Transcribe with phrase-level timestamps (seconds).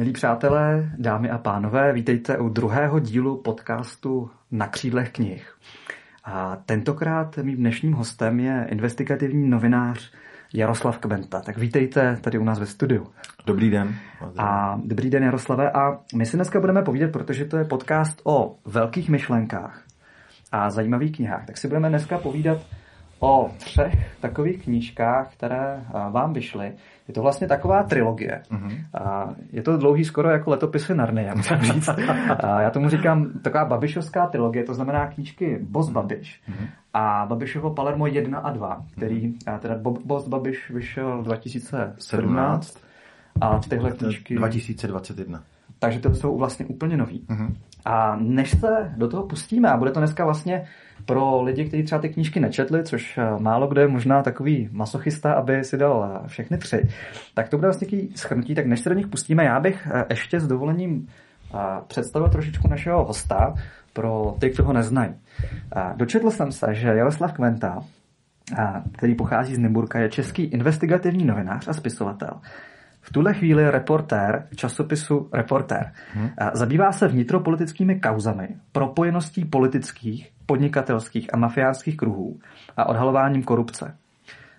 [0.00, 5.54] Milí přátelé, dámy a pánové, vítejte u druhého dílu podcastu Na křídlech knih.
[6.24, 10.12] A tentokrát mým dnešním hostem je investigativní novinář
[10.54, 11.40] Jaroslav Kbenta.
[11.40, 13.06] Tak vítejte tady u nás ve studiu.
[13.46, 13.94] Dobrý den.
[14.38, 15.70] A dobrý den Jaroslave.
[15.70, 19.82] A my si dneska budeme povídat, protože to je podcast o velkých myšlenkách
[20.52, 21.46] a zajímavých knihách.
[21.46, 22.58] Tak si budeme dneska povídat
[23.20, 26.72] o třech takových knížkách, které vám vyšly.
[27.08, 28.42] Je to vlastně taková trilogie.
[28.50, 28.84] Mm-hmm.
[29.00, 31.88] A je to dlouhý skoro jako letopisy Narnie, musím říct.
[32.42, 36.68] a já tomu říkám taková babišovská trilogie, to znamená knížky Boss Babiš mm-hmm.
[36.94, 42.78] a Babišovo Palermo 1 a 2, který, a teda Boss Babiš vyšel 2017 17.
[43.40, 44.34] a tyhle knížky...
[44.34, 45.42] 2021.
[45.78, 47.26] Takže to jsou vlastně úplně nový.
[47.28, 47.54] Mm-hmm.
[47.84, 50.66] A než se do toho pustíme, a bude to dneska vlastně
[51.06, 55.32] pro lidi, kteří třeba ty knížky nečetli, což eh, málo kdo je možná takový masochista,
[55.32, 56.88] aby si dal eh, všechny tři,
[57.34, 58.54] tak to bude vlastně takový schrnutí.
[58.54, 61.08] Tak než se do nich pustíme, já bych eh, ještě s dovolením
[61.86, 63.54] představil trošičku našeho hosta
[63.92, 65.14] pro ty, kdo ho neznají.
[65.96, 67.82] Dočetl jsem se, že Jaroslav Kventa,
[68.92, 72.30] který pochází z Nymburka, je český investigativní novinář a spisovatel.
[73.00, 75.92] V tuhle chvíli reportér časopisu Reportér.
[76.14, 76.30] Hmm.
[76.52, 82.38] Zabývá se vnitropolitickými kauzami, propojeností politických, podnikatelských a mafiánských kruhů
[82.76, 83.96] a odhalováním korupce.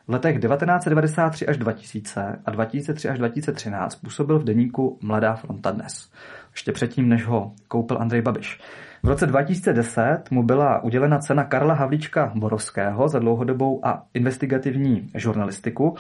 [0.08, 6.12] V letech 1993 až 2000 a 2003 až 2013 působil v deníku Mladá fronta dnes.
[6.52, 8.59] Ještě předtím, než ho koupil Andrej Babiš.
[9.03, 15.95] V roce 2010 mu byla udělena cena Karla Havlíčka Borovského za dlouhodobou a investigativní žurnalistiku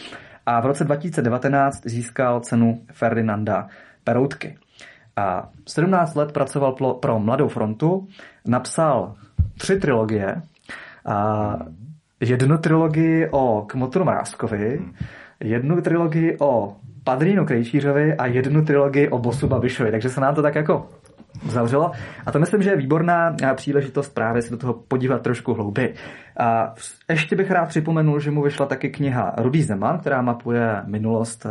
[0.45, 3.67] a v roce 2019 získal cenu Ferdinanda
[4.03, 4.57] Peroutky.
[5.15, 8.07] A 17 let pracoval pro Mladou frontu,
[8.45, 9.15] napsal
[9.57, 10.41] tři trilogie.
[11.05, 11.57] A
[12.19, 14.81] jednu trilogii o Kmotru Mrázkovi,
[15.39, 19.91] jednu trilogii o Padrínu Krejčířovi a jednu trilogii o Bosu Babišovi.
[19.91, 20.89] Takže se nám to tak jako
[21.45, 21.91] zavřelo.
[22.25, 25.95] A to myslím, že je výborná příležitost právě se do toho podívat trošku hlouběji.
[26.39, 26.73] A
[27.09, 31.45] ještě bych rád připomenul, že mu vyšla taky kniha Rudý Zeman, která mapuje minulost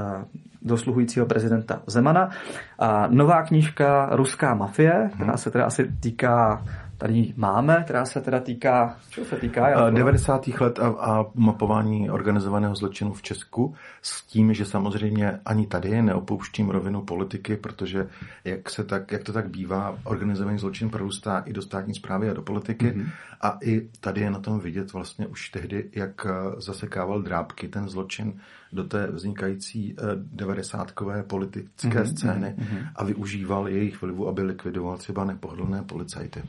[0.62, 2.30] dosluhujícího prezidenta Zemana.
[2.78, 6.62] A nová knížka Ruská mafie, která se teda asi týká
[7.00, 9.68] tady máme, která se teda týká, čeho se týká?
[9.68, 10.48] Já 90.
[10.48, 16.70] let a, a mapování organizovaného zločinu v Česku s tím, že samozřejmě ani tady neopouštím
[16.70, 18.08] rovinu politiky, protože
[18.44, 22.34] jak, se tak, jak to tak bývá, organizovaný zločin prorůstá i do státní zprávy a
[22.34, 23.10] do politiky mm-hmm.
[23.40, 28.40] a i tady je na tom vidět vlastně už tehdy, jak zasekával drábky ten zločin
[28.72, 32.88] do té vznikající eh, devadesátkové politické mm-hmm, scény mm-hmm.
[32.96, 36.42] a využíval jejich vlivu, aby likvidoval třeba nepohodlné policajty.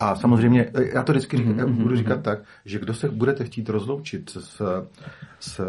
[0.00, 1.82] A samozřejmě, eh, já to vždycky říkám, mm-hmm.
[1.82, 4.62] budu říkat tak, že kdo se budete chtít rozloučit s,
[5.40, 5.60] s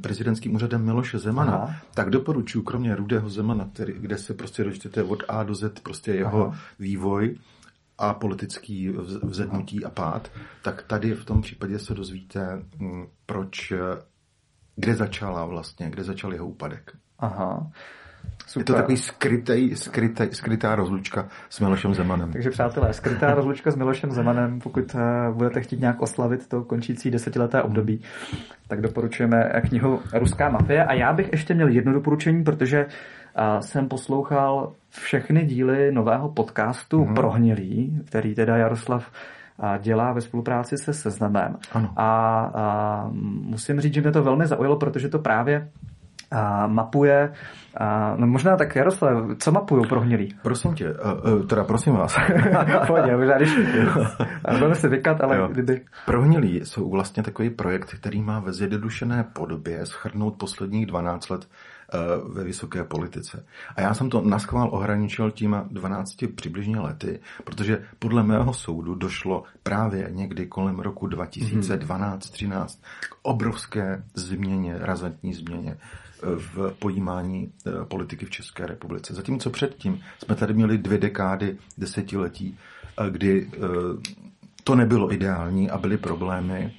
[0.00, 1.76] prezidentským úřadem Miloše Zemana, Aha.
[1.94, 6.12] tak doporučuji, kromě Rudého Zemana, který, kde se prostě dočtete od A do Z prostě
[6.12, 6.58] jeho Aha.
[6.78, 7.36] vývoj,
[7.98, 8.88] a politický
[9.22, 10.30] vzednutí a pád,
[10.62, 13.72] tak tady v tom případě se dozvíte, mm, proč
[14.76, 16.92] kde začala vlastně, kde začal jeho úpadek.
[17.18, 17.70] Aha.
[18.46, 18.60] Super.
[18.60, 22.32] Je to takový skrytý, skrytý, skrytá rozlučka s Milošem Zemanem.
[22.32, 27.10] Takže přátelé, skrytá rozlučka s Milošem Zemanem, pokud eh, budete chtít nějak oslavit to končící
[27.10, 28.00] desetileté období,
[28.68, 30.84] tak doporučujeme knihu Ruská mafie.
[30.84, 36.98] A já bych ještě měl jedno doporučení, protože eh, jsem poslouchal všechny díly nového podcastu
[36.98, 37.14] mm-hmm.
[37.14, 39.10] Prohnilý, který teda Jaroslav
[39.78, 41.56] dělá ve spolupráci se Seznamem.
[41.72, 41.92] Ano.
[41.96, 42.06] A,
[42.54, 43.08] a
[43.42, 45.70] musím říct, že mě to velmi zaujalo, protože to právě
[46.30, 47.32] a mapuje,
[47.76, 50.34] a, no možná tak Jaroslav, co mapuju prohnilý?
[50.42, 52.16] Prosím tě, uh, uh, teda prosím vás.
[52.86, 53.58] Pojď, možná když
[54.50, 55.48] budeme se vykat, ale jo.
[55.52, 55.80] kdyby...
[56.06, 61.48] Prohnilý jsou vlastně takový projekt, který má ve zjednodušené podobě schrnout posledních 12 let
[62.28, 63.46] ve vysoké politice.
[63.76, 69.44] A já jsem to naschvál ohraničil těma 12 přibližně lety, protože podle mého soudu došlo
[69.62, 72.66] právě někdy kolem roku 2012-13
[73.00, 79.14] k obrovské změně, razantní změně eh, v pojímání eh, politiky v České republice.
[79.14, 82.58] Zatímco předtím jsme tady měli dvě dekády, desetiletí,
[83.10, 83.50] kdy
[84.64, 86.74] to nebylo ideální a byly problémy,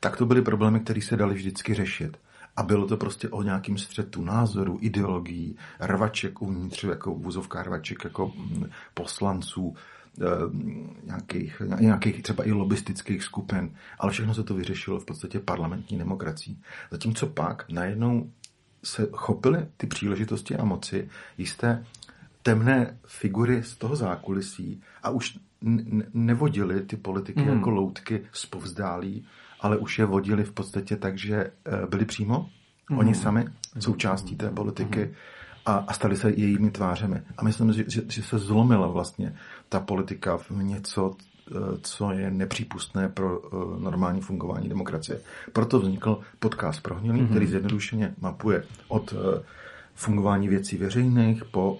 [0.00, 2.16] tak to byly problémy, které se daly vždycky řešit.
[2.58, 8.32] A bylo to prostě o nějakým střetu názoru, ideologií, rvaček uvnitř, jako vůzovká rvaček, jako
[8.36, 9.74] mm, poslanců,
[10.20, 10.24] eh,
[11.04, 16.62] nějakých, nějakých třeba i lobistických skupin, ale všechno se to vyřešilo v podstatě parlamentní demokracií.
[16.90, 18.30] Zatímco pak najednou
[18.84, 21.08] se chopily ty příležitosti a moci
[21.38, 21.84] jisté
[22.42, 25.38] temné figury z toho zákulisí a už
[26.14, 27.48] nevodili ty politiky mm.
[27.48, 29.26] jako loutky z povzdálí
[29.60, 32.48] ale už je vodili v podstatě tak, že eh, byli přímo,
[32.90, 32.98] mm.
[32.98, 33.44] oni sami,
[33.78, 35.14] součástí té politiky
[35.66, 37.22] a, a stali se jejími tvářemi.
[37.36, 39.36] A myslím, že, že, že se zlomila vlastně
[39.68, 41.16] ta politika v něco,
[41.50, 45.20] eh, co je nepřípustné pro uh, normální fungování demokracie.
[45.52, 47.30] Proto vznikl podcast Prohnilý, mm-hmm.
[47.30, 49.14] který zjednodušeně mapuje od
[49.94, 51.78] fungování věcí veřejných po,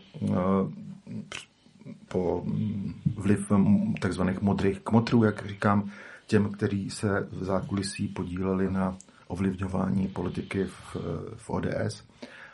[2.09, 3.53] po mm, vliv
[4.01, 5.91] takzvaných modrých kmotrů, jak říkám,
[6.29, 8.97] těm, kteří se v zákulisí podíleli na
[9.27, 10.97] ovlivňování politiky v,
[11.37, 12.05] v ODS.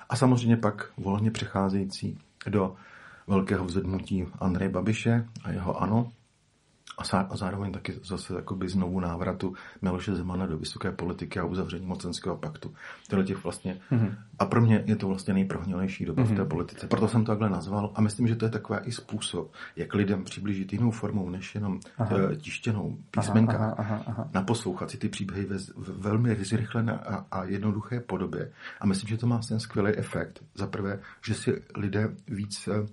[0.09, 2.19] A samozřejmě pak volně přecházející
[2.49, 2.75] do
[3.27, 6.13] velkého vzedmutí Andreje Babiše a jeho ANO,
[6.99, 12.37] a zároveň taky zase jakoby znovu návratu Miloše Zemana do vysoké politiky a uzavření mocenského
[12.37, 12.75] paktu.
[13.25, 14.15] Těch vlastně, mm-hmm.
[14.39, 16.27] A pro mě je to vlastně nejprohnilejší doba mm-hmm.
[16.27, 16.49] v té mhm.
[16.49, 16.87] politice.
[16.87, 20.25] Proto jsem to takhle nazval a myslím, že to je takový i způsob, jak lidem
[20.25, 22.17] přiblížit jinou formou, než jenom aha.
[22.33, 23.57] Eh, tištěnou písmenka.
[23.57, 28.51] Aha, aha, aha, Naposlouchat si ty příběhy ve, v velmi zrychlené a, a jednoduché podobě.
[28.81, 30.43] A myslím, že to má ten skvělý efekt.
[30.55, 32.87] Za prvé, že si lidé víc eh,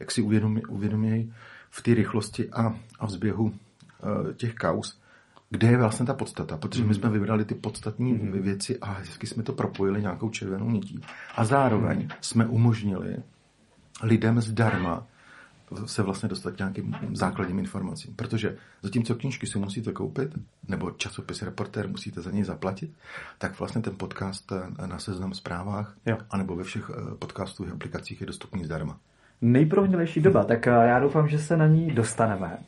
[0.00, 1.32] jak si uvědomí, uvědomějí,
[1.72, 3.52] v té rychlosti a, a vzběhu uh,
[4.32, 5.00] těch kaus,
[5.50, 7.12] kde je vlastně ta podstata, protože my jsme mhm.
[7.12, 11.00] vybrali ty podstatní mm věci a hezky jsme to propojili nějakou červenou nití.
[11.36, 13.16] A zároveň mm jsme umožnili
[14.02, 15.06] lidem zdarma
[15.86, 18.14] se vlastně dostat k nějakým základním informacím.
[18.14, 20.30] Protože zatímco knížky si musíte koupit,
[20.68, 22.92] nebo časopis reportér musíte za něj zaplatit,
[23.38, 24.52] tak vlastně ten podcast
[24.86, 26.18] na seznam zprávách, jo.
[26.30, 28.98] anebo ve všech eh, podcastových aplikacích je dostupný zdarma
[29.42, 32.58] nejprohnilejší doba, tak eh, já doufám, že se na ní dostaneme,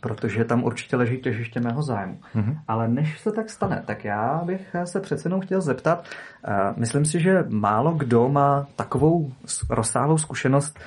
[0.00, 2.18] protože tam určitě leží těžiště mého zájmu.
[2.34, 2.58] Mm-hmm.
[2.68, 6.04] Ale než se tak stane, tak já bych eh, se přece jenom chtěl zeptat,
[6.48, 9.32] uh, myslím si, že málo kdo má takovou
[9.70, 10.78] rozsáhlou zkušenost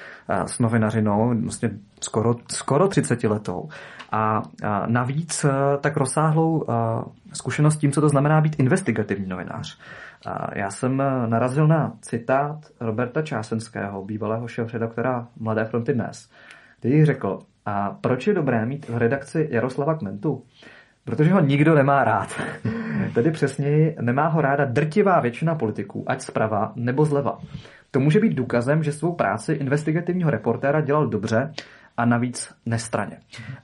[0.46, 1.72] s novinařinou, vlastně
[2.02, 3.70] skoro, skoro 30 letou.
[4.12, 4.42] A
[4.88, 5.46] navíc
[5.82, 6.66] tak rozsáhlou
[7.34, 9.78] zkušenost tím, co to znamená být investigativní novinář.
[10.56, 16.30] Já jsem eh, narazil na citát Roberta Čásenského, bývalého šéf-redaktora Mladé fronty dnes,
[16.80, 20.44] který řekl, a proč je dobré mít v redakci Jaroslava Kmentu?
[21.06, 22.42] Protože ho nikdo nemá rád.
[23.13, 27.39] Tedy přesněji, nemá ho ráda drtivá většina politiků, ať zprava nebo zleva.
[27.92, 31.51] To může být důkazem, že svou práci investigativního reportéra dělal dobře
[32.00, 33.18] a navíc nestraně.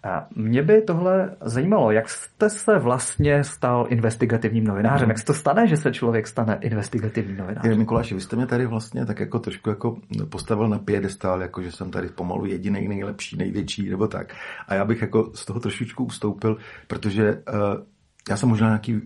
[0.04, 5.10] A mě by tohle zajímalo, jak jste se vlastně stal investigativním novinářem?
[5.10, 7.78] Jak se to stane, že se člověk stane investigativním novinářem?
[7.78, 9.98] Mikuláši, vy jste mě tady vlastně tak jako trošku jako
[10.30, 14.34] postavil na piedestál, jako že jsem tady pomalu jediný, nejlepší, největší, nebo tak.
[14.68, 17.86] A já bych jako z toho trošičku ustoupil, protože uh,
[18.30, 19.02] já jsem možná nějaký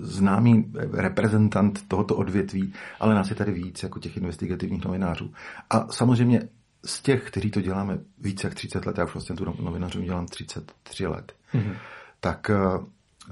[0.00, 5.32] známý reprezentant tohoto odvětví, ale nás je tady víc jako těch investigativních novinářů.
[5.70, 6.40] A samozřejmě
[6.84, 10.26] z těch, kteří to děláme více jak 30 let, já už vlastně tu novinařinu dělám
[10.26, 11.74] 33 let, mm-hmm.
[12.20, 12.84] tak, eh,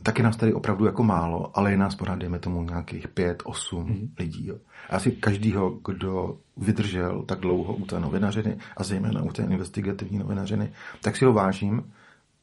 [0.03, 3.43] tak je nás tady opravdu jako málo, ale je nás pořád, dejme tomu, nějakých 5,
[3.45, 4.09] 8 mm-hmm.
[4.19, 4.47] lidí.
[4.47, 4.56] Jo.
[4.91, 10.19] A asi každýho, kdo vydržel tak dlouho u té novinařiny a zejména u té investigativní
[10.19, 10.73] novinařiny,
[11.03, 11.93] tak si ho vážím,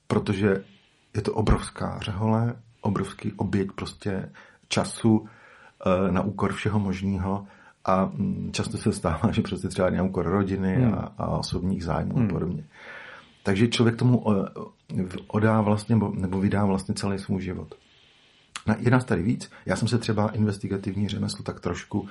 [0.07, 0.63] protože
[1.16, 4.31] je to obrovská řehole, obrovský oběť prostě
[4.68, 5.25] času
[5.86, 7.48] eh, na úkor všeho možného
[7.86, 10.94] a mm, často se stává, že prostě třeba nějakou úkor rodiny hmm.
[10.94, 12.26] a, a osobních zájmů hmm.
[12.26, 12.64] a podobně.
[13.44, 14.24] Takže člověk tomu
[15.28, 17.76] odá vlastně, nebo vydá vlastně celý svůj život.
[18.78, 19.52] Je nás tady víc.
[19.66, 22.08] Já jsem se třeba investigativní řemeslo tak trošku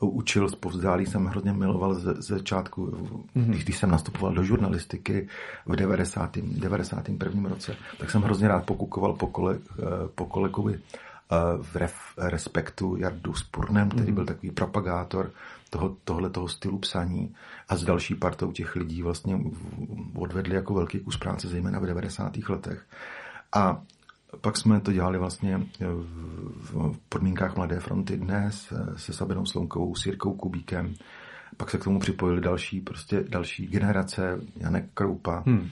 [0.00, 3.44] učil, povzdálí jsem hrozně miloval ze, ze začátku, mm-hmm.
[3.44, 5.28] když, když jsem nastupoval do žurnalistiky
[5.66, 6.38] v 90.
[6.38, 7.48] 91.
[7.48, 9.82] roce, tak jsem hrozně rád pokukoval po, kole, eh,
[10.14, 10.80] po kolegovi
[11.62, 14.14] v ref, respektu Jardu Spurnem, který mhm.
[14.14, 15.30] byl takový propagátor
[15.70, 17.34] toho, tohle toho stylu psaní
[17.68, 19.40] a s další partou těch lidí vlastně
[20.14, 22.36] odvedli jako velký kus práce, zejména v 90.
[22.48, 22.86] letech.
[23.52, 23.82] A
[24.40, 25.66] pak jsme to dělali vlastně
[26.56, 30.94] v podmínkách Mladé fronty dnes se Sabinou Slonkovou, s Jirkou Kubíkem.
[31.56, 35.70] Pak se k tomu připojili další, prostě další generace, Janek Kroupa, hmm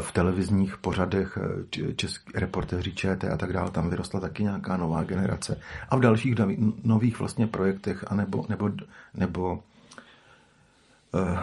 [0.00, 5.04] v televizních pořadech eh, český reportéři ČT a tak dále, tam vyrostla taky nějaká nová
[5.04, 5.60] generace.
[5.88, 6.34] A v dalších
[6.84, 8.70] nových vlastně projektech a nebo, nebo,
[9.14, 9.62] nebo
[11.12, 11.38] uh,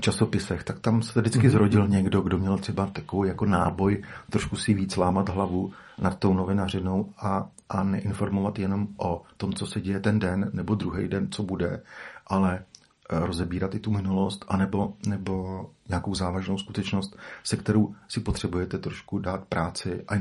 [0.00, 1.50] časopisech, tak tam se vždycky mm-hmm.
[1.50, 6.34] zrodil někdo, kdo měl třeba takový jako náboj trošku si víc lámat hlavu nad tou
[6.34, 11.28] novinařinou a, a neinformovat jenom o tom, co se děje ten den nebo druhý den,
[11.30, 11.82] co bude,
[12.26, 12.64] ale
[13.10, 19.44] rozebírat i tu minulost, anebo, nebo nějakou závažnou skutečnost, se kterou si potřebujete trošku dát
[19.44, 20.14] práci a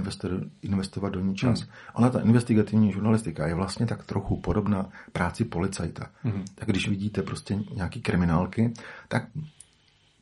[0.61, 1.59] investovat do ní čas.
[1.59, 1.69] Hmm.
[1.93, 6.07] Ona, ta investigativní žurnalistika, je vlastně tak trochu podobná práci policajta.
[6.23, 6.45] Hmm.
[6.55, 8.73] Tak když vidíte prostě nějaký kriminálky,
[9.07, 9.23] tak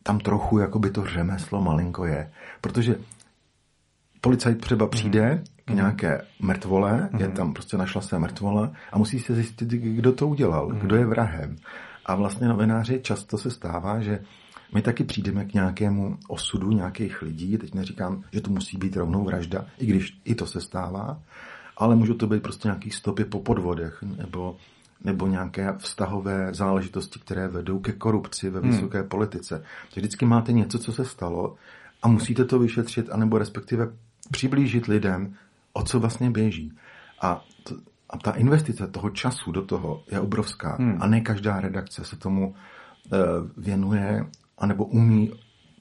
[0.03, 2.31] tam trochu jakoby to řemeslo malinko je.
[2.61, 2.95] Protože
[4.21, 5.43] policajt třeba přijde hmm.
[5.65, 7.21] k nějaké mrtvole, hmm.
[7.21, 10.79] je tam prostě našla se mrtvola a musí se zjistit, kdo to udělal, hmm.
[10.79, 11.57] kdo je vrahem
[12.05, 14.19] A vlastně novináři často se stává, že
[14.73, 19.23] my taky přijdeme k nějakému osudu nějakých lidí, teď neříkám, že to musí být rovnou
[19.23, 21.19] vražda, i když i to se stává,
[21.77, 24.57] ale můžou to být prostě nějaký stopy po podvodech nebo,
[25.03, 28.71] nebo nějaké vztahové záležitosti, které vedou ke korupci ve hmm.
[28.71, 29.09] vysoké hmm.
[29.09, 29.63] politice.
[29.93, 31.55] Že vždycky máte něco, co se stalo
[32.03, 33.89] a musíte to vyšetřit, anebo respektive
[34.31, 35.33] přiblížit lidem,
[35.73, 36.73] o co vlastně běží.
[37.21, 37.43] A,
[38.11, 40.75] a ta investice toho času do toho je obrovská.
[40.79, 40.97] Hmm.
[40.99, 43.17] A ne každá redakce se tomu uh,
[43.57, 44.25] věnuje
[44.57, 45.31] anebo umí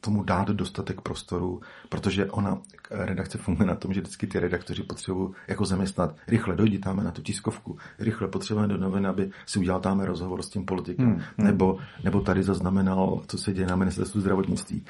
[0.01, 2.59] tomu dát dostatek prostoru, protože ona,
[2.91, 7.11] redakce funguje na tom, že vždycky ty redaktoři potřebují jako zaměstnat, rychle dojdi tam na
[7.11, 11.23] tu tiskovku, rychle potřebujeme do novin, aby si udělal tam rozhovor s tím politikem, hmm,
[11.39, 11.47] hmm.
[11.47, 14.85] Nebo, nebo tady zaznamenal, co se děje na ministerstvu zdravotnictví.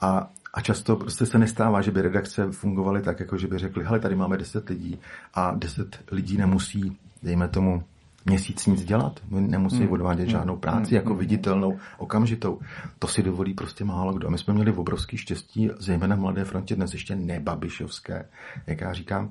[0.00, 3.84] A, a často prostě se nestává, že by redakce fungovaly tak, jako že by řekli,
[3.84, 4.98] hele, tady máme 10 lidí
[5.34, 7.84] a 10 lidí nemusí, dejme tomu,
[8.26, 9.20] měsíc nic dělat.
[9.30, 9.92] Nemusí hmm.
[9.92, 10.30] odvádět hmm.
[10.30, 10.96] žádnou práci hmm.
[10.96, 12.60] jako viditelnou, okamžitou.
[12.98, 14.28] To si dovolí prostě málo kdo.
[14.28, 18.28] A my jsme měli obrovský štěstí, zejména v Mladé frontě, dnes ještě nebabišovské,
[18.66, 19.30] jak já říkám,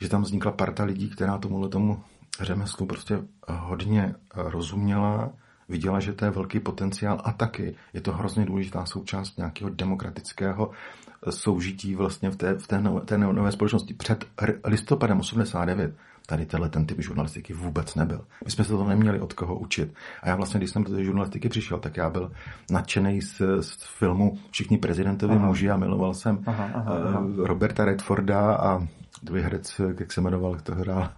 [0.00, 2.02] že tam vznikla parta lidí, která tomu tomu
[2.40, 3.18] řemeslu prostě
[3.48, 5.30] hodně rozuměla,
[5.68, 10.70] viděla, že to je velký potenciál a taky je to hrozně důležitá součást nějakého demokratického
[11.30, 13.94] soužití vlastně v té, v té, nové, té nové společnosti.
[13.94, 14.24] Před
[14.64, 15.94] listopadem 89
[16.26, 18.24] tady tenhle ten typ žurnalistiky vůbec nebyl.
[18.44, 19.94] My jsme se to neměli od koho učit.
[20.22, 22.32] A já vlastně, když jsem do té žurnalistiky přišel, tak já byl
[22.70, 25.46] nadšený z, z filmu Všichni prezidentovi aha.
[25.46, 27.26] muži a miloval jsem aha, aha, eh, aha.
[27.36, 28.86] Roberta Redforda a
[29.22, 31.10] druhý herec, jak se jmenoval, kto hrál,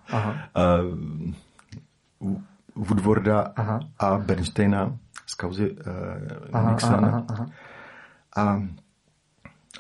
[2.21, 2.43] uh,
[2.79, 3.81] Woodwarda aha.
[3.99, 7.09] a Bernsteina z kauzy uh, Nixona.
[7.09, 7.47] Aha, aha, aha.
[8.37, 8.63] A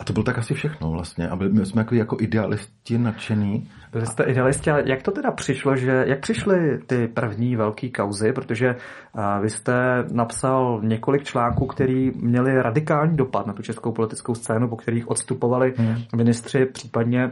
[0.00, 1.28] a to bylo tak asi všechno vlastně.
[1.28, 3.68] A byli, my jsme jako, jako idealisti nadšení.
[3.92, 8.32] Byli jste idealisti, ale jak to teda přišlo, že jak přišly ty první velké kauzy,
[8.32, 8.74] protože
[9.14, 14.68] a, vy jste napsal několik článků, které měly radikální dopad na tu českou politickou scénu,
[14.68, 15.96] po kterých odstupovali hmm.
[16.16, 17.30] ministři, případně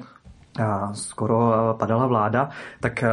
[0.93, 2.49] skoro padala vláda,
[2.81, 3.05] tak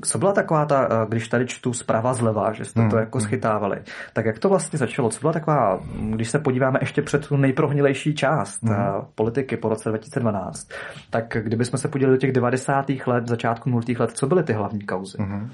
[0.00, 2.90] co byla taková ta, eh, když tady čtu zprava zleva, že jste hmm.
[2.90, 3.26] to jako hmm.
[3.26, 3.82] schytávali,
[4.12, 5.10] tak jak to vlastně začalo?
[5.10, 5.80] Co byla taková,
[6.10, 8.72] když se podíváme ještě před tu nejprohnilejší část hmm.
[8.72, 10.68] Eh, politiky po roce 2012,
[11.10, 12.90] tak kdybychom se podívali do těch 90.
[13.06, 13.82] let, začátku 0.
[13.98, 15.18] let, co byly ty hlavní kauzy?
[15.20, 15.50] Hmm.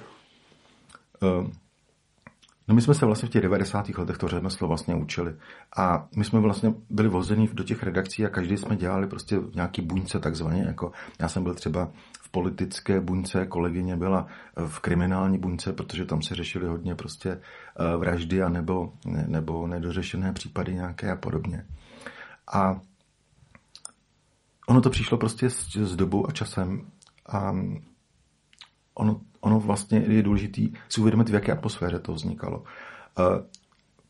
[2.68, 3.88] No my jsme se vlastně v těch 90.
[3.88, 5.34] letech to řemeslo vlastně učili.
[5.76, 9.82] A my jsme vlastně byli vozeni do těch redakcí a každý jsme dělali prostě nějaký
[9.82, 10.62] buňce takzvaně.
[10.62, 14.26] Jako já jsem byl třeba v politické buňce, kolegyně byla
[14.66, 18.92] v kriminální buňce, protože tam se řešily hodně prostě eh, vraždy a nebo,
[19.26, 21.66] nebo nedořešené případy nějaké a podobně.
[22.52, 22.80] A
[24.66, 26.86] ono to přišlo prostě s, s dobou a časem
[27.28, 27.54] a
[28.94, 32.64] ono, ono vlastně je důležité si uvědomit, v jaké atmosféře to vznikalo.
[33.18, 33.22] Eh,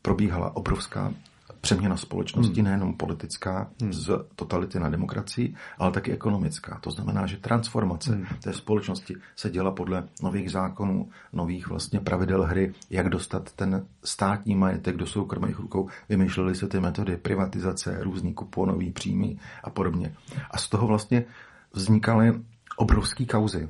[0.01, 1.13] probíhala obrovská
[1.61, 2.63] přeměna společnosti, hmm.
[2.63, 3.93] nejenom politická, hmm.
[3.93, 6.79] z totality na demokracii, ale taky ekonomická.
[6.81, 8.25] To znamená, že transformace hmm.
[8.43, 14.55] té společnosti se děla podle nových zákonů, nových vlastně pravidel hry, jak dostat ten státní
[14.55, 15.89] majetek do soukromých rukou.
[16.09, 20.15] Vymýšlely se ty metody privatizace, různý kuponový příjmy a podobně.
[20.51, 21.25] A z toho vlastně
[21.73, 22.41] vznikaly
[22.77, 23.69] obrovské kauzy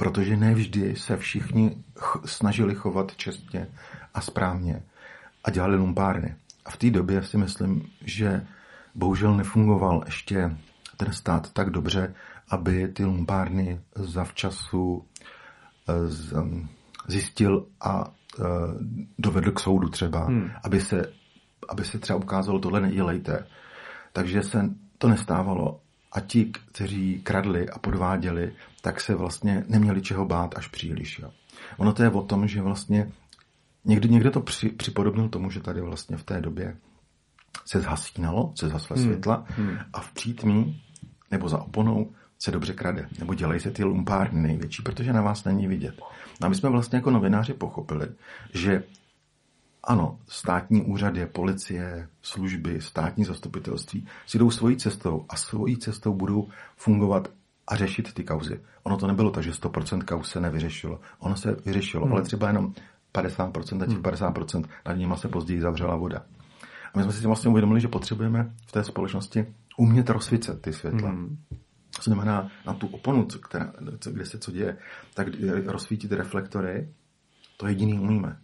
[0.00, 3.66] protože nevždy se všichni ch- snažili chovat čestně
[4.14, 4.82] a správně
[5.44, 6.36] a dělali lumpárny.
[6.64, 8.46] A v té době si myslím, že
[8.94, 10.56] bohužel nefungoval ještě
[10.96, 12.14] ten stát tak dobře,
[12.48, 15.04] aby ty lumpárny zavčasu
[15.88, 15.92] eh,
[17.08, 18.44] zjistil a eh,
[19.18, 20.50] dovedl k soudu třeba, hmm.
[20.64, 21.12] aby, se,
[21.68, 23.46] aby se třeba ukázalo, tohle nedělejte.
[24.12, 25.80] Takže se to nestávalo
[26.12, 31.18] a ti, kteří kradli a podváděli, tak se vlastně neměli čeho bát až příliš.
[31.18, 31.30] Jo.
[31.76, 33.10] Ono to je o tom, že vlastně
[33.84, 36.76] někdy někde to při, připodobnil tomu, že tady vlastně v té době
[37.64, 39.04] se zhasínalo, se zasle hmm.
[39.04, 39.78] světla hmm.
[39.92, 40.82] a v přítmí
[41.30, 45.44] nebo za oponou se dobře krade, nebo dělají se ty lumpárny největší, protože na vás
[45.44, 46.00] není vidět.
[46.42, 48.08] A my jsme vlastně jako novináři pochopili,
[48.54, 48.82] že
[49.84, 56.48] ano, státní úřady, policie, služby, státní zastupitelství si jdou svojí cestou a svojí cestou budou
[56.76, 57.28] fungovat
[57.66, 58.60] a řešit ty kauzy.
[58.82, 61.00] Ono to nebylo tak, že 100% kauz se nevyřešilo.
[61.18, 62.12] Ono se vyřešilo, hmm.
[62.12, 62.74] ale třeba jenom
[63.14, 64.64] 50% a těch 50% hmm.
[64.86, 66.22] nad nimi se později zavřela voda.
[66.94, 71.08] A my jsme si vlastně uvědomili, že potřebujeme v té společnosti umět rozsvícet ty světla.
[71.08, 71.38] Hmm.
[71.96, 73.72] To znamená, na tu oponu, která,
[74.10, 74.76] kde se co děje,
[75.14, 75.26] tak
[75.66, 76.88] rozsvítit reflektory,
[77.56, 78.36] to jediný umíme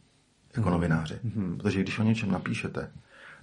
[0.56, 0.78] jako hmm.
[0.78, 1.18] novináři.
[1.34, 1.58] Hmm.
[1.58, 2.90] Protože když o něčem napíšete,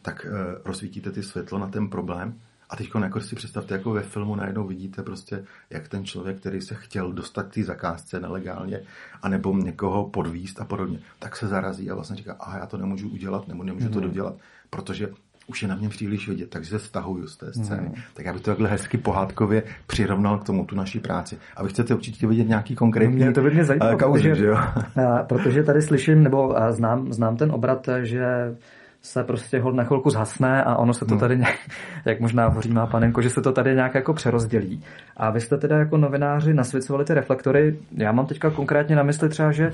[0.01, 2.39] tak uh, rozsvítíte ty světlo na ten problém
[2.69, 6.61] A teď jako si představte, jako ve filmu najednou vidíte prostě, jak ten člověk, který
[6.61, 8.81] se chtěl dostat k té zakázce nelegálně,
[9.21, 13.09] anebo někoho podvíst a podobně, tak se zarazí a vlastně říká, a já to nemůžu
[13.09, 13.93] udělat, nebo nemůžu mm.
[13.93, 14.35] to dodělat,
[14.69, 15.07] protože
[15.47, 17.87] už je na mě příliš vidět, takže se stahuju z té scény.
[17.87, 17.93] Mm.
[18.13, 21.37] Tak já bych to takhle hezky pohádkově přirovnal k tomu tu naší práci.
[21.55, 24.45] A vy chcete určitě vidět nějaký konkrétní mě to by mě zajímalo, kauzy, protože, že
[24.45, 24.57] jo?
[25.27, 28.25] protože tady slyším, nebo znám, znám ten obrat, že
[29.03, 31.19] se prostě hod na chvilku zhasne a ono se to hmm.
[31.19, 31.57] tady nějak,
[32.05, 34.83] jak možná hoří má panenko, že se to tady nějak jako přerozdělí.
[35.17, 37.79] A vy jste teda jako novináři nasvěcovali ty reflektory.
[37.97, 39.71] Já mám teďka konkrétně na mysli třeba, že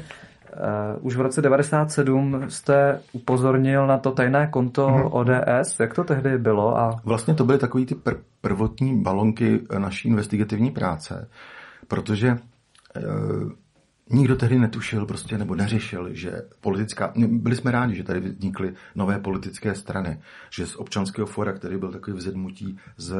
[0.53, 5.09] Uh, už v roce 97 jste upozornil na to tajné konto mm-hmm.
[5.11, 5.79] ODS.
[5.79, 6.77] Jak to tehdy bylo?
[6.77, 7.01] A...
[7.03, 11.29] Vlastně to byly takový ty pr- prvotní balonky naší investigativní práce,
[11.87, 13.51] protože uh,
[14.11, 17.13] Nikdo tehdy netušil prostě nebo neřešil, že politická...
[17.27, 21.91] Byli jsme rádi, že tady vznikly nové politické strany, že z občanského fora, který byl
[21.91, 23.15] takový vzedmutí z,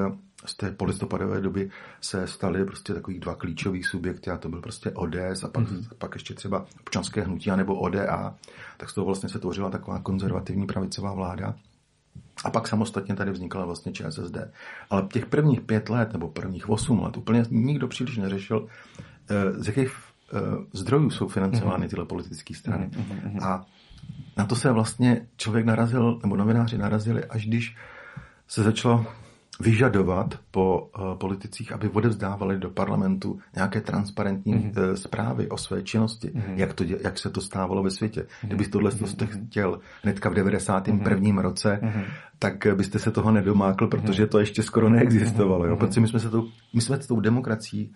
[0.45, 1.69] z té polistopadové doby,
[2.01, 5.87] se staly prostě takový dva klíčový subjekty a to byl prostě ODS a pak, mm-hmm.
[5.97, 8.35] pak ještě třeba občanské hnutí nebo ODA.
[8.77, 11.55] Tak z toho vlastně se tvořila taková konzervativní pravicová vláda.
[12.45, 14.37] A pak samostatně tady vznikla vlastně ČSSD.
[14.89, 18.67] Ale těch prvních pět let nebo prvních osm let úplně nikdo příliš neřešil,
[19.29, 19.91] eh, z jakých
[20.33, 21.89] Eh, zdrojů jsou financovány mhm.
[21.89, 22.89] tyhle politické strany.
[22.97, 23.65] Mhm, mhm, A
[24.37, 27.77] na to se vlastně člověk narazil, nebo novináři narazili, až když
[28.47, 29.05] se začalo
[29.59, 34.93] vyžadovat po uh, politicích, aby odevzdávali do parlamentu nějaké transparentní mm-hmm.
[34.93, 36.53] zprávy o své činnosti, mm-hmm.
[36.55, 38.21] jak, to, jak se to stávalo ve světě.
[38.21, 38.47] Mm-hmm.
[38.47, 39.05] Kdyby tohle mm-hmm.
[39.05, 41.05] jste chtěl hnedka v 91.
[41.05, 41.37] Mm-hmm.
[41.37, 42.05] roce, mm-hmm.
[42.39, 45.65] tak byste se toho nedomákl, protože to ještě skoro neexistovalo.
[45.65, 45.75] Jo?
[45.75, 47.93] Protože my jsme se tou, my jsme s tou demokracií,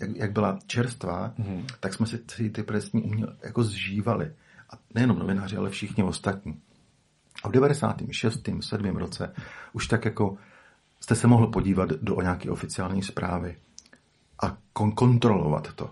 [0.00, 1.64] jak, jak byla čerstvá, mm-hmm.
[1.80, 2.18] tak jsme si
[2.52, 4.32] ty presní uměl, jako zžívali.
[4.70, 6.54] A nejenom novináři, ale všichni ostatní.
[7.44, 8.48] A v 96.
[8.60, 8.96] 7.
[8.96, 9.32] roce
[9.72, 10.36] už tak jako
[11.04, 13.56] jste se mohl podívat do nějaké oficiální zprávy
[14.42, 15.90] a kon- kontrolovat to.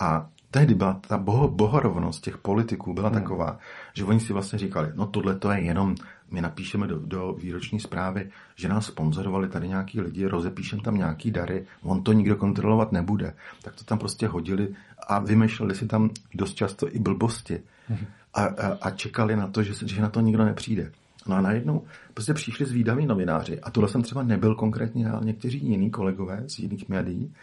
[0.00, 3.18] A tehdy byla ta boho, bohorovnost těch politiků byla hmm.
[3.18, 3.58] taková,
[3.94, 5.94] že oni si vlastně říkali, no tohle to je jenom,
[6.30, 11.30] my napíšeme do, do výroční zprávy, že nás sponzorovali tady nějaký lidi, rozepíšeme tam nějaký
[11.30, 13.34] dary, on to nikdo kontrolovat nebude.
[13.62, 14.74] Tak to tam prostě hodili
[15.08, 17.60] a vymýšleli si tam dost často i blbosti.
[17.88, 18.06] Hmm.
[18.34, 20.92] A, a, a čekali na to, že, že na to nikdo nepřijde.
[21.26, 21.84] No a najednou
[22.14, 26.58] prostě přišli zvídaví novináři, a tohle jsem třeba nebyl konkrétně ale někteří jiní kolegové z
[26.58, 27.34] jiných médií,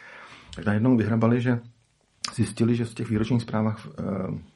[0.56, 1.60] tak najednou vyhrabali, že
[2.36, 4.54] zjistili, že v těch výročních zprávách eh,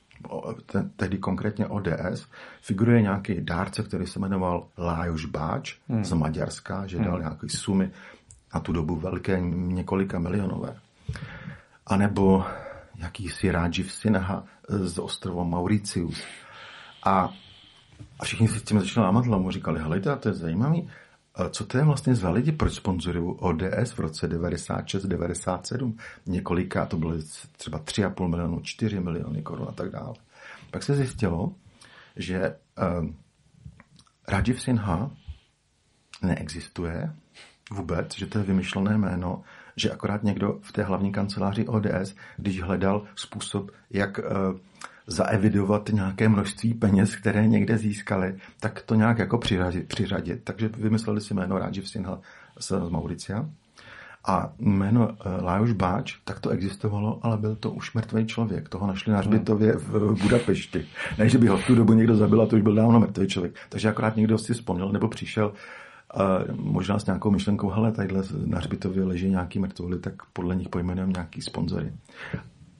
[0.95, 2.27] tehdy konkrétně ODS,
[2.61, 6.03] figuruje nějaký dárce, který se jmenoval Lájoš Báč hmm.
[6.03, 7.21] z Maďarska, že dal hmm.
[7.21, 7.91] nějaké sumy
[8.53, 10.75] na tu dobu velké, několika milionové.
[11.87, 12.45] A nebo
[12.95, 16.23] jakýsi Rajiv Sinha z ostrova Mauricius.
[17.05, 17.29] A
[18.19, 20.89] a všichni si s tím začali lámat hlavu, říkali, hele, to je zajímavý,
[21.49, 26.97] co to je vlastně za lidi, proč sponzorují ODS v roce 96, 97, několika, to
[26.97, 27.13] bylo
[27.57, 30.13] třeba 3,5 milionu, 4 miliony korun a tak dále.
[30.71, 31.53] Pak se zjistilo,
[32.15, 32.55] že
[32.99, 33.09] uh,
[34.27, 35.11] Rajiv Sinha
[36.21, 37.13] neexistuje
[37.71, 39.43] vůbec, že to je vymyšlené jméno,
[39.75, 44.25] že akorát někdo v té hlavní kanceláři ODS, když hledal způsob, jak uh,
[45.07, 49.87] zaevidovat nějaké množství peněz, které někde získali, tak to nějak jako přiřadit.
[49.87, 50.43] přiřadit.
[50.43, 52.19] Takže vymysleli si jméno Rajiv Sinha
[52.59, 53.45] z Mauricia.
[54.27, 58.69] A jméno eh, Lajos Báč, tak to existovalo, ale byl to už mrtvý člověk.
[58.69, 60.85] Toho našli na hřbitově v Budapešti.
[61.17, 63.27] Ne, že by ho v tu dobu někdo zabil, a to už byl dávno mrtvý
[63.27, 63.55] člověk.
[63.69, 65.53] Takže akorát někdo si vzpomněl nebo přišel
[66.15, 70.69] uh, možná s nějakou myšlenkou, hele, tadyhle na hřbitově leží nějaký mrtvoli, tak podle nich
[70.69, 71.91] pojmenujeme nějaký sponzory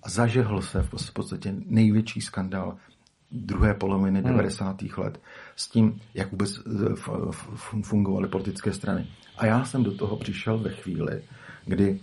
[0.08, 2.78] a zažehl se v podstatě největší skandál
[3.32, 4.30] druhé poloviny hmm.
[4.30, 4.82] 90.
[4.98, 5.22] let
[5.56, 6.96] s tím, jak vůbec eh,
[7.82, 9.08] fungovaly politické strany.
[9.38, 11.22] A já jsem do toho přišel ve chvíli,
[11.66, 12.00] kdy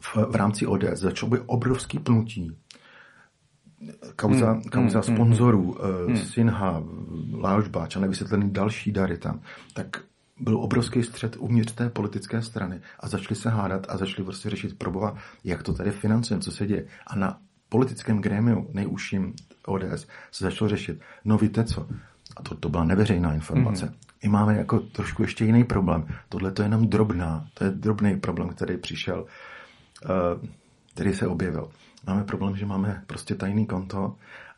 [0.00, 2.56] v, v rámci ODS začalo by obrovský pnutí
[4.16, 4.62] kauza, hmm.
[4.62, 5.16] kauza hmm.
[5.16, 6.14] sponzorů, hmm.
[6.14, 6.82] Uh, Sinha,
[7.32, 9.40] Laušbáč a nevysvětlený další dary tam,
[9.74, 10.04] tak
[10.40, 14.78] byl obrovský střed uvnitř té politické strany a začali se hádat a začali prostě řešit
[14.78, 16.86] probova, jak to tady financujeme, co se děje.
[17.06, 19.34] A na politickém grémiu nejužším
[19.66, 21.86] ODS se začalo řešit, no víte co,
[22.36, 23.86] a to, to byla neveřejná informace.
[23.86, 23.94] Mm-hmm.
[24.22, 26.06] My máme jako trošku ještě jiný problém.
[26.28, 29.26] Tohle to je jenom drobná, to je drobný problém, který přišel,
[30.04, 30.48] uh,
[30.94, 31.70] který se objevil.
[32.06, 34.16] Máme problém, že máme prostě tajný konto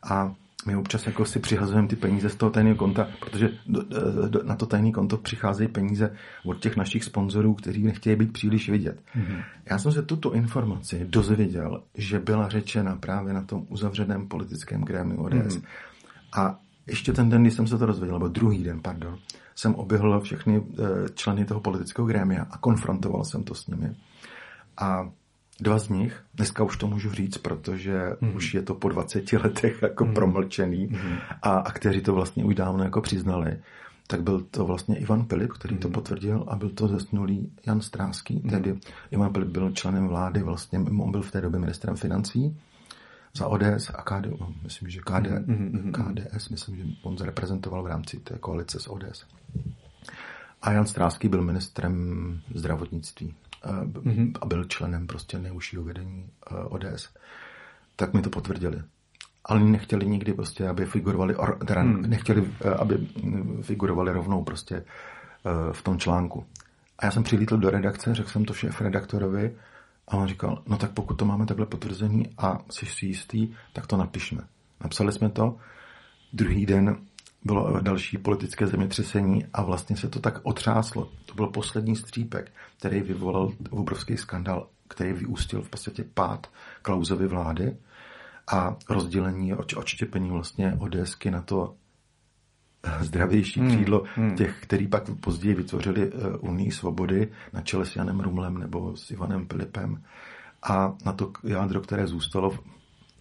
[0.09, 0.35] a
[0.67, 3.83] my občas jako si přihazujeme ty peníze z toho tajného konta, protože do,
[4.27, 8.69] do, na to tajné konto přicházejí peníze od těch našich sponzorů, kteří nechtějí být příliš
[8.69, 8.99] vidět.
[9.15, 9.43] Mm-hmm.
[9.69, 15.23] Já jsem se tuto informaci dozvěděl, že byla řečena právě na tom uzavřeném politickém grémiu
[15.23, 15.33] ODS.
[15.33, 15.63] Mm-hmm.
[16.37, 19.17] A ještě ten den, kdy jsem se to dozvěděl, nebo druhý den, pardon,
[19.55, 23.95] jsem oběhl všechny eh, členy toho politického grémia a konfrontoval jsem to s nimi.
[24.77, 25.09] A
[25.59, 28.35] dva z nich, dneska už to můžu říct, protože mm.
[28.35, 30.13] už je to po 20 letech jako mm.
[30.13, 31.17] promlčený mm.
[31.41, 33.59] a, a kteří to vlastně už dávno jako přiznali,
[34.07, 35.81] tak byl to vlastně Ivan Pilip, který mm.
[35.81, 38.49] to potvrdil a byl to zesnulý Jan Stráský, mm.
[38.49, 38.79] tedy
[39.11, 42.57] Ivan Pilip byl členem vlády, vlastně on byl v té době ministrem financí
[43.35, 45.91] za ODS a KD, no, myslím, že KD, mm.
[45.91, 49.25] KDS, myslím, že on zareprezentoval v rámci té koalice s ODS.
[50.61, 53.33] A Jan Stráský byl ministrem zdravotnictví
[53.65, 54.31] mm-hmm.
[54.41, 57.09] a byl členem prostě nejužšího vedení eh, ODS,
[57.95, 58.81] tak mi to potvrdili.
[59.45, 61.35] Ale nechtěli nikdy prostě, aby figurovali,
[61.67, 62.01] teda mm.
[62.01, 63.07] nechtěli, eh, aby
[63.61, 66.45] figurovali rovnou prostě eh, v tom článku.
[66.99, 69.55] A já jsem přilítl do redakce, řekl jsem to šéf redaktorovi
[70.07, 73.87] a on říkal, no tak pokud to máme takhle potvrzený a jsi si jistý, tak
[73.87, 74.41] to napišme.
[74.81, 75.57] Napsali jsme to.
[76.33, 76.97] Druhý den
[77.47, 81.09] bylo další politické zemětřesení a vlastně se to tak otřáslo.
[81.25, 86.47] To byl poslední střípek, který vyvolal obrovský skandal, který vyústil v podstatě pád
[86.81, 87.77] Klausovy vlády
[88.51, 91.75] a rozdělení, odštěpení vlastně ODSky na to
[92.99, 94.35] zdravější hmm, křídlo hmm.
[94.35, 99.11] těch, který pak později vytvořili eh, Unii svobody na čele s Janem Rumlem nebo s
[99.11, 100.03] Ivanem Pilipem
[100.63, 102.59] a na to jádro, které zůstalo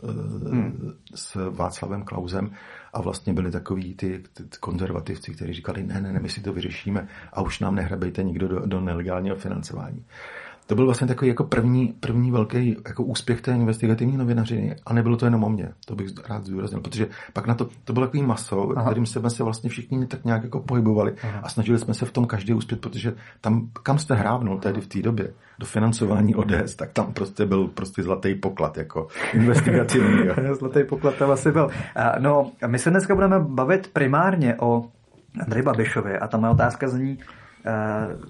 [0.02, 0.92] hmm.
[1.14, 2.50] s Václavem Klausem
[2.92, 6.52] a vlastně byli takový ty, ty konzervativci, kteří říkali, ne, ne, ne, my si to
[6.52, 10.04] vyřešíme a už nám nehrabejte nikdo do, do nelegálního financování
[10.66, 14.76] to byl vlastně takový jako první, první velký jako úspěch té investigativní novinařiny.
[14.86, 17.92] A nebylo to jenom o mě, to bych rád zdůraznil, protože pak na to, to
[17.92, 18.90] bylo takový maso, Aha.
[18.90, 21.40] kterým jsme se vlastně všichni tak nějak jako pohybovali Aha.
[21.42, 24.86] a snažili jsme se v tom každý uspět, protože tam, kam jste hrávnul tehdy v
[24.86, 30.28] té době, do financování ODS, tak tam prostě byl prostě zlatý poklad, jako investigativní.
[30.58, 31.70] zlatý poklad tam asi byl.
[32.18, 34.84] No, my se dneska budeme bavit primárně o
[35.40, 37.18] Andrej Babišovi a ta moje otázka zní,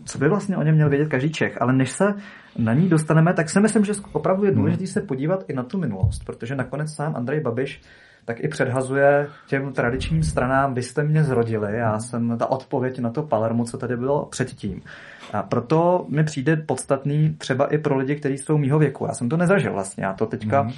[0.05, 1.62] co by vlastně o něm měl vědět každý Čech.
[1.62, 2.05] Ale než se
[2.59, 4.87] na ní dostaneme, tak si myslím, že opravdu je důležité hmm.
[4.87, 7.81] se podívat i na tu minulost, protože nakonec sám Andrej Babiš
[8.27, 13.11] tak i předhazuje těm tradičním stranám, vy jste mě zrodili, já jsem ta odpověď na
[13.11, 14.83] to Palermo, co tady bylo předtím.
[15.33, 19.07] A proto mi přijde podstatný třeba i pro lidi, kteří jsou mýho věku.
[19.07, 20.72] Já jsem to nezažil vlastně, já to teďka mm.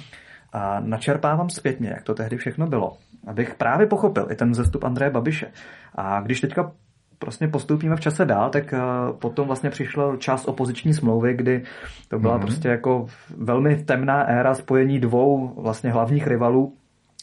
[0.53, 2.97] a načerpávám zpětně, jak to tehdy všechno bylo.
[3.27, 5.47] Abych právě pochopil i ten zestup Andreje Babiše.
[5.95, 6.71] A když teďka
[7.19, 8.79] prostě postoupíme v čase dál, tak eh,
[9.19, 11.63] potom vlastně přišla část opoziční smlouvy, kdy
[12.07, 12.41] to byla mm-hmm.
[12.41, 13.05] prostě jako
[13.37, 16.73] velmi temná éra spojení dvou vlastně hlavních rivalů,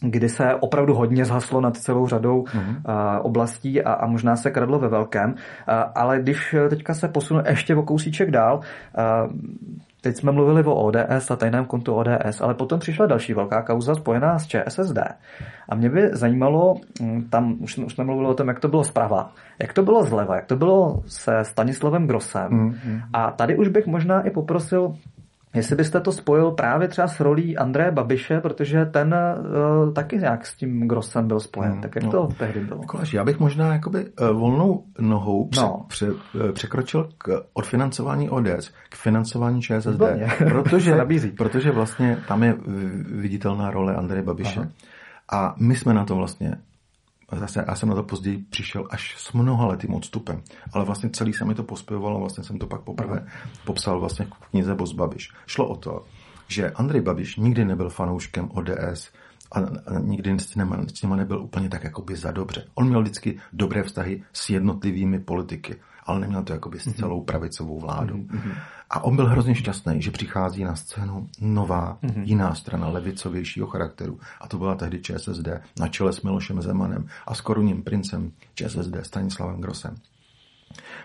[0.01, 3.21] kdy se opravdu hodně zhaslo nad celou řadou mm-hmm.
[3.23, 5.35] oblastí a, a možná se kradlo ve velkém.
[5.95, 8.61] Ale když teďka se posunu ještě o kousíček dál,
[10.01, 13.95] Teď jsme mluvili o ODS a tajném kontu ODS, ale potom přišla další velká kauza
[13.95, 14.99] spojená s ČSSD.
[15.69, 18.85] A mě by zajímalo, mm, tam už, už jsme mluvili o tom, jak to bylo
[18.85, 22.49] zprava, jak to bylo zleva, jak to bylo se Stanislavem Grosem.
[22.51, 23.03] Mm-hmm.
[23.13, 24.95] A tady už bych možná i poprosil
[25.57, 30.47] Jestli byste to spojil právě třeba s rolí Andreje Babiše, protože ten uh, taky nějak
[30.47, 31.73] s tím Grossem byl spojen.
[31.73, 32.11] Hmm, tak jak no.
[32.11, 32.81] to tehdy bylo?
[32.83, 35.85] Koláž, já bych možná jakoby uh, volnou nohou pře, no.
[35.89, 36.19] pře, uh,
[36.53, 40.03] překročil k odfinancování ODS, k financování ČSSD,
[40.49, 41.05] protože,
[41.37, 42.55] protože vlastně tam je
[43.15, 44.61] viditelná role Andreje Babiše.
[44.61, 44.69] Aha.
[45.33, 46.57] A my jsme na to vlastně
[47.33, 51.33] zase já jsem na to později přišel až s mnoha letým odstupem, ale vlastně celý
[51.33, 53.27] se mi to pospěvalo, vlastně jsem to pak poprvé
[53.65, 55.33] popsal vlastně v knize Boz Babiš.
[55.47, 56.05] Šlo o to,
[56.49, 59.11] že Andrej Babiš nikdy nebyl fanouškem ODS
[59.53, 62.65] a, a nikdy s nima, s nima nebyl úplně tak jakoby za dobře.
[62.75, 66.95] On měl vždycky dobré vztahy s jednotlivými politiky ale neměl to jakoby s mhm.
[66.95, 68.17] celou pravicovou vládou.
[68.17, 68.55] Mm-hmm.
[68.91, 72.23] A on byl hrozně šťastný, že přichází na scénu nová, mm-hmm.
[72.25, 74.21] jiná strana levicovějšího charakteru.
[74.41, 75.49] A to byla tehdy ČSSD
[75.81, 79.97] na čele s Milošem Zemanem a s korunním princem ČSSD Stanislavem Grosem.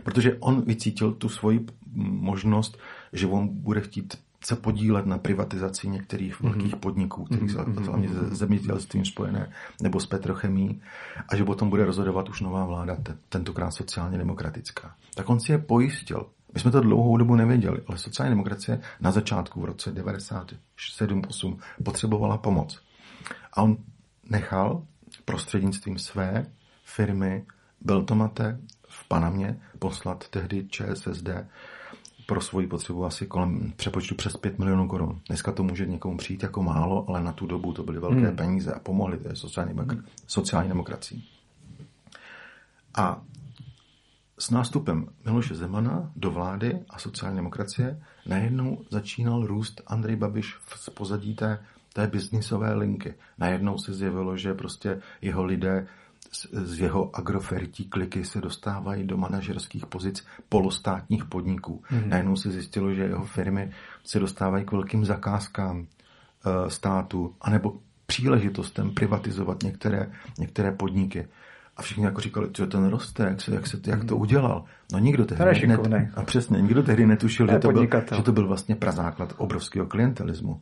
[0.04, 2.78] Protože on vycítil tu svoji možnost,
[3.14, 6.50] že on bude chtít se podílet na privatizaci některých mm-hmm.
[6.50, 7.86] velkých podniků, které jsou mm-hmm.
[7.86, 10.82] hlavně se zemědělstvím spojené, nebo s petrochemí,
[11.30, 12.98] a že potom bude rozhodovat už nová vláda,
[13.30, 14.96] tentokrát sociálně demokratická.
[15.16, 16.26] Tak on si je pojistil.
[16.54, 22.38] My jsme to dlouhou dobu nevěděli, ale sociální demokracie na začátku v roce 97-8 potřebovala
[22.38, 22.82] pomoc.
[23.54, 23.78] A on
[24.30, 24.84] nechal
[25.26, 26.46] prostřednictvím své
[26.84, 27.46] firmy
[27.82, 31.30] Beltomate v Panamě poslat tehdy ČSSD
[32.26, 35.22] pro svoji potřebu asi kolem přepočtu přes 5 milionů korun.
[35.28, 38.36] Dneska to může někomu přijít jako málo, ale na tu dobu to byly velké hmm.
[38.36, 40.06] peníze a pomohly té sociální, hmm.
[40.28, 41.24] sociální demokracii.
[42.96, 43.22] A
[44.42, 50.90] s nástupem Miloše Zemana do vlády a sociální demokracie najednou začínal růst Andrej Babiš z
[50.90, 51.60] pozadí té,
[51.94, 53.14] té biznisové linky.
[53.38, 55.88] Najednou se zjevilo, že prostě jeho lidé
[56.52, 61.84] z jeho agrofertí kliky se dostávají do manažerských pozic polostátních podniků.
[61.92, 62.08] Mm-hmm.
[62.08, 63.72] Najednou se zjistilo, že jeho firmy
[64.04, 65.86] se dostávají k velkým zakázkám uh,
[66.68, 71.28] státu, anebo příležitostem privatizovat některé, některé podniky.
[71.82, 74.66] A všichni jako říkali, co ten roste, jak, se, jak, se, jak to udělal.
[74.94, 75.80] No nikdo tehdy, net,
[76.16, 80.62] a přesně, nikdo tehdy netušil, že to, byl, že to byl vlastně prazáklad obrovského klientelismu.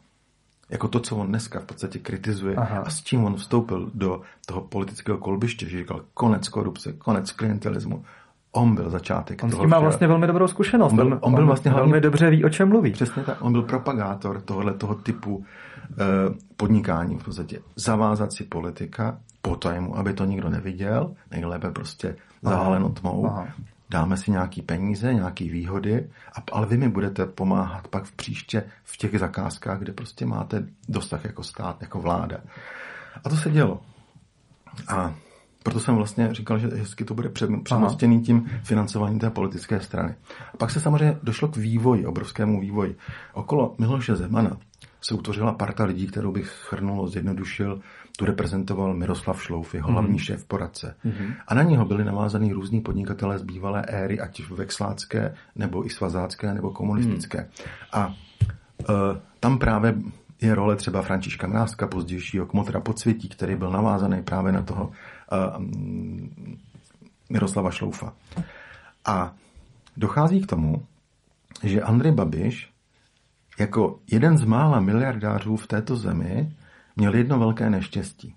[0.69, 2.79] Jako to, co on dneska v podstatě kritizuje Aha.
[2.79, 8.03] a s čím on vstoupil do toho politického kolbiště, že říkal konec korupce, konec klientelismu.
[8.51, 10.91] On byl začátek On s tím má vlastně velmi dobrou zkušenost.
[10.91, 12.91] On byl, on byl vlastně hlavně, velmi dobře ví, o čem mluví.
[12.91, 13.37] Přesně tak.
[13.41, 15.45] On byl propagátor tohohle toho typu
[15.91, 15.95] eh,
[16.57, 17.59] podnikání v podstatě.
[17.75, 23.25] Zavázat si politika po tajmu, aby to nikdo neviděl, nejlépe prostě zahaleno tmou.
[23.25, 23.47] Aha
[23.89, 26.09] dáme si nějaký peníze, nějaké výhody,
[26.51, 31.25] ale vy mi budete pomáhat pak v příště v těch zakázkách, kde prostě máte dosah
[31.25, 32.37] jako stát, jako vláda.
[33.23, 33.81] A to se dělo.
[34.87, 35.13] A
[35.63, 37.29] proto jsem vlastně říkal, že hezky to bude
[37.63, 40.15] přemostěný tím financováním té politické strany.
[40.53, 42.95] A pak se samozřejmě došlo k vývoji, obrovskému vývoji.
[43.33, 44.57] Okolo Miloše Zemana
[45.01, 47.79] se utvořila parta lidí, kterou bych shrnul, zjednodušil,
[48.17, 50.19] tu reprezentoval Miroslav Šlouf, jeho hlavní mm.
[50.19, 50.95] šéf poradce.
[51.05, 51.33] Mm-hmm.
[51.47, 56.53] A na něho byli navázaný různí podnikatelé z bývalé éry, ať vexlácké, nebo i svazácké,
[56.53, 57.37] nebo komunistické.
[57.37, 57.47] Mm.
[57.93, 58.15] A uh,
[59.39, 59.95] tam právě
[60.41, 64.91] je role třeba Františka Mrázka, pozdějšího kmotra podsvětí, který byl navázaný právě na toho
[67.29, 68.13] Miroslava Šloufa.
[69.05, 69.33] A
[69.97, 70.85] dochází k tomu,
[71.63, 72.71] že Andrej Babiš
[73.59, 76.51] jako jeden z mála miliardářů v této zemi
[76.95, 78.35] měl jedno velké neštěstí.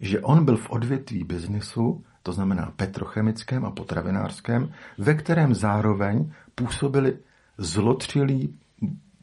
[0.00, 7.18] Že on byl v odvětví biznisu, to znamená petrochemickém a potravinářském, ve kterém zároveň působili
[7.58, 8.58] zlotřilí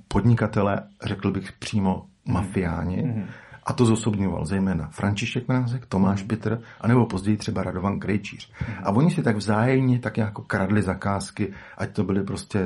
[0.07, 3.25] podnikatele, řekl bych přímo mafiáni, mm-hmm.
[3.67, 6.27] A to zosobňoval zejména František Mrázek, Tomáš mm.
[6.27, 8.51] Pitr, anebo později třeba Radovan Krejčíř.
[8.61, 8.73] Mm.
[8.83, 12.65] A oni si tak vzájemně tak jako kradli zakázky, ať to byly prostě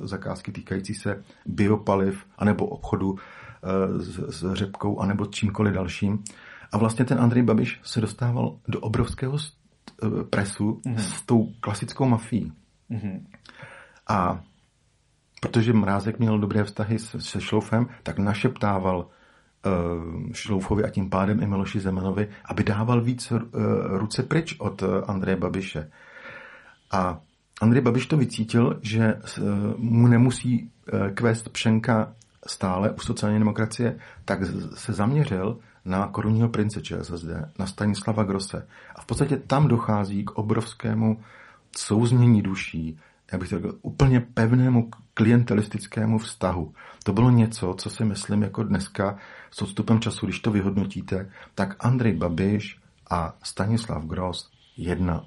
[0.00, 6.24] zakázky týkající se biopaliv, anebo obchodu eh, s, s řepkou, anebo čímkoliv dalším.
[6.72, 10.98] A vlastně ten Andrej Babiš se dostával do obrovského eh, presu mm.
[10.98, 12.52] s tou klasickou mafií.
[12.88, 13.26] Mm.
[14.08, 14.40] A
[15.40, 19.06] protože Mrázek měl dobré vztahy se Šloufem, tak našeptával
[20.32, 23.38] Šloufovi a tím pádem i Miloši Zemanovi, aby dával víc eh,
[23.98, 25.90] ruce pryč od eh, Andreje Babiše.
[26.90, 27.20] A
[27.60, 29.18] Andrej Babiš to vycítil, že
[29.76, 30.70] mu nemusí
[31.14, 32.12] kvést Pšenka
[32.46, 34.40] stále u sociální demokracie, tak
[34.74, 38.66] se zaměřil na korunního prince ČSSD, na Stanislava Grosse.
[38.96, 41.20] A v podstatě tam dochází k obrovskému
[41.76, 42.98] souznění duší,
[43.32, 46.74] já bych řekl, úplně pevnému klientelistickému vztahu.
[47.04, 49.18] To bylo něco, co si myslím jako dneska
[49.50, 52.78] s odstupem času, když to vyhodnotíte, tak Andrej Babiš
[53.10, 55.24] a Stanislav Gross jedna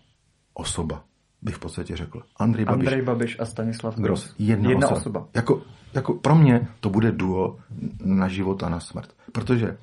[0.53, 1.03] osoba,
[1.41, 2.21] bych v podstatě řekl.
[2.37, 4.35] Andrej Babiš, Andrej Babiš a Stanislav Gross.
[4.39, 4.99] Jedna, jedna osoba.
[4.99, 5.27] osoba.
[5.33, 5.61] Jako,
[5.93, 7.57] jako pro mě to bude duo
[8.03, 9.13] na život a na smrt.
[9.31, 9.77] Protože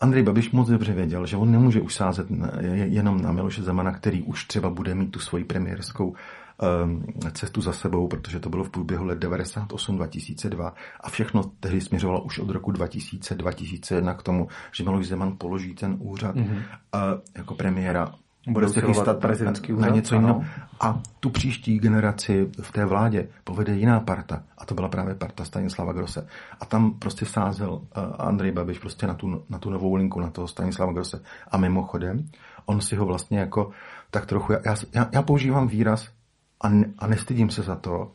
[0.00, 2.26] Andrej Babiš moc dobře věděl, že on nemůže už sázet
[2.84, 6.14] jenom na Miloše Zemana, který už třeba bude mít tu svoji premiérskou
[6.84, 12.20] um, cestu za sebou, protože to bylo v průběhu let 98-2002 a všechno tehdy směřovalo
[12.20, 16.62] už od roku 2000-2001 k tomu, že Miloš Zeman položí ten úřad mm-hmm.
[17.36, 18.14] jako premiéra
[18.46, 20.44] bude se chystat prezidentský úřad, na něco jiného.
[20.80, 24.42] A tu příští generaci v té vládě povede jiná parta.
[24.58, 26.26] A to byla právě parta Stanislava Grosse.
[26.60, 27.80] A tam prostě sázel uh,
[28.18, 31.22] Andrej Babiš prostě na tu, na tu novou linku, na toho Stanislava Grosse.
[31.50, 32.28] A mimochodem,
[32.66, 33.70] on si ho vlastně jako
[34.10, 36.08] tak trochu, já, já, já používám výraz
[36.60, 38.12] a, a nestydím se za to,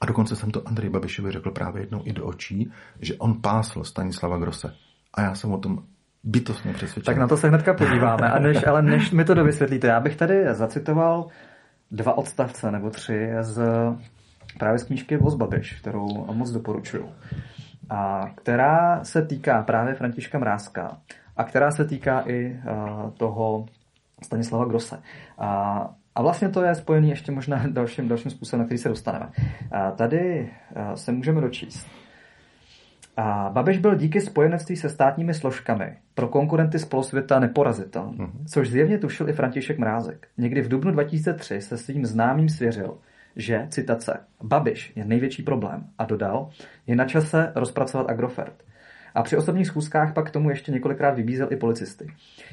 [0.00, 3.84] a dokonce jsem to Andrej Babišovi řekl právě jednou i do očí, že on pásl
[3.84, 4.74] Stanislava Grosse.
[5.14, 5.84] A já jsem o tom
[6.24, 7.14] bytostně přesvědčen.
[7.14, 8.30] Tak na to se hnedka podíváme.
[8.30, 11.26] A než, ale než mi to dovysvětlíte, já bych tady zacitoval
[11.90, 13.62] dva odstavce nebo tři z
[14.58, 17.08] právě z knížky Voz Babiš, kterou moc doporučuju.
[17.90, 20.98] A která se týká právě Františka Mrázka
[21.36, 23.66] a která se týká i uh, toho
[24.22, 25.02] Stanislava Grosse.
[25.38, 25.80] A,
[26.14, 29.28] a vlastně to je spojený ještě možná dalším, dalším způsobem, na který se dostaneme.
[29.72, 31.86] A tady uh, se můžeme dočíst,
[33.16, 38.46] a Babiš byl díky spojenectví se státními složkami pro konkurenty z polosvěta neporazitelný, mm-hmm.
[38.46, 40.28] což zjevně tušil i František Mrázek.
[40.38, 42.98] Někdy v dubnu 2003 se svým známým svěřil,
[43.36, 46.50] že, citace, Babiš je největší problém a dodal,
[46.86, 48.64] je na čase rozpracovat Agrofert.
[49.14, 52.06] A při osobních schůzkách pak k tomu ještě několikrát vybízel i policisty.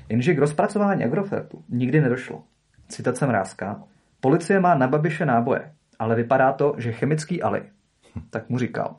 [0.10, 2.44] Jenže k rozpracování Agrofertu nikdy nedošlo.
[2.88, 3.84] Citace Mrázka,
[4.20, 7.64] policie má na Babiše náboje, ale vypadá to, že chemický Ali,
[8.30, 8.96] tak mu říkal,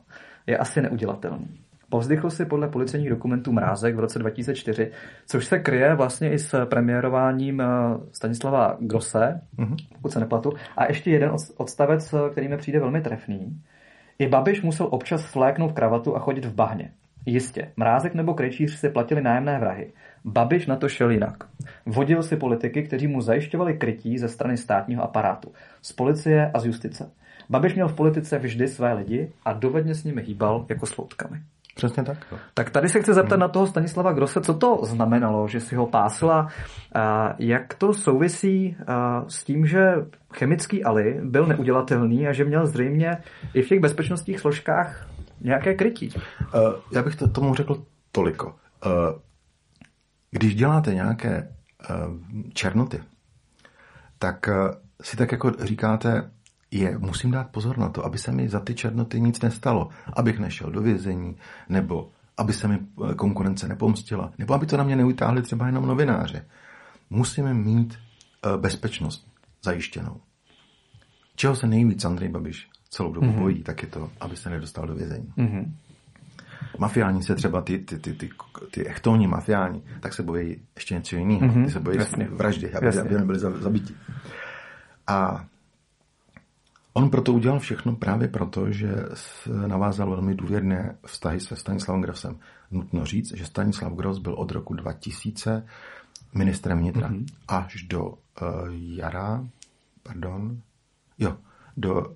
[0.47, 1.47] je asi neudělatelný.
[1.89, 4.91] Povzdychl si podle policejních dokumentů mrázek v roce 2004,
[5.27, 7.65] což se kryje vlastně i s premiérováním eh,
[8.11, 9.75] Stanislava Grosse, mm-hmm.
[9.95, 10.53] pokud se neplatu.
[10.77, 13.61] A ještě jeden odstavec, eh, který mi přijde velmi trefný.
[14.19, 16.91] I Babiš musel občas svléknout kravatu a chodit v bahně.
[17.25, 19.93] Jistě, Mrázek nebo Krejčíř si platili nájemné vrahy.
[20.25, 21.43] Babiš na to šel jinak.
[21.85, 25.51] Vodil si politiky, kteří mu zajišťovali krytí ze strany státního aparátu,
[25.81, 27.11] z policie a z justice.
[27.49, 31.41] Babiš měl v politice vždy své lidi a dovedně s nimi hýbal jako s loutkami.
[31.75, 32.17] Přesně tak.
[32.53, 33.41] Tak tady se chci zeptat hmm.
[33.41, 36.47] na toho Stanislava Grosse, co to znamenalo, že si ho pásila,
[36.95, 38.77] a jak to souvisí
[39.27, 39.93] s tím, že
[40.33, 43.17] chemický Ali byl neudělatelný a že měl zřejmě
[43.53, 45.07] i v těch bezpečnostních složkách
[45.41, 46.09] nějaké krytí.
[46.91, 48.55] Já bych to, tomu řekl toliko.
[50.31, 51.49] Když děláte nějaké
[52.53, 52.99] černoty,
[54.19, 54.49] tak
[55.01, 56.31] si tak jako říkáte,
[56.73, 60.39] je, musím dát pozor na to, aby se mi za ty černoty nic nestalo, abych
[60.39, 61.35] nešel do vězení,
[61.69, 62.79] nebo aby se mi
[63.15, 66.45] konkurence nepomstila, nebo aby to na mě neutáhli třeba jenom novináře.
[67.09, 67.99] Musíme mít
[68.45, 69.27] uh, bezpečnost
[69.63, 70.21] zajištěnou.
[71.35, 73.39] Čeho se nejvíc Andrej Babiš celou dobu mm-hmm.
[73.39, 75.33] bojí, tak je to, aby se nedostal do vězení.
[75.37, 75.71] Mm-hmm.
[76.79, 78.29] Mafiáni se třeba, ty, ty, ty, ty,
[78.71, 81.47] ty echtonní mafiáni, tak se bojí ještě něco jiného.
[81.47, 81.65] Mm-hmm.
[81.65, 82.27] Ty se bojí Jasně.
[82.31, 83.93] vraždy, aby, aby nebyli zabiti.
[85.07, 85.45] A
[86.93, 88.95] on proto udělal všechno právě proto, že
[89.67, 92.39] navázal velmi důvěrné vztahy se Stanislavem Grosem.
[92.71, 95.65] Nutno říct, že Stanislav Gros byl od roku 2000
[96.33, 97.25] ministrem vnitra mm-hmm.
[97.47, 98.15] až do uh,
[98.71, 99.47] jara,
[100.03, 100.61] pardon,
[101.17, 101.37] jo,
[101.77, 102.15] do uh,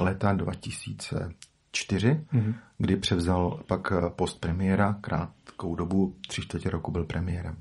[0.00, 2.54] léta 2004, mm-hmm.
[2.78, 7.56] kdy převzal pak post premiéra, krátkou dobu, tři čtvrtě roku byl premiérem.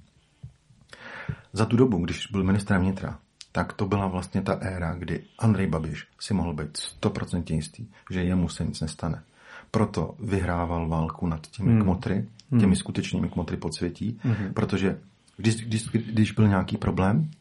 [1.54, 3.20] Za tu dobu, když byl ministrem vnitra,
[3.52, 8.24] tak to byla vlastně ta éra, kdy Andrej Babiš si mohl být stoprocentně jistý, že
[8.24, 9.24] jemu se nic nestane.
[9.72, 11.82] Proto vyhrával válku nad těmi mm.
[11.82, 12.16] kmotry,
[12.52, 12.60] hmm.
[12.60, 12.76] těmi mm.
[12.76, 14.54] skutečnými kmotry podsvětí, mm.
[14.54, 15.00] protože
[15.38, 17.32] když, když, když byl nějaký problém,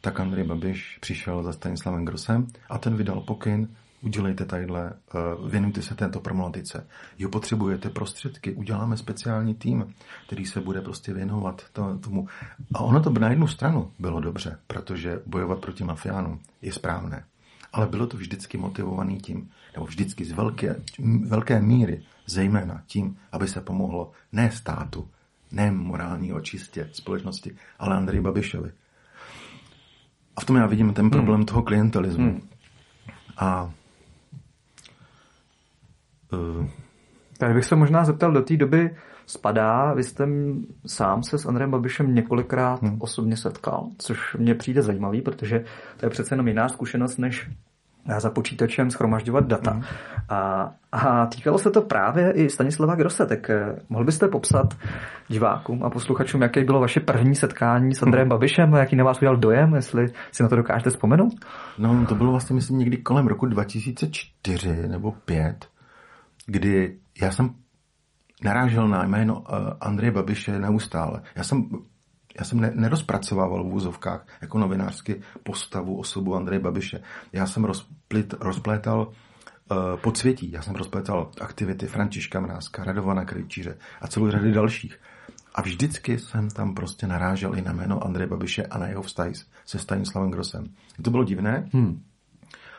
[0.00, 3.68] tak Andrej Babiš přišel za Stanislavem Grosem a ten vydal pokyn,
[4.02, 6.86] udělejte tadyhle, eh, věnujte se této problematice.
[7.18, 9.94] Jo, potřebujete prostředky, uděláme speciální tým,
[10.26, 11.64] který se bude prostě věnovat
[12.00, 12.28] tomu.
[12.74, 17.24] A ono to na jednu stranu bylo dobře, protože bojovat proti mafiánům je správné.
[17.72, 20.76] Ale bylo to vždycky motivovaný tím, nebo vždycky z velké,
[21.24, 25.08] velké míry, zejména tím, aby se pomohlo ne státu,
[25.52, 28.72] ne morální očistě společnosti, ale Andrej Babišovi.
[30.36, 31.46] A v tom já vidím ten problém hmm.
[31.46, 32.30] toho klientelismu.
[32.30, 32.48] Hmm.
[33.36, 33.70] A
[36.32, 36.66] uh,
[37.42, 40.28] já bych se možná zeptal, do té doby spadá, vy jste
[40.86, 42.96] sám se s Andrejem Babišem několikrát hmm.
[43.00, 45.64] osobně setkal, což mě přijde zajímavý, protože
[45.96, 47.50] to je přece jenom jiná zkušenost, než
[48.18, 49.72] za počítačem schromažďovat data.
[49.72, 49.82] Mm.
[50.28, 54.74] A, a týkalo se to právě i Stanislava Grosse, tak eh, mohl byste popsat
[55.28, 59.18] divákům a posluchačům, jaké bylo vaše první setkání s Andrejem Babišem a jaký na vás
[59.18, 61.34] udělal dojem, jestli si na to dokážete vzpomenout?
[61.78, 65.66] No, to bylo vlastně, myslím, někdy kolem roku 2004 nebo 5,
[66.46, 67.54] kdy já jsem
[68.44, 69.46] narážel na jméno uh,
[69.80, 71.22] Andreje Babiše neustále.
[71.36, 71.68] Já jsem
[72.38, 77.00] já jsem ne, nerozpracovával v úzovkách jako novinářsky postavu, osobu Andreje Babiše.
[77.32, 79.12] Já jsem rozplit, rozplétal
[80.04, 85.00] uh, já jsem rozplétal aktivity Františka Mrázka, Radovana Krejčíře a celou řady dalších.
[85.54, 89.28] A vždycky jsem tam prostě narážel i na jméno Andreje Babiše a na jeho vztah
[89.64, 90.64] se Stanislavem Grosem.
[91.02, 92.02] To bylo divné, hmm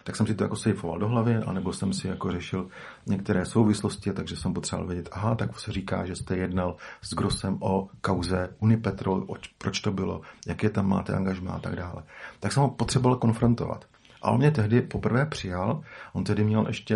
[0.08, 2.68] tak jsem si to jako sejfoval do hlavy, anebo jsem si jako řešil
[3.06, 7.58] některé souvislosti, takže jsem potřeboval vědět, aha, tak se říká, že jste jednal s Grosem
[7.60, 12.04] o kauze Unipetrol, o, proč to bylo, jaké tam máte angažmá a tak dále.
[12.40, 13.86] Tak jsem ho potřeboval konfrontovat.
[14.22, 15.82] A on mě tehdy poprvé přijal,
[16.14, 16.96] on tehdy měl ještě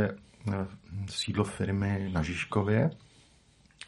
[0.54, 0.68] eh,
[1.10, 2.90] sídlo firmy na Žižkově,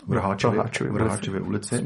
[0.08, 1.86] v Roháčově, v Roháčově ulici.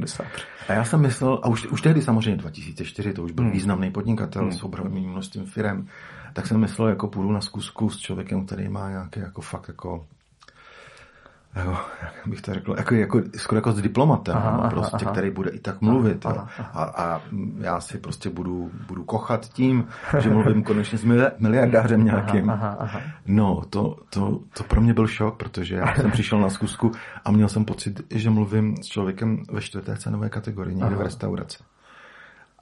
[0.68, 3.54] A já jsem myslel, a už, už tehdy samozřejmě 2004, to už byl hmm.
[3.54, 4.52] významný podnikatel hmm.
[4.52, 5.88] s obrovským množstvím firm,
[6.38, 10.06] tak jsem myslel, jako půjdu na zkusku s člověkem, který má nějaké jako fakt jako
[11.56, 15.12] jako, jak bych to řekl, jako, jako, skoro jako s diplomatem, aha, aha, prostě, aha.
[15.12, 16.26] který bude i tak mluvit.
[16.26, 16.70] Aha, aha.
[16.74, 17.22] A, a
[17.58, 19.88] já si prostě budu, budu kochat tím,
[20.20, 21.04] že mluvím konečně s
[21.40, 22.50] miliardářem nějakým.
[22.50, 23.02] Aha, aha, aha.
[23.26, 26.92] No, to, to, to pro mě byl šok, protože já jsem přišel na zkusku
[27.26, 30.98] a měl jsem pocit, že mluvím s člověkem ve čtvrté cenové kategorii, někde aha.
[30.98, 31.58] v restauraci.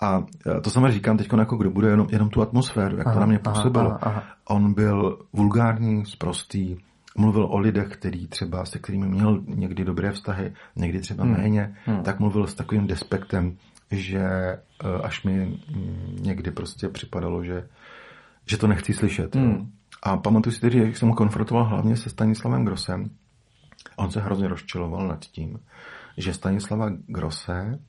[0.02, 0.24] A
[0.58, 3.20] e, to samozřejmě říkám teď, jako kdo bude jenom, jenom tu atmosféru, jak aha, to
[3.20, 3.86] na mě působilo.
[3.86, 4.24] Aha, aha.
[4.50, 6.78] On byl vulgární, sprostý,
[7.18, 11.34] mluvil o lidech, který třeba, se kterými měl někdy dobré vztahy, někdy třeba hmm.
[11.34, 12.04] méně, hmm.
[12.04, 13.58] tak mluvil s takovým despektem,
[13.92, 14.60] že e,
[15.04, 15.60] až mi
[16.22, 17.68] někdy prostě připadalo, že,
[18.46, 19.36] že to nechci slyšet.
[19.36, 19.72] Hmm.
[20.04, 23.10] A pamatuju si tedy, že jsem ho konfrontoval hlavně se Stanislavem Grosem
[23.96, 25.60] On se hrozně rozčiloval nad tím,
[26.18, 27.80] že Stanislava Grosse eh,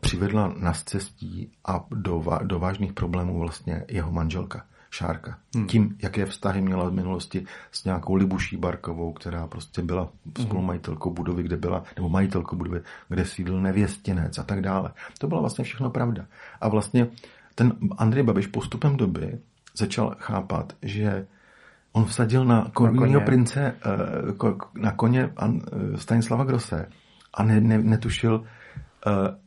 [0.00, 4.64] přivedla na cestí a do, do vážných problémů vlastně jeho manželka.
[4.92, 5.38] Šárka.
[5.54, 5.66] Hmm.
[5.66, 10.46] Tím, jaké vztahy měla v minulosti s nějakou Libuší Barkovou, která prostě byla hmm.
[10.46, 14.92] spolumajitelkou budovy, kde byla, nebo majitelkou budovy, kde sídl nevěstěnec a tak dále.
[15.18, 16.26] To byla vlastně všechno pravda.
[16.60, 17.06] A vlastně
[17.54, 19.38] ten Andrej Babiš postupem doby
[19.76, 21.26] začal chápat, že
[21.92, 25.32] on vsadil na korunního prince, eh, na koně
[25.96, 26.88] Stanislava Grosse
[27.34, 28.44] a ne, ne, netušil,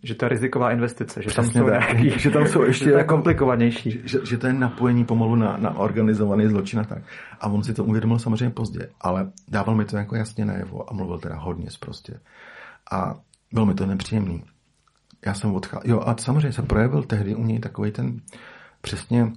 [0.04, 4.02] že to je riziková investice, že tam jsou, nějaký, že tam jsou ještě jako, komplikovanější.
[4.04, 7.04] Že, že to je napojení pomalu na, na organizovaný zločin a tak.
[7.40, 10.94] A on si to uvědomil samozřejmě pozdě, ale dával mi to jako jasně najevo a
[10.94, 12.20] mluvil teda hodně zprostě.
[12.92, 13.16] A
[13.54, 14.44] bylo mi to nepříjemný.
[15.26, 15.92] Já jsem odcházel.
[15.92, 18.22] Jo, a samozřejmě se projevil tehdy u něj takový ten
[18.82, 19.32] přesně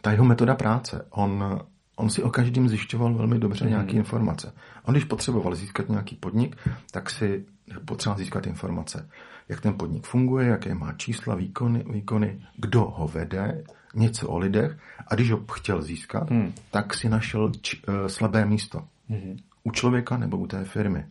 [0.00, 1.06] ta jeho metoda práce.
[1.10, 1.60] On,
[1.96, 3.70] on si o každém zjišťoval velmi dobře mm.
[3.70, 4.52] nějaké informace.
[4.84, 6.56] On když potřeboval získat nějaký podnik,
[6.90, 7.44] tak si
[7.84, 9.08] potřeba získat informace,
[9.48, 14.78] jak ten podnik funguje, jaké má čísla, výkony, výkony kdo ho vede, něco o lidech
[15.08, 16.52] a když ho chtěl získat, hmm.
[16.70, 18.84] tak si našel č, uh, slabé místo.
[19.08, 19.36] Hmm.
[19.64, 21.06] U člověka nebo u té firmy.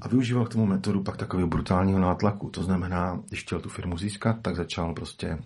[0.00, 2.50] A využíval k tomu metodu pak takového brutálního nátlaku.
[2.50, 5.38] To znamená, když chtěl tu firmu získat, tak začal prostě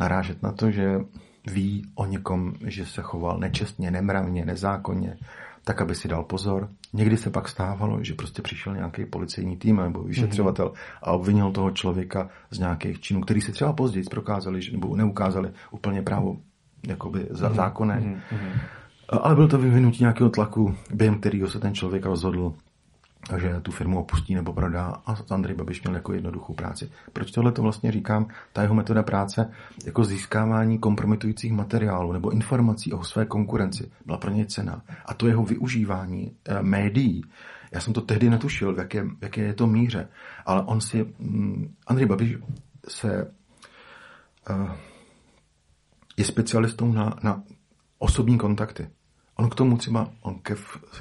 [0.00, 1.00] narážet na to, že
[1.46, 5.18] ví o někom, že se choval nečestně, nemravně, nezákonně,
[5.66, 6.68] tak aby si dal pozor.
[6.92, 11.70] Někdy se pak stávalo, že prostě přišel nějaký policejní tým nebo vyšetřovatel a obvinil toho
[11.70, 16.36] člověka z nějakých činů, který si třeba později prokázali nebo neukázali úplně právo
[16.88, 17.56] jakoby za mhm.
[17.56, 18.00] zákonné.
[18.00, 18.60] Mm-hmm.
[19.08, 22.54] Ale bylo to vyvinutí nějakého tlaku, během kterého se ten člověk rozhodl
[23.38, 26.90] že tu firmu opustí nebo prodá a Andrej Babiš měl jako jednoduchou práci.
[27.12, 28.28] Proč tohle to vlastně říkám?
[28.52, 29.50] Ta jeho metoda práce
[29.86, 34.82] jako získávání kompromitujících materiálů nebo informací o své konkurenci byla pro ně cena.
[35.06, 37.22] A to jeho využívání eh, médií,
[37.72, 40.08] já jsem to tehdy netušil, v jaké, v jaké je to míře,
[40.46, 42.36] ale on si, mm, Andrej Babiš
[42.88, 43.32] se
[44.50, 44.70] uh,
[46.16, 47.42] je specialistou na, na
[47.98, 48.88] osobní kontakty.
[49.38, 50.54] On k tomu třeba, on ke,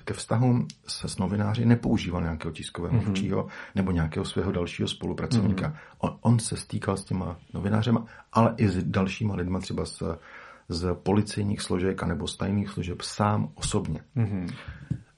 [0.06, 3.04] ke vztahům se s novináři nepoužíval nějakého tiskového mm-hmm.
[3.04, 5.68] mluvčího nebo nějakého svého dalšího spolupracovníka.
[5.68, 5.96] Mm-hmm.
[5.98, 10.04] On, on se stýkal s těma novinářema, ale i s dalšíma lidma třeba z,
[10.70, 14.02] z policejních složek nebo z tajných služeb sám osobně.
[14.18, 14.54] Mm-hmm.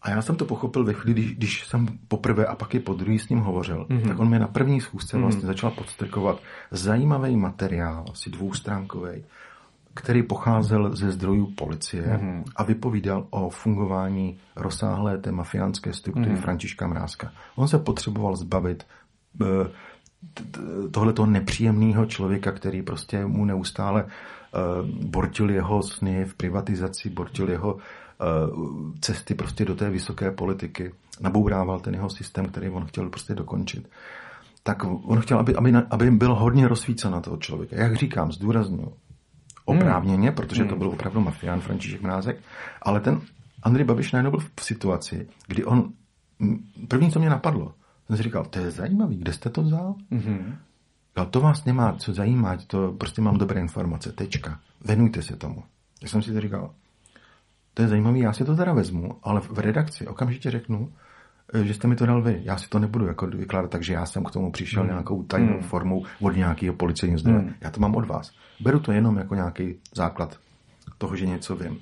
[0.01, 2.93] A já jsem to pochopil ve chvíli, když, když jsem poprvé a pak i po
[2.93, 4.07] druhý s ním hovořil, mm-hmm.
[4.07, 5.21] tak on mi na první schůzce mm-hmm.
[5.21, 6.39] vlastně začal podstrkovat
[6.71, 9.25] zajímavý materiál, asi dvoustránkový,
[9.97, 12.43] který pocházel ze zdrojů policie mm-hmm.
[12.55, 16.41] a vypovídal o fungování rozsáhlé té mafiánské struktury mm-hmm.
[16.41, 17.31] Františka Mrázka.
[17.55, 18.83] On se potřeboval zbavit
[19.41, 19.45] eh,
[20.91, 24.09] tohletoho nepříjemného člověka, který prostě mu neustále uh,
[25.09, 27.81] bortil jeho sny v privatizaci, bortil jeho uh,
[28.99, 30.91] cesty prostě do té vysoké politiky,
[31.21, 33.89] nabourával ten jeho systém, který on chtěl prostě dokončit.
[34.63, 37.75] Tak on chtěl, aby, aby, aby byl hodně rozsvícen na toho člověka.
[37.75, 38.93] Jak říkám, zdůraznuju,
[39.67, 40.35] oprávněně, hmm.
[40.35, 40.79] protože to hmm.
[40.79, 42.37] byl opravdu mafián František Mrázek,
[42.81, 43.21] ale ten
[43.63, 45.93] Andrej Babiš najednou byl v situaci, kdy on,
[46.87, 47.73] první, co mě napadlo,
[48.07, 49.95] jsem si říkal, to je zajímavý, kde jste to vzal?
[50.11, 50.55] Mm-hmm.
[51.29, 54.59] to vás nemá co zajímat, to prostě mám dobré informace, tečka.
[54.81, 55.63] Venujte se tomu.
[56.01, 56.71] Já jsem si to říkal,
[57.73, 60.91] to je zajímavý, já si to teda vezmu, ale v redakci okamžitě řeknu,
[61.53, 62.41] že jste mi to dal vy.
[62.43, 64.89] Já si to nebudu jako vykládat tak, že já jsem k tomu přišel hmm.
[64.89, 65.61] nějakou tajnou hmm.
[65.61, 67.39] formou od nějakého policejního zdroje.
[67.39, 67.53] Hmm.
[67.61, 68.31] Já to mám od vás.
[68.59, 70.37] Beru to jenom jako nějaký základ
[70.97, 71.77] toho, že něco vím.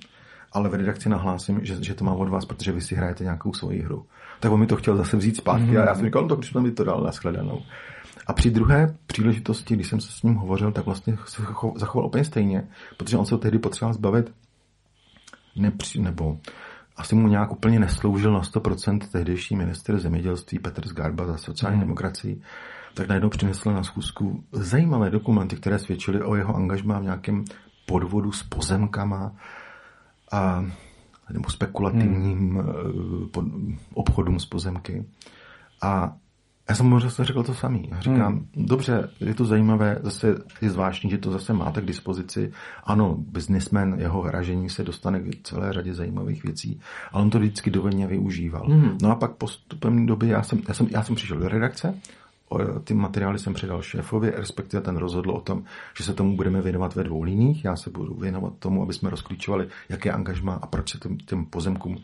[0.52, 3.54] Ale v redakci nahlásím, že, že to mám od vás, protože vy si hrajete nějakou
[3.54, 4.06] svoji hru.
[4.40, 5.78] Tak on mi to chtěl zase vzít zpátky hmm.
[5.78, 7.62] a já jsem říkal, no to když mi to dal na shledanou.
[8.28, 11.44] A při druhé příležitosti, když jsem se s ním hovořil, tak vlastně se
[11.76, 14.32] zachoval úplně stejně, protože on se tehdy potřeboval zbavit
[15.56, 16.38] nepři, nebo
[16.98, 21.88] asi mu nějak úplně nesloužil na 100% tehdejší minister zemědělství Petr Zgarba za sociální hmm.
[21.88, 22.42] demokracii,
[22.94, 27.46] tak najednou přinesl na schůzku zajímavé dokumenty, které svědčily o jeho angažmá v nějakém
[27.86, 29.32] podvodu s pozemkama
[30.32, 30.66] a
[31.34, 33.78] nebo spekulativním hmm.
[33.94, 35.06] obchodům s pozemky.
[35.82, 36.16] A
[36.70, 37.90] já jsem mu zase řekl to samý.
[38.00, 38.48] Říkám, hmm.
[38.56, 42.52] dobře, je to zajímavé, zase je zvláštní, že to zase máte k dispozici.
[42.84, 46.80] Ano, biznismen, jeho ražení se dostane k celé řadě zajímavých věcí,
[47.12, 48.66] ale on to vždycky dovedně využíval.
[48.68, 48.98] Hmm.
[49.02, 51.94] No a pak postupem doby, já jsem, já jsem, já jsem přišel do redakce,
[52.84, 55.64] ty materiály jsem předal šéfovi, respektive ten rozhodl o tom,
[55.98, 57.66] že se tomu budeme věnovat ve dvou liních.
[57.66, 61.46] Já se budu věnovat tomu, aby jsme rozklíčovali, jaké angažma a proč se těm, těm
[61.46, 61.98] pozemkům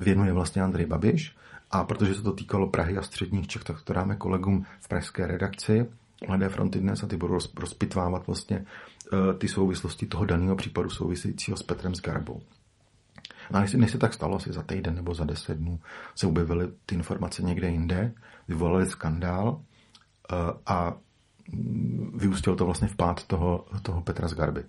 [0.00, 1.36] věnuje vlastně Andrej Babiš.
[1.70, 5.26] A protože se to týkalo Prahy a středních Čech, tak to dáme kolegům v pražské
[5.26, 5.86] redakci
[6.28, 8.66] Mladé fronty dnes a ty budou rozpitvávat vlastně
[9.12, 12.40] uh, ty souvislosti toho daného případu souvisejícího s Petrem Zgarbou.
[13.50, 15.80] No a než se tak stalo, asi za týden nebo za deset dnů
[16.14, 18.12] se objevily ty informace někde jinde,
[18.48, 19.60] vyvolali skandál uh,
[20.66, 20.96] a
[22.14, 24.64] vyústilo to vlastně v pád toho, toho Petra z Garby.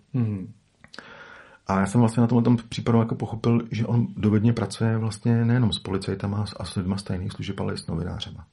[1.68, 5.46] A já jsem vlastně na tomhle tom případu jako pochopil, že on dovedně pracuje vlastně
[5.46, 8.46] nejenom s policajtama a s lidma z tajných služeb, ale i s novinářema.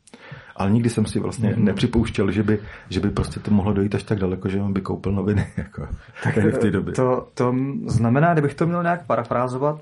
[0.57, 1.65] Ale nikdy jsem si vlastně mm-hmm.
[1.65, 2.59] nepřipouštěl, že by,
[2.91, 5.89] že by prostě to mohlo dojít až tak daleko, že on by koupil noviny jako
[6.25, 6.95] tak v té době.
[6.95, 7.55] To, to
[7.87, 9.81] znamená, kdybych to měl nějak parafrázovat,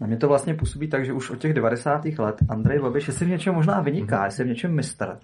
[0.00, 2.04] na mě to vlastně působí tak, že už od těch 90.
[2.04, 4.24] let Andrej Babiš, jestli v něčem možná vyniká, mm-hmm.
[4.24, 5.16] jestli v něčem mistr,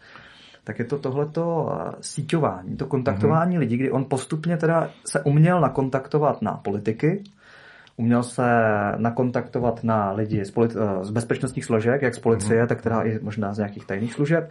[0.65, 3.61] tak je to tohleto eh, síťování, to kontaktování mm-hmm.
[3.61, 7.25] lidí, kdy on postupně teda se uměl nakontaktovat na politiky,
[7.97, 8.43] uměl se
[8.97, 12.67] nakontaktovat na lidi z, politi- eh, z bezpečnostních složek, jak z policie, mm-hmm.
[12.67, 14.51] tak teda i možná z nějakých tajných služeb.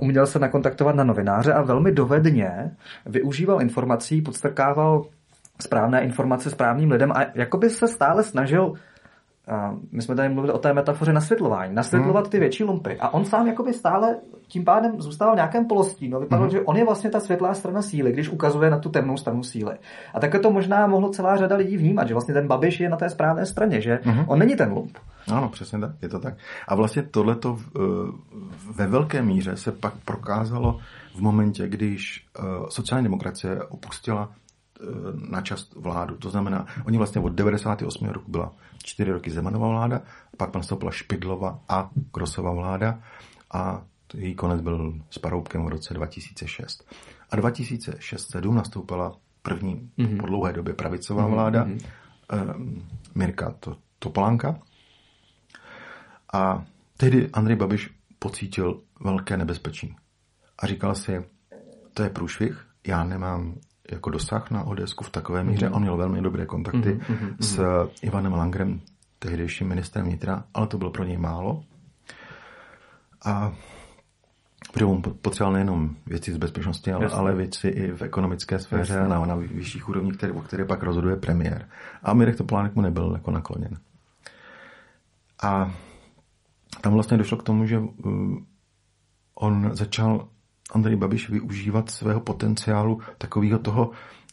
[0.00, 2.70] Uměl se nakontaktovat na novináře a velmi dovedně
[3.06, 5.04] využíval informací, podstrkával
[5.60, 8.72] správné informace správným lidem a jakoby se stále snažil
[9.92, 12.30] my jsme tady mluvili o té metafoře nasvětlování, nasvětlovat hmm.
[12.30, 12.96] ty větší lumpy.
[13.00, 14.16] A on sám jakoby stále
[14.48, 16.20] tím pádem zůstával v nějakém polostínu.
[16.20, 16.50] Vypadalo, hmm.
[16.50, 19.74] že on je vlastně ta světlá strana síly, když ukazuje na tu temnou stranu síly.
[20.14, 22.96] A také to možná mohlo celá řada lidí vnímat, že vlastně ten Babiš je na
[22.96, 24.24] té správné straně, že hmm.
[24.28, 24.98] on není ten lump.
[25.32, 26.34] Ano, přesně tak, je to tak.
[26.68, 27.80] A vlastně tohleto eh,
[28.76, 30.78] ve velké míře se pak prokázalo
[31.14, 34.28] v momentě, když eh, sociální demokracie opustila
[35.30, 36.16] na čas vládu.
[36.16, 38.08] To znamená, oni vlastně od 98.
[38.08, 38.52] roku byla
[38.82, 40.02] čtyři roky Zemanova vláda,
[40.36, 43.00] pak nastoupila Špidlova a Krosova vláda
[43.54, 43.82] a
[44.14, 46.92] její konec byl s Paroubkem v roce 2006.
[47.30, 50.20] A 2006-2007 nastoupila první mm-hmm.
[50.20, 51.30] po dlouhé době pravicová mm-hmm.
[51.30, 51.80] vláda mm-hmm.
[52.32, 52.54] Eh,
[53.14, 54.60] Mirka to, Topolánka.
[56.32, 56.64] A
[56.96, 59.96] tehdy Andrej Babiš pocítil velké nebezpečí.
[60.58, 61.24] A říkal si,
[61.94, 63.54] to je průšvih, já nemám
[63.90, 65.68] jako dosah na Odesku v takové míře.
[65.68, 65.76] Mm-hmm.
[65.76, 67.34] On měl velmi dobré kontakty mm-hmm.
[67.40, 67.60] s
[68.02, 68.80] Ivanem Langrem,
[69.18, 71.64] tehdejším ministrem vnitra, ale to bylo pro něj málo.
[73.24, 73.52] A
[74.72, 79.06] protože on potřeboval nejenom věci z bezpečnosti, ale, ale věci i v ekonomické sféře Jasně.
[79.06, 81.68] a na, na vyšších úrovních, které, o které pak rozhoduje premiér.
[82.02, 83.78] A Mirek Toplánek mu nebyl jako nakloněn.
[85.42, 85.74] A
[86.80, 87.92] tam vlastně došlo k tomu, že uh,
[89.34, 90.28] on začal
[90.72, 93.90] Andrej Babiš využívat svého potenciálu takového toho,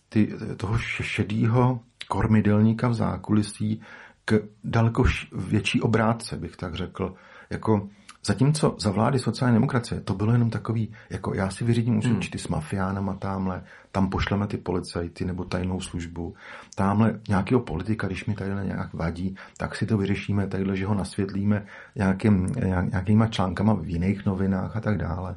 [0.10, 3.82] ty, toho šedého kormidelníka v zákulisí
[4.26, 7.16] k daleko větší obrátce, bych tak řekl.
[7.50, 7.90] Jako
[8.26, 12.22] Zatímco za vlády sociální demokracie to bylo jenom takový, jako já si vyřídím už hmm.
[12.38, 16.36] s mafiánama tamhle, tam pošleme ty policajty nebo tajnou službu,
[16.76, 20.96] tamhle nějakého politika, když mi tady nějak vadí, tak si to vyřešíme takhle, že ho
[20.96, 21.66] nasvětlíme
[21.96, 22.48] nějakým,
[22.92, 25.36] nějakýma článkama v jiných novinách a tak dále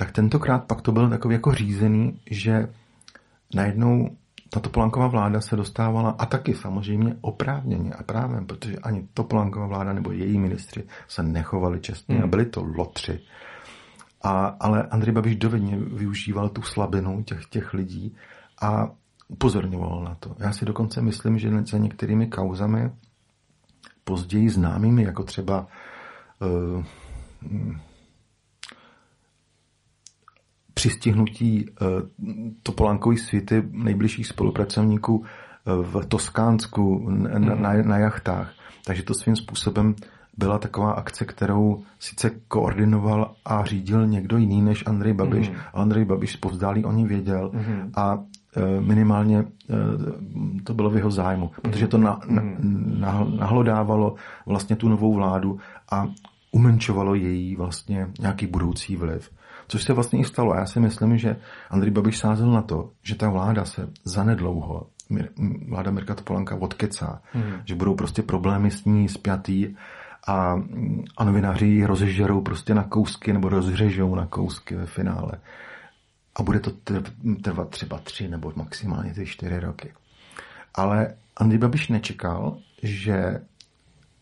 [0.00, 2.68] tak tentokrát pak to bylo takový jako řízený, že
[3.54, 4.16] najednou
[4.50, 9.92] ta Topolánková vláda se dostávala, a taky samozřejmě oprávněně a právem, protože ani Topolánková vláda
[9.92, 12.24] nebo její ministři se nechovali čestně hmm.
[12.24, 13.20] a byli to lotři.
[14.22, 18.16] A, ale Andrej Babiš dovedně využíval tu slabinu těch, těch lidí
[18.62, 18.90] a
[19.28, 20.36] upozorňoval na to.
[20.38, 22.90] Já si dokonce myslím, že za některými kauzami
[24.04, 25.66] později známými, jako třeba
[26.40, 26.84] uh,
[30.74, 31.84] přistihnutí eh,
[32.62, 38.52] Topolánkový světy nejbližších spolupracovníků eh, v Toskánsku na, na, na jachtách.
[38.84, 39.94] Takže to svým způsobem
[40.38, 45.48] byla taková akce, kterou sice koordinoval a řídil někdo jiný než Andrej Babiš.
[45.48, 45.54] Mm.
[45.74, 47.92] Andrej Babiš povzdálí o ní věděl mm.
[47.96, 48.18] a
[48.56, 49.44] eh, minimálně
[50.64, 52.42] to bylo v jeho zájmu, protože to na, na,
[52.98, 54.14] na, nahlodávalo
[54.46, 55.58] vlastně tu novou vládu
[55.90, 56.08] a
[56.52, 59.30] umenčovalo její vlastně nějaký budoucí vliv.
[59.70, 60.52] Což se vlastně i stalo.
[60.52, 61.36] A já si myslím, že
[61.70, 64.86] Andrej Babiš sázel na to, že ta vláda se zanedlouho,
[65.68, 67.52] vláda Mirka Topolanka odkecá, hmm.
[67.64, 69.74] že budou prostě problémy s ní spjatý
[70.26, 70.62] a,
[71.16, 75.32] a novináři ji rozežerou prostě na kousky nebo rozřežou na kousky ve finále.
[76.36, 76.70] A bude to
[77.42, 79.92] trvat třeba tři nebo maximálně ty čtyři roky.
[80.74, 83.40] Ale Andrej Babiš nečekal, že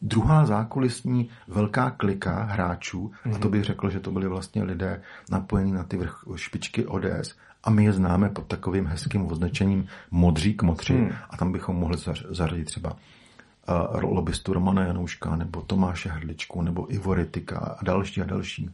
[0.02, 3.34] druhá zákulisní velká klika hráčů, mm-hmm.
[3.34, 3.50] a to mhm.
[3.50, 7.34] bych řekl, že to byli vlastně lidé napojení na ty vrch, špičky ODS,
[7.64, 11.12] a my je známe pod takovým hezkým označením modří kmotři mm.
[11.30, 11.96] a tam bychom mohli
[12.30, 18.70] zařadit třeba uh, lobbystu Romana Janouška nebo Tomáše Hrdličku nebo Ivoritika a další a další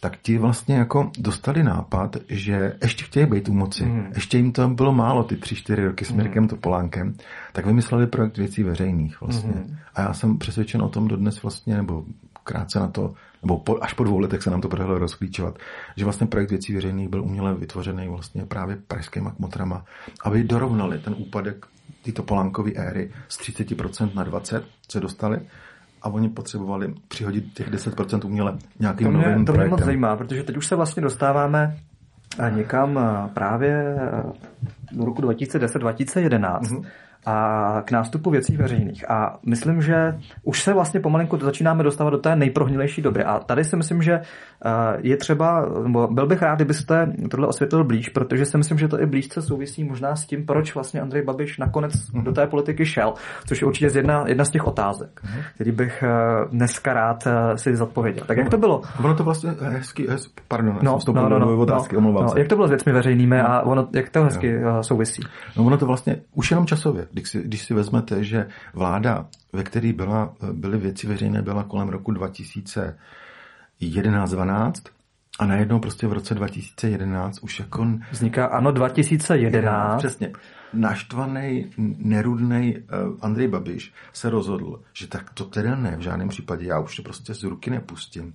[0.00, 3.84] tak ti vlastně jako dostali nápad, že ještě chtějí být u moci.
[3.84, 4.12] Mm.
[4.14, 6.16] Ještě jim to bylo málo, ty tři, čtyři roky s hmm.
[6.16, 6.48] Mirkem mm.
[6.48, 7.14] Topolánkem,
[7.52, 9.52] tak vymysleli projekt věcí veřejných vlastně.
[9.56, 9.76] Mm.
[9.94, 12.04] A já jsem přesvědčen o tom dodnes vlastně, nebo
[12.44, 15.58] krátce na to, nebo po, až po dvou letech se nám to podařilo rozklíčovat,
[15.96, 19.84] že vlastně projekt věcí veřejných byl uměle vytvořený vlastně právě pražskýma kmotrama,
[20.24, 21.66] aby dorovnali ten úpadek
[22.02, 25.40] ty Topolánkové éry z 30% na 20% se dostali
[26.04, 29.70] a oni potřebovali přihodit těch 10% uměle nějakým to mě, novým to mě projektem.
[29.70, 31.76] moc zajímá, protože teď už se vlastně dostáváme
[32.38, 34.22] eh, někam eh, právě eh,
[34.92, 36.60] do roku 2010-2011.
[36.60, 36.84] Mm-hmm
[37.26, 39.10] a k nástupu věcí veřejných.
[39.10, 43.24] A myslím, že už se vlastně pomalinku začínáme dostávat do té nejprohnilejší doby.
[43.24, 44.20] A tady si myslím, že eh,
[44.98, 49.00] je třeba, nebo byl bych rád, kdybyste tohle osvětlil blíž, protože si myslím, že to
[49.00, 53.14] i blížce souvisí možná s tím, proč vlastně Andrej Babiš nakonec do té politiky šel,
[53.46, 55.20] což je určitě jedna, jedna z těch otázek,
[55.54, 56.08] který bych eh,
[56.50, 58.24] dneska rád eh, si zodpověděl.
[58.26, 58.82] Tak jak to bylo?
[59.04, 62.54] Ono to vlastně hezky, hez, pardon, no, no, no, no, otázky, no, no, Jak to
[62.54, 63.50] bylo s věcmi veřejnými no.
[63.50, 64.82] a ono, jak to hezky no.
[64.82, 65.22] souvisí?
[65.56, 69.62] No ono to vlastně už jenom časově, když si, když si vezmete, že vláda, ve
[69.62, 74.72] které byla, byly věci veřejné, byla kolem roku 2011-12
[75.38, 77.86] a najednou prostě v roce 2011 už jako...
[78.10, 79.98] Vzniká ano 2011.
[79.98, 80.32] Přesně.
[80.72, 82.82] Naštvaný, nerudný uh,
[83.20, 87.02] Andrej Babiš se rozhodl, že tak to teda ne, v žádném případě, já už to
[87.02, 88.34] prostě z ruky nepustím.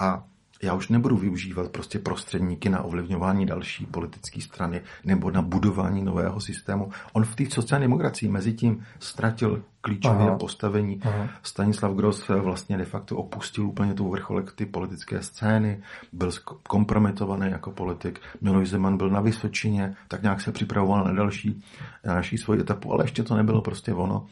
[0.00, 0.24] A
[0.62, 6.40] já už nebudu využívat prostě prostředníky na ovlivňování další politické strany nebo na budování nového
[6.40, 6.90] systému.
[7.12, 10.38] On v té sociální demokracii mezi tím ztratil klíčové Aha.
[10.38, 11.00] postavení.
[11.02, 11.28] Aha.
[11.42, 15.82] Stanislav Gross vlastně de facto opustil úplně tu vrcholek ty politické scény,
[16.12, 16.30] byl
[16.68, 18.20] kompromitovaný jako politik.
[18.40, 21.62] Miloš Zeman byl na Vysočině, tak nějak se připravoval na další,
[22.04, 24.26] na další svoji etapu, ale ještě to nebylo prostě ono.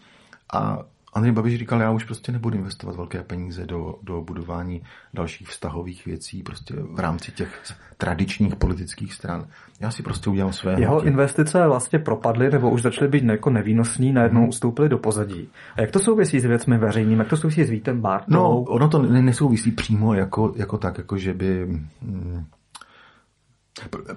[0.52, 0.78] A
[1.18, 4.82] Andrej Babiš říkal, já už prostě nebudu investovat velké peníze do, do budování
[5.14, 7.62] dalších vztahových věcí prostě v rámci těch
[7.96, 9.46] tradičních politických stran.
[9.80, 10.80] Já si prostě udělám své.
[10.80, 11.08] Jeho hnutí.
[11.08, 14.48] investice vlastně propadly nebo už začaly být jako nevýnosný, najednou hmm.
[14.48, 15.48] ustoupily do pozadí.
[15.76, 17.18] A jak to souvisí s věcmi veřejnými?
[17.18, 18.32] Jak to souvisí s Vítem Bartou?
[18.34, 21.66] No, ono to nesouvisí přímo jako, jako tak, jako že by...
[22.02, 22.44] Hmm,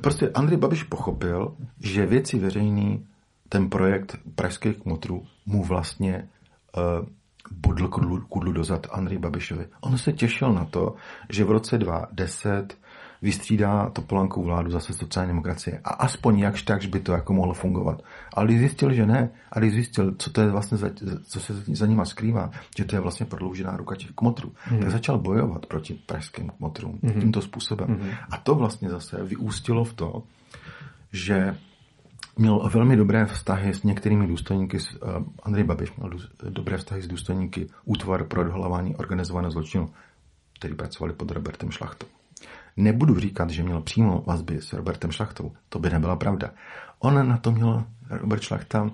[0.02, 3.06] prostě Andrej Babiš pochopil, že věci veřejný,
[3.50, 6.28] ten projekt pražských kmotrů mu vlastně
[7.52, 9.68] bodl kudlu, kudlu dozad Andrej Babišovi.
[9.82, 10.96] On se těšil na to,
[11.30, 12.78] že v roce 2010
[13.22, 15.82] vystřídá Topolankou vládu zase sociální demokracie.
[15.84, 18.02] A aspoň jakž takž by to jako mohlo fungovat.
[18.34, 20.90] Ale když zjistil, že ne, a když zjistil, co to je vlastně, za,
[21.24, 24.80] co se za nima skrývá, že to je vlastně prodloužená ruka těch kmotrů, hmm.
[24.80, 27.22] tak začal bojovat proti pražským kmotrům hmm.
[27.22, 27.88] tímto způsobem.
[27.88, 28.12] Hmm.
[28.32, 30.24] A to vlastně zase vyústilo v to,
[31.12, 31.58] že
[32.38, 35.10] měl velmi dobré vztahy s některými důstojníky, uh,
[35.44, 36.10] Andrej Babiš měl
[36.50, 39.90] dobré vztahy s důstojníky útvar pro odhalování organizovaného zločinu,
[40.60, 42.08] který pracovali pod Robertem Šlachtou.
[42.78, 46.52] Nebudu říkat, že měl přímo vazby s Robertem Šlachtou, to by nebyla pravda.
[47.00, 48.90] On na to měl Robert Šlachta,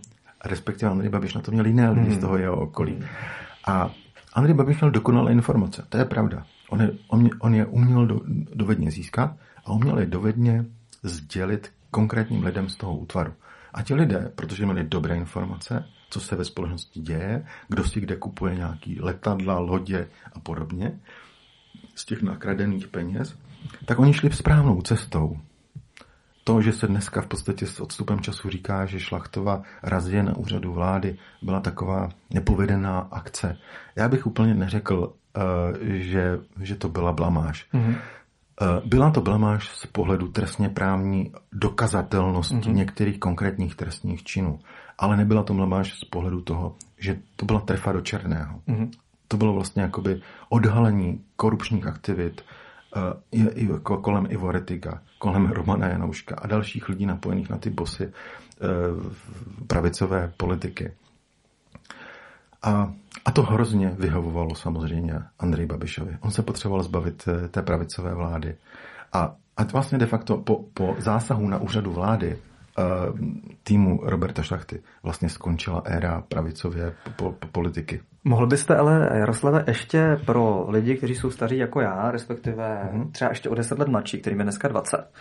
[0.45, 2.15] respektive Andrej Babiš na to měl jiné lidi hmm.
[2.15, 2.99] z toho jeho okolí.
[3.67, 3.89] A
[4.33, 6.45] Andrej Babiš měl dokonalé informace, to je pravda.
[6.69, 8.21] On je, on, on je uměl do,
[8.55, 9.35] dovedně získat
[9.65, 10.65] a uměl je dovedně
[11.03, 13.33] sdělit konkrétním lidem z toho útvaru.
[13.73, 18.15] A ti lidé, protože měli dobré informace, co se ve společnosti děje, kdo si kde
[18.15, 20.99] kupuje nějaký letadla, lodě a podobně,
[21.95, 23.35] z těch nakradených peněz,
[23.85, 25.37] tak oni šli správnou cestou.
[26.43, 30.73] To, že se dneska v podstatě s odstupem času říká, že Šlachtova razie na úřadu
[30.73, 33.57] vlády byla taková nepovedená akce.
[33.95, 35.41] Já bych úplně neřekl, eh,
[35.99, 37.65] že, že to byla blamáž.
[37.73, 37.95] Mm-hmm.
[38.61, 42.73] Eh, byla to blamáž z pohledu trestně právní dokazatelnosti mm-hmm.
[42.73, 44.59] některých konkrétních trestních činů,
[44.97, 48.61] ale nebyla to blamáž z pohledu toho, že to byla trefa do černého.
[48.67, 48.89] Mm-hmm.
[49.27, 52.41] To bylo vlastně jakoby odhalení korupčních aktivit
[52.95, 53.01] uh,
[53.31, 58.05] i, jako kolem Ivo Retiga, kolem Romana Janouška a dalších lidí napojených na ty bosy
[58.05, 58.11] uh,
[59.67, 60.91] pravicové politiky.
[62.63, 62.93] A
[63.25, 66.17] a to hrozně vyhovovalo samozřejmě Andrej Babišovi.
[66.21, 68.55] On se potřeboval zbavit eh, té pravicové vlády.
[69.13, 72.37] A, a vlastně de facto po, po zásahu na úřadu vlády
[72.77, 73.19] uh,
[73.63, 78.01] týmu Roberta Šlachty vlastně skončila éra pravicové po, po, politiky.
[78.23, 83.11] Mohl byste ale, Jaroslave, ještě pro lidi, kteří jsou staří jako já, respektive mm-hmm.
[83.11, 85.11] třeba ještě o 10 let mladší, kterým je dneska 20,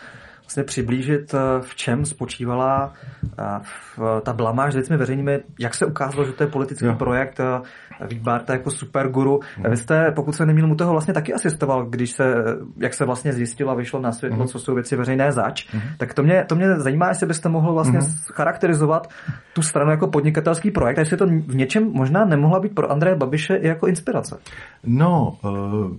[0.46, 2.92] vlastně přiblížit, eh, v čem spočívala
[3.38, 6.94] eh, v, ta blamáž s věcmi veřejnými, jak se ukázalo, že to je politický jo.
[6.94, 7.60] projekt eh,
[8.06, 9.40] Výbarta jako superguru.
[9.56, 9.70] Hmm.
[9.70, 12.34] Vy jste, pokud se nemýlím, u toho vlastně taky asistoval, když se,
[12.76, 14.48] jak se vlastně zjistilo a vyšlo na světlo, hmm.
[14.48, 15.72] co jsou věci veřejné zač.
[15.72, 15.82] Hmm.
[15.98, 18.10] Tak to mě, to mě zajímá, jestli byste mohl vlastně hmm.
[18.32, 19.10] charakterizovat
[19.52, 23.16] tu stranu jako podnikatelský projekt, a jestli to v něčem možná nemohla být pro Andreje
[23.16, 24.38] Babiše i jako inspirace.
[24.84, 25.96] No, uh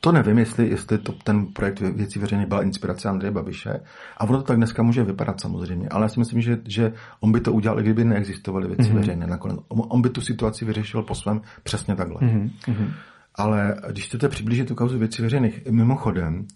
[0.00, 3.80] to nevím, jestli, jestli to, ten projekt věcí veřejné byla inspirace Andreje Babiše.
[4.18, 5.88] A ono to tak dneska může vypadat samozřejmě.
[5.88, 8.94] Ale já si myslím, že, že on by to udělal, i kdyby neexistovaly věci mm-hmm.
[8.94, 9.58] veřejné nakonec.
[9.68, 12.20] On, on by tu situaci vyřešil po svém přesně takhle.
[12.20, 12.92] Mm-hmm.
[13.34, 16.46] Ale když chcete přiblížit tu kauzu věcí veřejných, mimochodem,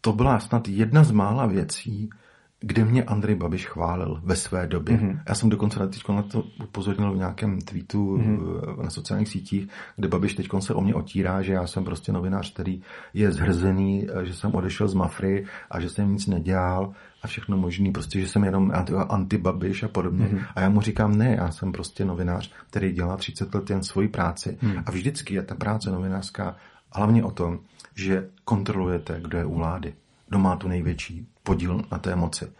[0.00, 2.10] to byla snad jedna z mála věcí,
[2.62, 4.96] kde mě Andrej Babiš chválil ve své době.
[4.96, 5.20] Mm-hmm.
[5.28, 8.82] Já jsem dokonce na, teď na to upozornil v nějakém tweetu mm-hmm.
[8.82, 12.52] na sociálních sítích, kde Babiš teď se o mě otírá, že já jsem prostě novinář,
[12.52, 12.82] který
[13.14, 16.92] je zhrzený, že jsem odešel z Mafry a že jsem nic nedělal
[17.22, 18.72] a všechno možný, prostě, že jsem jenom
[19.08, 20.26] anti-babiš a podobně.
[20.26, 20.46] Mm-hmm.
[20.54, 24.08] A já mu říkám, ne, já jsem prostě novinář, který dělá 30 let jen svoji
[24.08, 24.58] práci.
[24.62, 24.72] Mm.
[24.86, 26.56] A vždycky je ta práce novinářská
[26.92, 27.58] hlavně o tom,
[27.94, 29.94] že kontrolujete, kdo je u vlády.
[30.28, 32.52] Kdo má tu největší podíl na té moci.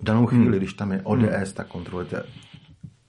[0.00, 0.56] V danou chvíli, hmm.
[0.58, 1.52] když tam je ODS, hmm.
[1.54, 2.22] tak kontrolujete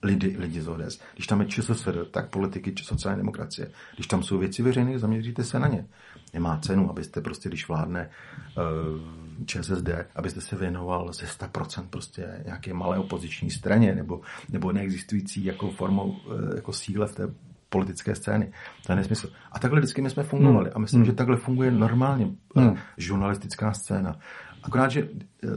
[0.03, 0.99] lidi, lidi z ODS.
[1.13, 3.72] Když tam je ČSSD, tak politiky či sociální demokracie.
[3.95, 5.86] Když tam jsou věci veřejné, zaměříte se na ně.
[6.34, 8.09] Nemá cenu, abyste prostě, když vládne
[8.57, 15.45] uh, ČSSD, abyste se věnoval ze 100% prostě nějaké malé opoziční straně nebo, nebo neexistující
[15.45, 17.28] jako formou, uh, jako síle v té
[17.69, 18.51] politické scény.
[18.86, 19.30] To je nesmysl.
[19.51, 20.65] A takhle vždycky my jsme fungovali.
[20.65, 20.74] Hmm.
[20.76, 21.05] A myslím, hmm.
[21.05, 22.78] že takhle funguje normálně hmm.
[22.97, 24.15] žurnalistická scéna.
[24.64, 25.09] Akorát, že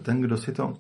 [0.03, 0.77] ten, kdo si to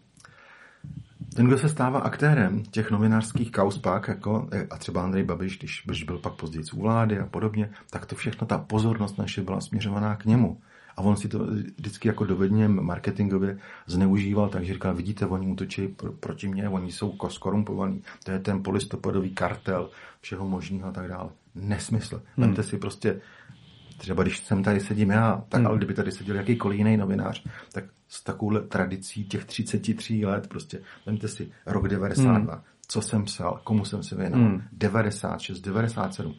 [1.35, 5.83] ten, kdo se stává aktérem těch novinářských kaus pak, jako, a třeba Andrej Babiš, když,
[5.85, 9.61] když byl pak později u vlády a podobně, tak to všechno, ta pozornost naše byla
[9.61, 10.61] směřovaná k němu.
[10.97, 11.39] A on si to
[11.77, 17.19] vždycky jako dovedně marketingově zneužíval, takže říkal, vidíte, oni útočí pro, proti mně, oni jsou
[17.29, 21.31] skorumpovaní, to je ten polistopadový kartel, všeho možného a tak dále.
[21.55, 22.23] Nesmysl.
[22.37, 22.47] Hmm.
[22.47, 23.21] Vemte si prostě,
[23.99, 25.67] třeba když jsem tady sedím já, tak hmm.
[25.67, 30.81] ale kdyby tady seděl jakýkoliv jiný novinář, tak s takovou tradicí těch 33 let, prostě,
[31.07, 32.63] vemte si, rok 92, hmm.
[32.89, 34.63] co jsem psal, komu jsem se věnoval, hmm.
[34.73, 36.35] 96, 97,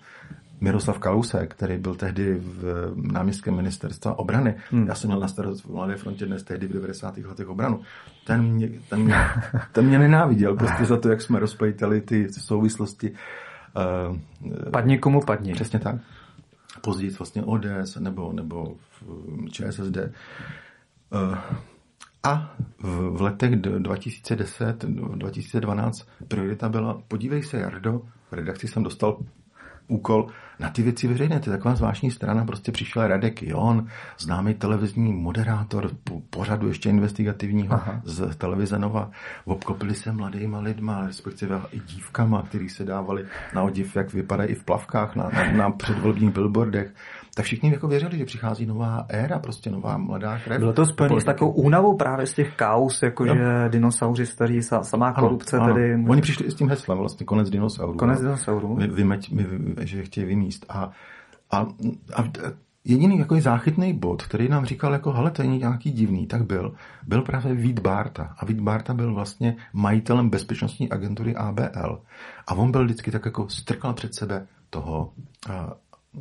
[0.62, 4.56] Miroslav Kalousek, který byl tehdy v náměstském ministerstva obrany.
[4.72, 4.88] Hmm.
[4.88, 7.18] Já jsem měl na starost v Mladé frontě dnes tehdy v 90.
[7.18, 7.82] letech obranu.
[8.26, 9.16] Ten mě, ten mě,
[9.72, 13.12] ten mě nenáviděl prostě za to, jak jsme rozpojiteli ty souvislosti.
[14.10, 14.18] Uh,
[14.72, 15.54] padni komu padni.
[15.54, 15.96] Přesně tak.
[16.86, 18.76] Později vlastně ODS nebo, nebo
[19.52, 19.98] ČSSD.
[19.98, 20.12] Uh,
[22.24, 29.20] a v, v letech 2010-2012 priorita byla, podívej se, Jardo, v redakci jsem dostal
[29.88, 30.28] úkol
[30.60, 31.40] na ty věci veřejné.
[31.40, 33.88] To je taková zvláštní strana, prostě přišel Radek Jon,
[34.20, 38.02] známý televizní moderátor po, pořadu ještě investigativního Aha.
[38.04, 39.12] z televize Nova.
[39.46, 44.56] Obklopili se mladýma lidma, respektive i dívkama, který se dávali na odiv, jak vypadají i
[44.56, 46.94] v plavkách na, na, na předvolebních billboardech
[47.36, 50.60] tak všichni jako věřili, že přichází nová éra, prostě nová mladá krev.
[50.60, 53.34] Bylo to spojené s takovou únavou právě z těch kaus, jakože
[53.70, 56.04] dinosauři starý, samá korupce ano, tedy.
[56.08, 57.98] Oni přišli s tím heslem, vlastně konec dinosaurů.
[57.98, 58.76] Konec dinosaurů.
[58.76, 59.46] Vy, vymeť, vy,
[59.88, 60.66] že chtějí vymíst.
[60.70, 60.92] A,
[61.52, 61.60] a,
[62.16, 62.24] a
[62.84, 66.74] jediný jako záchytný bod, který nám říkal, jako, hele, to je nějaký divný, tak byl,
[67.08, 68.36] byl právě Vít Barta.
[68.38, 72.02] A Vít Barta byl vlastně majitelem bezpečnostní agentury ABL.
[72.48, 75.12] A on byl vždycky tak jako strkal před sebe toho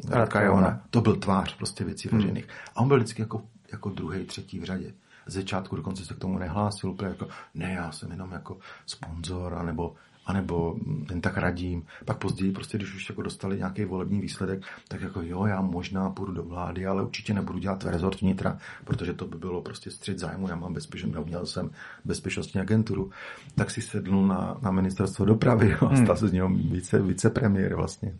[0.09, 0.81] Radka Jona.
[0.91, 2.19] To byl tvář prostě věcí hmm.
[2.19, 2.45] veřejných.
[2.45, 2.55] Hmm.
[2.75, 3.43] A on byl vždycky jako,
[3.73, 4.95] jako druhý, třetí v řadě.
[5.27, 9.55] Z začátku dokonce se k tomu nehlásil, úplně jako, ne, já jsem jenom jako sponzor,
[9.55, 9.95] anebo
[10.27, 10.77] anebo
[11.11, 11.83] jen tak radím.
[12.05, 16.11] Pak později, prostě, když už jako dostali nějaký volební výsledek, tak jako jo, já možná
[16.11, 20.19] půjdu do vlády, ale určitě nebudu dělat rezort vnitra, protože to by bylo prostě střed
[20.19, 21.71] zájmu, já mám bezpečnost, měl jsem
[22.05, 23.11] bezpečnostní agenturu,
[23.55, 28.15] tak si sedl na, na ministerstvo dopravy a stal se z něho více, vicepremiér vlastně.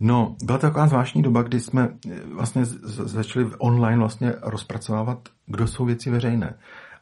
[0.00, 5.66] No, byla to taková zvláštní doba, kdy jsme eh, vlastně začali online vlastně rozpracovávat, kdo
[5.66, 6.54] jsou věci veřejné.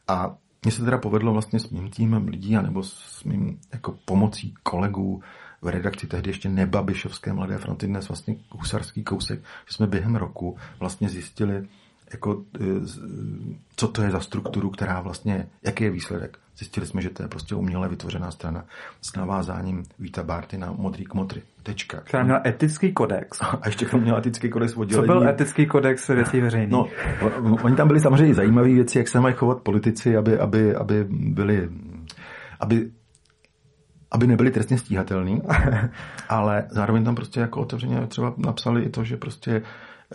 [0.07, 4.53] A mně se teda povedlo vlastně s mým týmem lidí, anebo s mým jako pomocí
[4.63, 5.23] kolegů
[5.61, 10.57] v redakci tehdy ještě nebabišovské Mladé fronty, dnes vlastně husarský kousek, že jsme během roku
[10.79, 11.67] vlastně zjistili,
[12.11, 12.65] jako, eh,
[13.75, 16.39] co to je za strukturu, která vlastně, jaký je výsledek.
[16.57, 18.65] Zjistili jsme, že to je prostě uměle vytvořená strana
[19.01, 21.41] s navázáním Víta Barty na modrý kmotry.
[21.63, 21.99] Tečka.
[21.99, 23.41] Která měla etický kodex.
[23.41, 25.07] A ještě k měla etický kodex oddělení.
[25.07, 26.71] Co byl etický kodex věcí veřejných?
[26.71, 26.87] No,
[27.63, 31.69] oni tam byli samozřejmě zajímavé věci, jak se mají chovat politici, aby, aby, aby byli,
[32.59, 32.91] aby
[34.11, 35.41] aby nebyli trestně stíhatelní,
[36.29, 39.61] ale zároveň tam prostě jako otevřeně třeba napsali i to, že prostě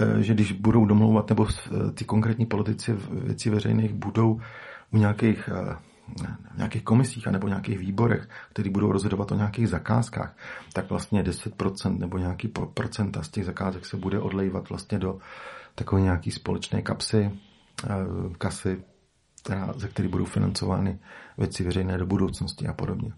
[0.00, 4.40] eh, že když budou domlouvat, nebo eh, ty konkrétní politici v věci veřejných budou
[4.92, 5.76] u nějakých eh,
[6.54, 10.36] v nějakých komisích nebo nějakých výborech, které budou rozhodovat o nějakých zakázkách,
[10.72, 15.18] tak vlastně 10% nebo nějaký procenta z těch zakázek se bude odlejvat vlastně do
[15.74, 17.30] takové nějaké společné kapsy,
[17.84, 17.88] eh,
[18.38, 18.82] kasy,
[19.42, 20.98] která, ze které budou financovány
[21.38, 23.12] věci veřejné do budoucnosti a podobně.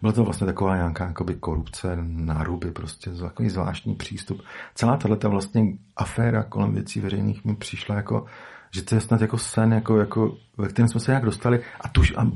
[0.00, 4.42] Byla to vlastně taková nějaká jakoby korupce, náruby, prostě takový zvláštní přístup.
[4.74, 5.62] Celá tato vlastně
[5.96, 8.26] aféra kolem věcí veřejných mi přišla jako
[8.70, 11.88] že to je snad jako sen, jako, jako, ve kterém jsme se nějak dostali a
[11.88, 12.26] tuž a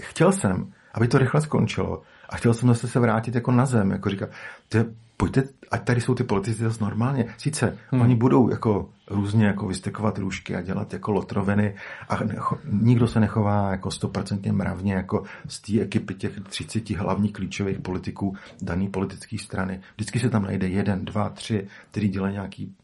[0.00, 3.90] chtěl jsem, aby to rychle skončilo a chtěl jsem zase se vrátit jako na zem,
[3.90, 4.30] jako říkat,
[4.68, 4.78] to
[5.16, 7.34] pojďte, ať tady jsou ty politici zase normálně.
[7.38, 8.02] Sice hmm.
[8.02, 11.74] oni budou jako různě jako vystekovat růžky a dělat jako lotroviny
[12.08, 17.32] a necho, nikdo se nechová jako stoprocentně mravně jako z té ekipy těch 30 hlavních
[17.32, 19.80] klíčových politiků dané politické strany.
[19.96, 22.74] Vždycky se tam najde jeden, dva, tři, který dělají nějaký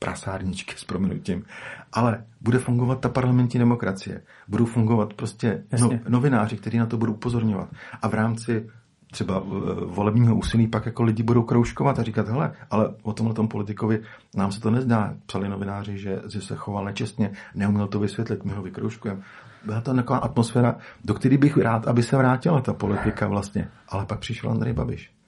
[0.00, 1.44] prasárničky s proměnutím.
[1.92, 4.22] Ale bude fungovat ta parlamentní demokracie.
[4.48, 7.68] Budou fungovat prostě no, novináři, kteří na to budou upozorňovat.
[8.02, 8.66] A v rámci
[9.10, 13.34] třeba eh, volebního úsilí pak jako lidi budou kroužkovat a říkat, hele, ale o tomhle
[13.34, 14.02] tom politikovi
[14.36, 15.14] nám se to nezdá.
[15.26, 19.20] Psali novináři, že, že se choval nečestně, neuměl to vysvětlit, my ho vykroužkujeme.
[19.64, 23.68] Byla to taková atmosféra, do které bych rád, aby se vrátila ta politika vlastně.
[23.88, 25.19] Ale pak přišel Andrej Babiš.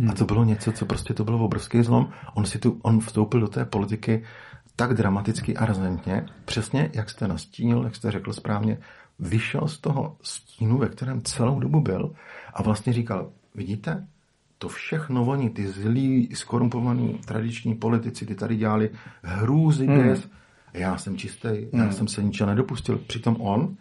[0.00, 0.10] Hmm.
[0.10, 2.08] A to bylo něco, co prostě to bylo obrovský zlom.
[2.34, 4.22] On, si tu, on vstoupil do té politiky
[4.76, 8.78] tak dramaticky a razantně, přesně jak jste nastínil, jak jste řekl správně,
[9.18, 12.12] vyšel z toho stínu, ve kterém celou dobu byl
[12.54, 14.06] a vlastně říkal, vidíte,
[14.58, 18.90] to všechno oni, ty zlí, skorumpovaní tradiční politici, ty tady dělali
[19.22, 20.16] hrůzy, hmm.
[20.74, 21.82] Já jsem čistý, hmm.
[21.82, 22.98] já jsem se ničeho nedopustil.
[22.98, 23.76] Přitom on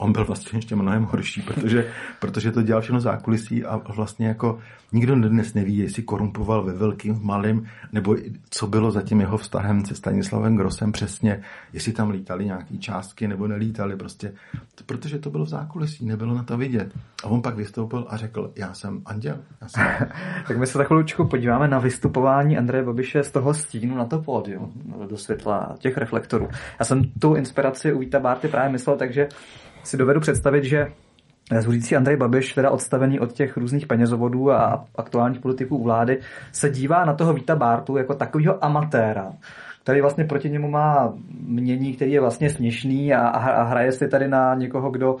[0.00, 1.86] on byl vlastně ještě mnohem horší, protože,
[2.18, 4.58] protože to dělal všechno zákulisí a vlastně jako
[4.92, 8.16] nikdo dnes neví, jestli korumpoval ve velkým, malým, nebo
[8.50, 11.42] co bylo za tím jeho vztahem se Stanislavem Grosem přesně,
[11.72, 14.32] jestli tam lítali nějaké částky nebo nelítali prostě,
[14.86, 16.92] protože to bylo v zákulisí, nebylo na to vidět.
[17.24, 19.38] A on pak vystoupil a řekl, já jsem anděl.
[19.60, 19.86] Já jsem...
[20.48, 24.18] tak my se za chvíličku podíváme na vystupování Andreje Babiše z toho stínu na to
[24.18, 24.72] pódium,
[25.08, 26.48] do světla těch reflektorů.
[26.78, 29.28] Já jsem tu inspiraci u Víta Bárty právě myslel, takže
[29.84, 30.86] si dovedu představit, že
[31.58, 36.18] zvuřící Andrej Babiš, teda odstavený od těch různých penězovodů a aktuálních politiků vlády,
[36.52, 39.32] se dívá na toho Víta Bártu jako takového amatéra,
[39.82, 44.28] který vlastně proti němu má mění, který je vlastně směšný a, a hraje si tady
[44.28, 45.20] na někoho, kdo uh,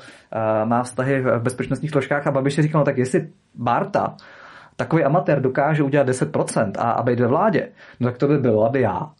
[0.64, 2.26] má vztahy v bezpečnostních složkách.
[2.26, 4.16] A Babiš si říkal, no tak jestli Bárta,
[4.76, 7.68] takový amatér dokáže udělat 10% a, a být ve vládě,
[8.00, 9.10] no tak to by bylo, aby já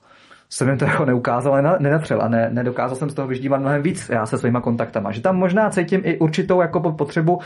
[0.51, 4.09] jsem jim to jako neukázal, nenatřel a ne, nedokázal jsem z toho vyždívat mnohem víc
[4.09, 5.13] já se svýma kontaktama.
[5.13, 7.41] Že tam možná cítím i určitou jako potřebu,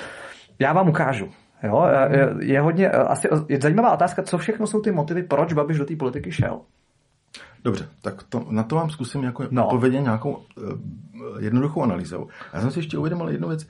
[0.59, 1.29] já vám ukážu.
[1.63, 1.87] Jo?
[2.11, 5.85] Je, je hodně, asi je zajímavá otázka, co všechno jsou ty motivy, proč Babiš do
[5.85, 6.61] té politiky šel.
[7.65, 9.65] Dobře, tak to, na to vám zkusím jako no.
[9.65, 10.43] odpovědět nějakou uh,
[11.39, 12.29] jednoduchou analýzou.
[12.55, 13.67] Já jsem si ještě uvědomil jednu věc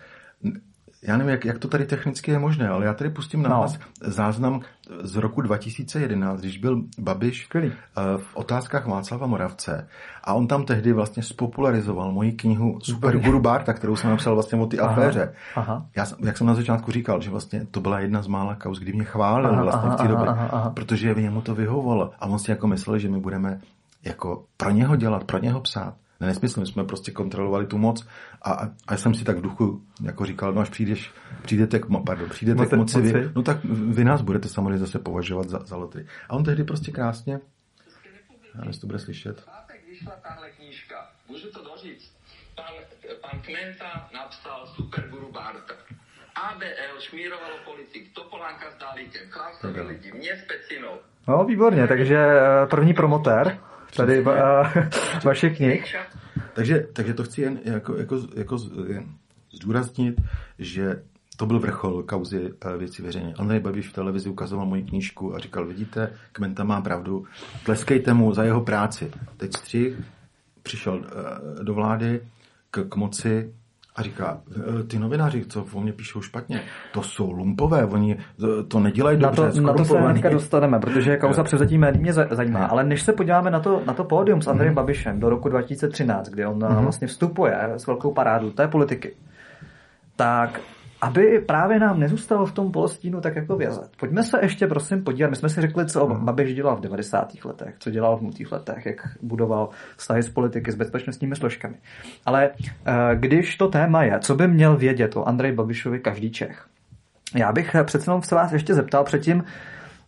[1.06, 3.66] já nevím, jak, jak to tady technicky je možné, ale já tady pustím na no.
[4.00, 4.60] záznam
[5.02, 7.72] z roku 2011, když byl Babiš Skvělý.
[7.72, 9.88] Eh, v otázkách Václava Moravce
[10.24, 14.58] a on tam tehdy vlastně spopularizoval moji knihu Super Guru Barta, kterou jsem napsal vlastně
[14.58, 15.34] o ty aha, aféře.
[15.54, 15.86] Aha.
[15.96, 18.92] Já, jak jsem na začátku říkal, že vlastně to byla jedna z mála kauz, kdy
[18.92, 20.70] mě chválil aha, vlastně v té době, aha, aha.
[20.70, 23.60] protože v němu to vyhovovalo a on si jako myslel, že my budeme
[24.04, 25.94] jako pro něho dělat, pro něho psát
[26.26, 28.06] nesmysl, my jsme prostě kontrolovali tu moc
[28.42, 31.12] a, a, a jsem si tak v duchu jako říkal, no až přijdeš,
[31.42, 33.12] přijdete k, pardon, přijdete Moci, k moci, moci.
[33.12, 36.06] Vy, no tak vy nás budete samozřejmě zase považovat za, za lotry.
[36.28, 37.40] A on tehdy prostě krásně,
[38.54, 39.44] já nevím, to bude slyšet.
[39.90, 42.12] vyšla tahle knížka, můžu to doříct.
[42.56, 42.74] Pan,
[43.20, 45.74] pan Kmenta napsal Super Guru Barta.
[46.34, 50.98] ABL šmírovalo politik, Topolánka s Dálíkem, Klausovi lidi, mě s Pecinou.
[51.28, 53.58] No, výborně, takže eh, první promotér
[53.96, 54.72] tady va,
[55.24, 55.96] vaše knih.
[56.54, 58.58] Takže, takže to chci jen jako, jako, jako
[59.52, 60.20] zdůraznit,
[60.58, 61.02] že
[61.36, 63.34] to byl vrchol kauzy eh, věci veřejné.
[63.38, 67.24] Andrej Babiš v televizi ukazoval moji knížku a říkal, vidíte, Kmenta má pravdu,
[67.64, 69.10] tleskejte mu za jeho práci.
[69.36, 70.00] Teď střih,
[70.62, 72.20] přišel eh, do vlády
[72.70, 73.54] k, k moci,
[73.94, 74.40] a říká,
[74.80, 76.60] e, ty novináři, co o mě píšou špatně,
[76.92, 78.18] to jsou lumpové, oni
[78.68, 82.12] to nedělají dobře, Na to, na to se hnedka dostaneme, protože kauza převzetí médií mě
[82.12, 82.66] zajímá.
[82.66, 84.76] Ale než se podíváme na to, na to pódium s Andrejem mm.
[84.76, 86.82] Babišem do roku 2013, kdy on mm.
[86.82, 89.14] vlastně vstupuje s velkou parádu té politiky,
[90.16, 90.60] tak
[91.04, 93.90] aby právě nám nezůstalo v tom polostínu tak jako vězet.
[94.00, 96.06] Pojďme se ještě prosím podívat, my jsme si řekli, co.
[96.06, 97.32] Babiš dělal v 90.
[97.44, 101.74] letech, co dělal v nutých letech, jak budoval vztahy s politiky, s bezpečnostními složkami.
[102.26, 106.66] Ale eh, když to téma je, co by měl vědět o Andrej Babišovi každý Čech,
[107.34, 109.44] já bych přece jenom se vás ještě zeptal předtím,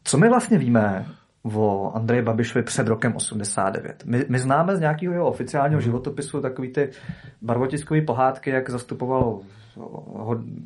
[0.05, 1.07] co my vlastně víme
[1.55, 4.03] o Andreji Babišovi před rokem 89.
[4.05, 6.91] My, my známe z nějakého jeho oficiálního životopisu takový ty
[7.43, 9.41] barvotiskové pohádky, jak zastupoval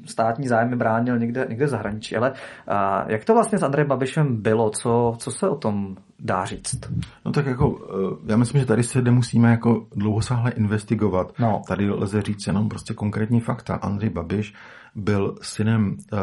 [0.06, 2.16] státní zájmy bránil někde, někde v zahraničí.
[2.16, 2.32] Ale
[2.68, 4.70] a, jak to vlastně s Andrejem Babišem bylo?
[4.70, 6.92] Co, co se o tom dá říct?
[7.24, 7.78] No tak jako,
[8.26, 11.32] e, já myslím, že tady se nemusíme jako dlouhosáhle investigovat.
[11.38, 11.62] No.
[11.68, 13.74] Tady lze říct jenom prostě konkrétní fakta.
[13.74, 14.54] Andrej Babiš
[14.94, 16.20] byl synem uh,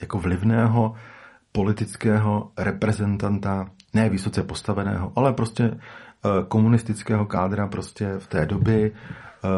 [0.00, 0.94] jako vlivného
[1.52, 5.78] politického reprezentanta, ne vysoce postaveného, ale prostě eh,
[6.48, 9.48] komunistického kádra prostě v té doby eh,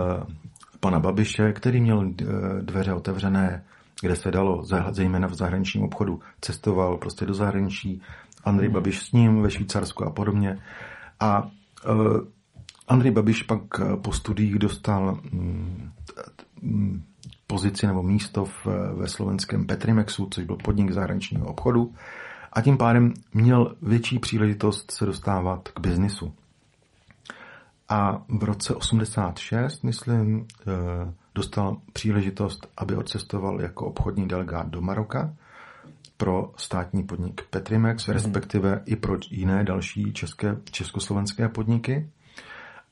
[0.81, 2.25] pana Babiše, který měl eh,
[2.63, 3.65] dveře otevřené
[4.01, 8.03] kde se dalo, zejména v zahraničním obchodu, cestoval prostě do zahraničí,
[8.45, 8.75] Andrej hmm.
[8.75, 10.59] Babiš s ním ve Švýcarsku a podobně.
[11.21, 11.51] A
[12.89, 13.63] Andrej Babiš pak
[14.03, 15.91] po studiích dostal mm,
[16.63, 17.03] mm,
[17.47, 21.95] pozici nebo místo v, ve slovenském Petrimexu, což byl podnik zahraničního obchodu
[22.53, 26.33] a tím pádem měl větší příležitost se dostávat k biznisu.
[27.91, 35.35] A v roce 86, myslím, eh, dostal příležitost, aby odcestoval jako obchodní delegát do Maroka
[36.17, 38.15] pro státní podnik Petrimex, mm.
[38.15, 42.11] respektive i pro jiné další české, československé podniky.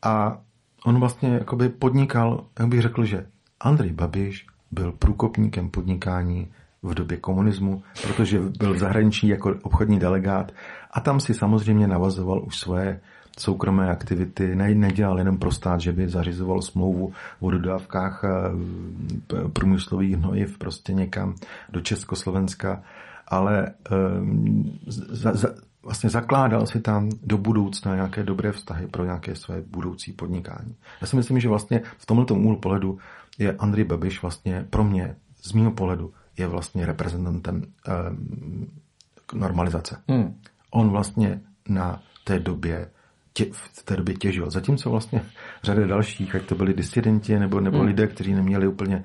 [0.02, 0.38] A
[0.84, 3.26] on vlastně jakoby podnikal, jak bych řekl, že
[3.60, 10.52] Andrej Babiš byl průkopníkem podnikání v době komunismu, protože byl v zahraničí jako obchodní delegát
[10.90, 13.00] a tam si samozřejmě navazoval už svoje
[13.40, 20.16] soukromé aktivity, ne, nedělal jenom pro stát, že by zařizoval smlouvu o dodávkách eh, průmyslových
[20.16, 21.34] hnojiv prostě někam
[21.68, 22.82] do Československa,
[23.28, 23.74] ale
[24.20, 25.48] um, za, za,
[25.82, 30.74] vlastně zakládal si tam do budoucna nějaké dobré vztahy pro nějaké své budoucí podnikání.
[31.00, 32.98] Já si myslím, že vlastně v tomto úhlu pohledu
[33.38, 37.62] je Andrej Babiš vlastně pro mě, z mého pohledu, je vlastně reprezentantem
[38.10, 38.66] um,
[39.34, 40.02] normalizace.
[40.08, 40.40] Hmm.
[40.70, 42.90] On vlastně na té době
[43.38, 44.50] tě, v té době těžil.
[44.50, 45.22] Zatímco vlastně
[45.62, 47.86] řada dalších, ať to byli disidenti nebo, nebo hmm.
[47.86, 49.04] lidé, kteří neměli úplně,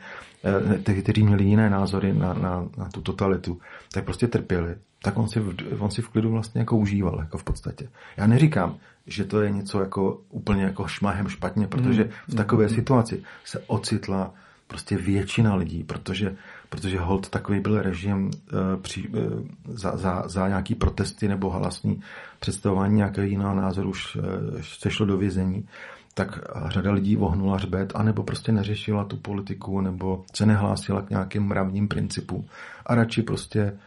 [0.89, 3.59] eh, kteří měli jiné názory na, na, na tu totalitu,
[3.93, 4.75] tak prostě trpěli.
[5.01, 7.89] Tak on si, v, on si v klidu vlastně jako užíval, jako v podstatě.
[8.17, 8.77] Já neříkám,
[9.07, 12.11] že to je něco jako úplně jako šmahem špatně, protože hmm.
[12.27, 12.75] v takové hmm.
[12.75, 14.33] situaci se ocitla
[14.67, 16.35] prostě většina lidí, protože,
[16.73, 22.01] protože hold takový byl režim uh, při, uh, za, za, za nějaký protesty nebo halasný
[22.39, 24.23] představování nějakého jiného názoru už uh,
[24.61, 25.67] se šlo do vězení,
[26.13, 31.43] tak řada lidí vohnula hřbet, anebo prostě neřešila tu politiku, nebo se nehlásila k nějakým
[31.43, 32.45] mravním principům.
[32.85, 33.77] A radši prostě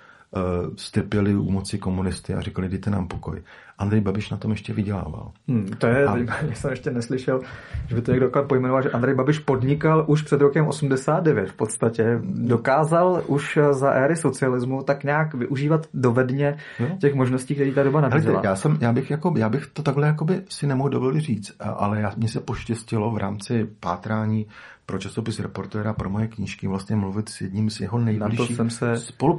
[0.77, 3.43] strpěli u moci komunisty a říkali, dejte nám pokoj.
[3.79, 5.33] Andrej Babiš na tom ještě vydělával.
[5.49, 6.17] Hmm, to je, a...
[6.55, 7.41] jsem ještě neslyšel,
[7.89, 12.21] že by to někdo pojmenoval, že Andrej Babiš podnikal už před rokem 89 v podstatě.
[12.25, 16.97] Dokázal už za éry socialismu tak nějak využívat dovedně no.
[17.01, 18.41] těch možností, které ta doba nabízela.
[18.45, 22.01] Já, jsem, já, bych jako, já bych to takhle jakoby si nemohl dovolit říct, ale
[22.01, 24.47] já, mně se poštěstilo v rámci pátrání
[24.87, 28.55] pro časopis reportéra, pro moje knížky vlastně mluvit s jedním z jeho nejbližších Na to
[28.55, 28.95] jsem se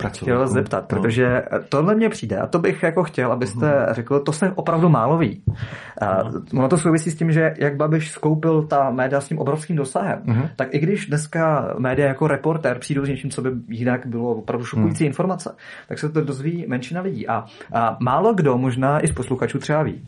[0.08, 0.88] chtěl zeptat, no.
[0.88, 3.94] protože tohle mě přijde a to bych jako chtěl, abyste uh-huh.
[3.94, 5.44] řekl, to se opravdu málo ví.
[5.48, 9.76] Uh, ono to souvisí s tím, že jak Babiš skoupil ta média s tím obrovským
[9.76, 10.50] dosahem, uh-huh.
[10.56, 14.66] tak i když dneska média jako reportér přijdou s něčím, co by jinak bylo opravdu
[14.66, 15.08] šokující uh-huh.
[15.08, 15.56] informace,
[15.88, 17.28] tak se to dozví menšina lidí.
[17.28, 20.06] A, a málo kdo, možná i z posluchačů třeba ví,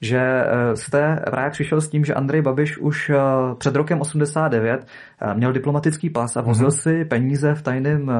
[0.00, 3.16] že eh, jste právě přišel s tím, že Andrej Babiš už eh,
[3.58, 4.86] před rokem 89
[5.20, 6.82] eh, měl diplomatický pas a vozil mm-hmm.
[6.82, 8.10] si peníze v tajném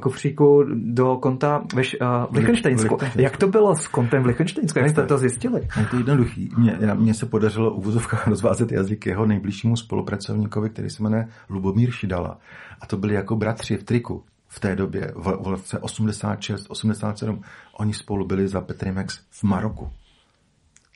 [0.00, 1.82] kufříku do konta ve,
[2.30, 2.98] v Lichtensteinsku.
[3.16, 4.78] Jak to bylo s kontem v Lichtensteinsku?
[4.78, 5.68] Jak jste to zjistili?
[5.78, 6.50] Je to jednoduchý.
[6.56, 11.90] Mně, mně se podařilo u vozovkách rozvázet jazyk jeho nejbližšímu spolupracovníkovi, který se jmenuje Lubomír
[11.90, 12.38] Šidala.
[12.80, 17.40] A to byli jako bratři v triku v té době, v, v roce 86, 87,
[17.72, 19.90] oni spolu byli za Petrimex v Maroku.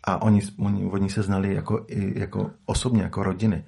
[0.04, 3.64] A oni, oni, oni se znali jako, i, jako osobně, jako rodiny.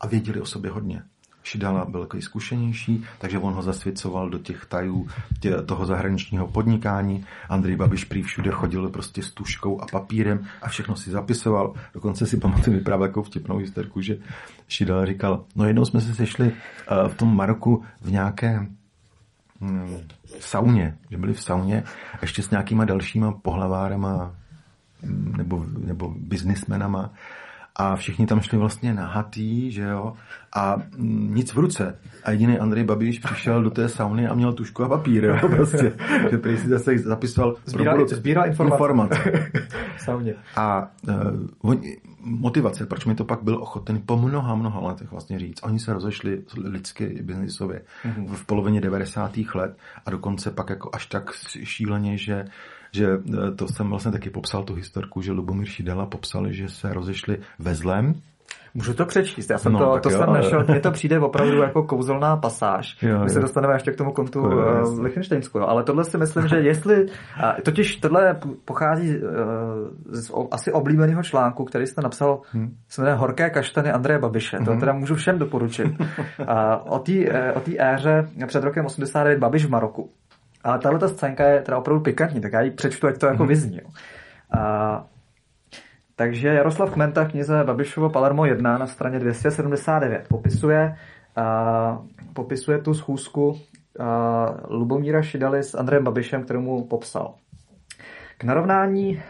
[0.00, 1.02] A věděli o sobě hodně.
[1.42, 5.08] Šidala byl takový zkušenější, takže on ho zasvěcoval do těch tajů
[5.40, 7.24] tě, toho zahraničního podnikání.
[7.48, 11.74] Andrej Babiš prý všude chodil prostě s tuškou a papírem a všechno si zapisoval.
[11.94, 14.16] Dokonce si pamatuju vyprávět jako vtipnou historku, že
[14.68, 18.66] Šidala říkal, no jednou jsme se sešli uh, v tom Maroku v nějaké
[19.60, 19.96] hm,
[20.40, 21.84] sauně, že byli v sauně
[22.22, 24.34] ještě s nějakýma dalšíma pohlavárama
[25.36, 27.10] nebo, nebo biznismenama.
[27.76, 30.14] A všichni tam šli vlastně nahatý, že jo,
[30.56, 31.98] a nic v ruce.
[32.24, 35.92] A jediný Andrej Babiš přišel do té sauny a měl tušku a papír, jo, prostě.
[36.30, 38.74] že prý si zase zapisoval sbíral, sbíral informace.
[38.74, 39.50] informace.
[39.98, 40.34] sauně.
[40.56, 40.90] A
[41.62, 41.74] uh,
[42.20, 45.60] motivace, proč mi to pak byl ochoten po mnoha, mnoha letech vlastně říct.
[45.62, 48.26] Oni se rozešli lidsky biznisově mm-hmm.
[48.26, 49.38] v polovině 90.
[49.54, 49.76] let
[50.06, 51.32] a dokonce pak jako až tak
[51.64, 52.44] šíleně, že
[52.92, 56.94] že e, to jsem vlastně taky popsal tu historku, že Lubomír Šidela popsali, že se
[56.94, 58.14] rozešli ve zlém,
[58.74, 61.62] Můžu to přečíst, já jsem no, to, to jo, jsem našel, mně to přijde opravdu
[61.62, 63.02] jako kouzelná pasáž.
[63.02, 64.52] Jo, My se dostaneme ještě k tomu kontu uh,
[64.96, 67.10] v Lichtensteinsku, ale tohle si myslím, že jestli, uh,
[67.62, 69.24] totiž tohle pochází uh,
[70.10, 72.76] z o, asi oblíbeného článku, který jste napsal, hmm.
[72.88, 74.66] se jmenuje Horké kaštany Andreje Babiše, hmm.
[74.66, 75.86] to teda můžu všem doporučit.
[75.86, 76.46] uh,
[76.84, 77.12] o té
[77.54, 80.10] o éře před rokem 89 Babiš v Maroku.
[80.64, 83.42] Ale tahle ta scénka je teda opravdu pikantní, tak já ji přečtu, jak to jako
[83.42, 83.48] mm-hmm.
[83.48, 83.80] vyzní.
[84.58, 85.04] A,
[86.18, 90.96] takže Jaroslav Kmenta v knize Babišovo Palermo 1 na straně 279 popisuje
[91.36, 92.02] a
[92.32, 93.58] popisuje tu schůzku
[94.00, 97.34] a Lubomíra Šidaly s Andrejem Babišem, kterému popsal.
[98.38, 99.22] K narovnání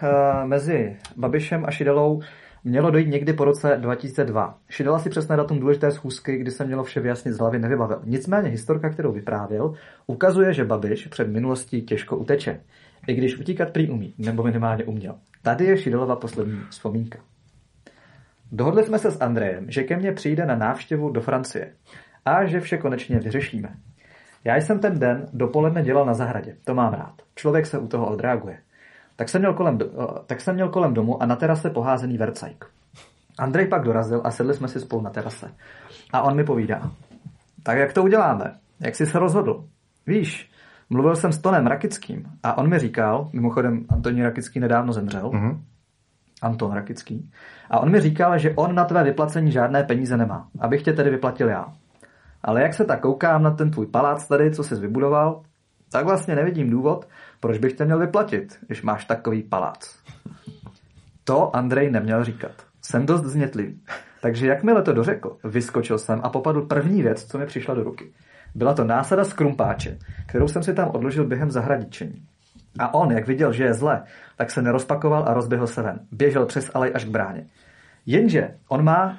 [0.44, 2.20] mezi Babišem a Šidalou
[2.64, 4.58] mělo dojít někdy po roce 2002.
[4.68, 8.00] Šidala si přesné datum důležité schůzky, kdy se mělo vše vyjasnit z hlavy, nevybavil.
[8.04, 9.74] Nicméně historka, kterou vyprávěl,
[10.06, 12.60] ukazuje, že Babiš před minulostí těžko uteče.
[13.06, 15.14] I když utíkat prý umí, nebo minimálně uměl.
[15.48, 17.18] Tady je Šidalova poslední vzpomínka.
[18.52, 21.72] Dohodli jsme se s Andrejem, že ke mně přijde na návštěvu do Francie
[22.24, 23.68] a že vše konečně vyřešíme.
[24.44, 26.56] Já jsem ten den dopoledne dělal na zahradě.
[26.64, 27.14] To mám rád.
[27.34, 28.58] Člověk se u toho odreaguje.
[29.16, 29.78] Tak jsem měl kolem,
[30.26, 32.64] tak jsem měl kolem domu a na terase poházený vercajk.
[33.38, 35.50] Andrej pak dorazil a sedli jsme si spolu na terase.
[36.12, 36.90] A on mi povídá,
[37.62, 38.54] tak jak to uděláme?
[38.80, 39.64] Jak jsi se rozhodl?
[40.06, 40.47] Víš,
[40.90, 45.60] mluvil jsem s Tonem Rakickým a on mi říkal, mimochodem Antonín Rakický nedávno zemřel, mm-hmm.
[46.42, 47.30] Anton Rakický,
[47.70, 51.10] a on mi říkal, že on na tvé vyplacení žádné peníze nemá, abych tě tedy
[51.10, 51.66] vyplatil já.
[52.42, 55.42] Ale jak se tak koukám na ten tvůj palác tady, co jsi vybudoval,
[55.92, 57.08] tak vlastně nevidím důvod,
[57.40, 59.98] proč bych tě měl vyplatit, když máš takový palác.
[61.24, 62.52] To Andrej neměl říkat.
[62.82, 63.80] Jsem dost znětlivý.
[64.22, 68.12] Takže jakmile to dořekl, vyskočil jsem a popadl první věc, co mi přišla do ruky.
[68.54, 72.22] Byla to násada z krumpáče, kterou jsem si tam odložil během zahradičení.
[72.78, 74.02] A on, jak viděl, že je zle,
[74.36, 76.00] tak se nerozpakoval a rozběhl se ven.
[76.12, 77.46] Běžel přes alej až k bráně.
[78.06, 79.18] Jenže on má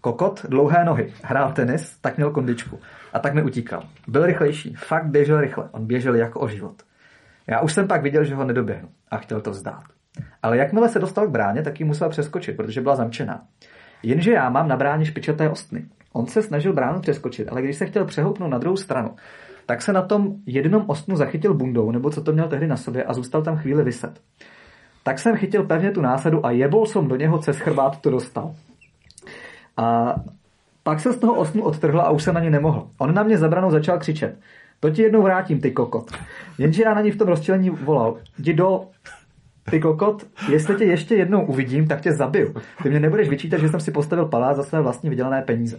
[0.00, 2.78] kokot, dlouhé nohy, hrál tenis, tak měl kondičku.
[3.12, 3.82] A tak mi utíkal.
[4.08, 5.68] Byl rychlejší, fakt běžel rychle.
[5.72, 6.82] On běžel jako o život.
[7.46, 9.84] Já už jsem pak viděl, že ho nedoběhnu a chtěl to vzdát.
[10.42, 13.42] Ale jakmile se dostal k bráně, tak ji musel přeskočit, protože byla zamčená.
[14.02, 15.84] Jenže já mám na bráně špičaté ostny.
[16.12, 19.10] On se snažil bránu přeskočit, ale když se chtěl přehoupnout na druhou stranu,
[19.66, 23.04] tak se na tom jednom ostnu zachytil bundou, nebo co to měl tehdy na sobě
[23.04, 24.20] a zůstal tam chvíli vyset.
[25.02, 28.54] Tak jsem chytil pevně tu násadu a jebol jsem do něho cez chrbát to dostal.
[29.76, 30.14] A
[30.82, 32.88] pak se z toho ostnu odtrhla a už se na ně nemohl.
[32.98, 34.38] On na mě zabranou začal křičet.
[34.80, 36.10] To ti jednou vrátím, ty kokot.
[36.58, 38.16] Jenže já na ní v tom rozčilení volal.
[38.38, 38.84] Jdi do
[39.70, 42.54] ty kokot, jestli tě ještě jednou uvidím, tak tě zabiju.
[42.82, 45.78] Ty mě nebudeš vyčítat, že jsem si postavil palác za své vlastní vydělané peníze.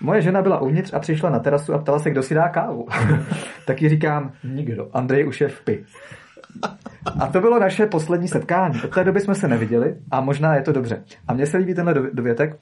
[0.00, 2.86] Moje žena byla uvnitř a přišla na terasu a ptala se, kdo si dá kávu.
[3.66, 4.88] tak ji říkám, nikdo.
[4.92, 5.84] Andrej už je v pi.
[7.20, 8.82] A to bylo naše poslední setkání.
[8.84, 11.04] Od té doby jsme se neviděli a možná je to dobře.
[11.28, 12.56] A mně se líbí tenhle dovětek.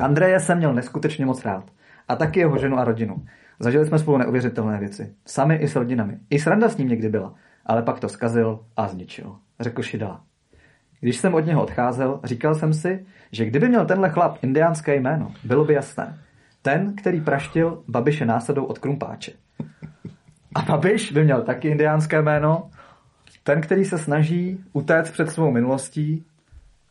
[0.00, 1.64] Andreje jsem měl neskutečně moc rád.
[2.08, 3.24] A taky jeho ženu a rodinu.
[3.60, 5.14] Zažili jsme spolu neuvěřitelné věci.
[5.26, 6.18] Sami i s rodinami.
[6.30, 7.34] I sranda s ním někdy byla.
[7.66, 9.36] Ale pak to skazil a zničil.
[9.60, 10.20] Řekl Šidala.
[11.00, 15.32] Když jsem od něho odcházel, říkal jsem si, že kdyby měl tenhle chlap indiánské jméno,
[15.44, 16.18] bylo by jasné.
[16.62, 19.32] Ten, který praštil Babiše násadou od krumpáče.
[20.54, 22.70] A Babiš by měl taky indiánské jméno,
[23.44, 26.24] ten, který se snaží utéct před svou minulostí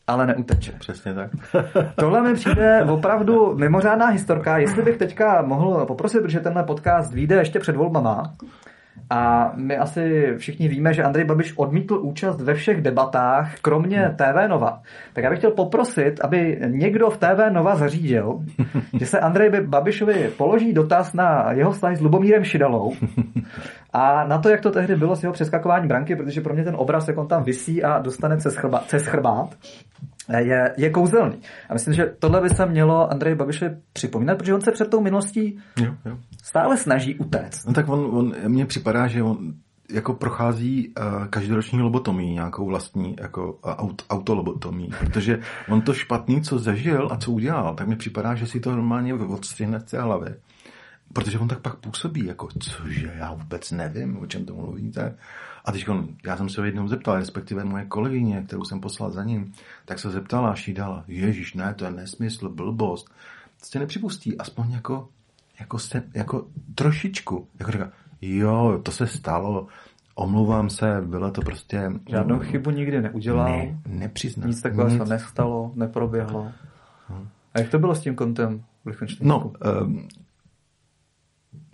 [0.09, 0.72] ale neuteče.
[0.80, 1.32] Přesně tak.
[1.95, 4.57] Tohle mi přijde opravdu mimořádná historka.
[4.57, 8.34] Jestli bych teďka mohl poprosit, protože tenhle podcast vyjde ještě před volbama,
[9.10, 14.16] a my asi všichni víme, že Andrej Babiš odmítl účast ve všech debatách, kromě hmm.
[14.16, 14.82] TV Nova.
[15.14, 18.39] Tak já bych chtěl poprosit, aby někdo v TV Nova zařídil,
[18.99, 22.93] že se Andrej Babišovi položí dotaz na jeho vztah s Lubomírem Šidalou
[23.93, 26.76] a na to, jak to tehdy bylo s jeho přeskakování branky, protože pro mě ten
[26.78, 29.55] obraz, jak on tam visí a dostane cez, chrba, cez chrbát,
[30.38, 31.41] je, je kouzelný.
[31.69, 35.01] A myslím, že tohle by se mělo Andrej Babišovi připomínat, protože on se před tou
[35.01, 36.17] minulostí jo, jo.
[36.43, 37.65] stále snaží utéct.
[37.65, 39.53] No tak on, on mně připadá, že on
[39.91, 46.41] jako prochází uh, každoroční lobotomii, nějakou vlastní jako uh, aut, autolobotomii, protože on to špatný,
[46.41, 50.01] co zažil a co udělal, tak mi připadá, že si to normálně odstřihne z té
[50.01, 50.36] hlavy.
[51.13, 55.15] Protože on tak pak působí, jako cože, já vůbec nevím, o čem to mluvíte.
[55.66, 55.88] A teď
[56.26, 59.51] já jsem se ho jednou zeptal, respektive moje kolegyně, kterou jsem poslal za ním,
[59.86, 63.10] tak se zeptala a šídala, ježíš, ne, to je nesmysl, blbost.
[63.57, 65.10] Prostě nepřipustí, aspoň jako,
[65.60, 67.48] jako, se, jako trošičku.
[67.60, 67.91] Jako říká,
[68.22, 69.68] jo, to se stalo,
[70.15, 71.91] omlouvám se, bylo to prostě...
[72.10, 73.49] Žádnou chybu nikdy neudělal.
[73.49, 74.48] Ne, nepřiznal.
[74.48, 76.52] Nic takového se nestalo, neproběhlo.
[77.07, 77.27] Hmm.
[77.53, 78.64] A jak to bylo s tím kontem
[79.22, 80.07] No, um,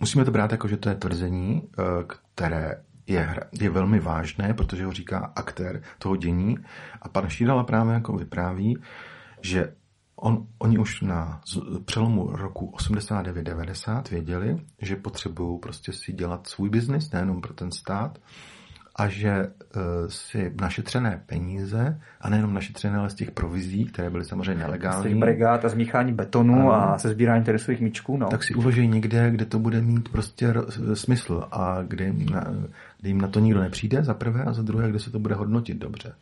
[0.00, 1.82] musíme to brát jako, že to je tvrzení, eh,
[2.34, 6.58] které je, je velmi vážné, protože ho říká aktér toho dění.
[7.02, 8.78] A pan Šídala právě jako vypráví,
[9.40, 9.72] že
[10.16, 11.40] on, oni už na
[11.84, 18.18] přelomu roku 89-90 věděli, že potřebují prostě si dělat svůj biznis, nejenom pro ten stát,
[18.98, 24.24] a že uh, si našetřené peníze, a nejenom našetřené, ale z těch provizí, které byly
[24.24, 25.00] samozřejmě nelegální.
[25.00, 28.16] Z těch brigád a zmíchání betonu ano, a se sbírání tenisových míčků.
[28.16, 28.28] No.
[28.28, 30.54] Tak si uloží někde, kde to bude mít prostě
[30.94, 32.44] smysl a kde na,
[33.00, 35.34] kde jim na to nikdo nepřijde, za prvé, a za druhé, kde se to bude
[35.34, 36.14] hodnotit dobře.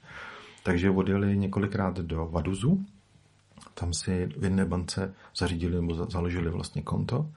[0.63, 2.85] Takže odjeli několikrát do Vaduzu,
[3.75, 7.31] tam si v jedné bance zařídili nebo založili vlastně konto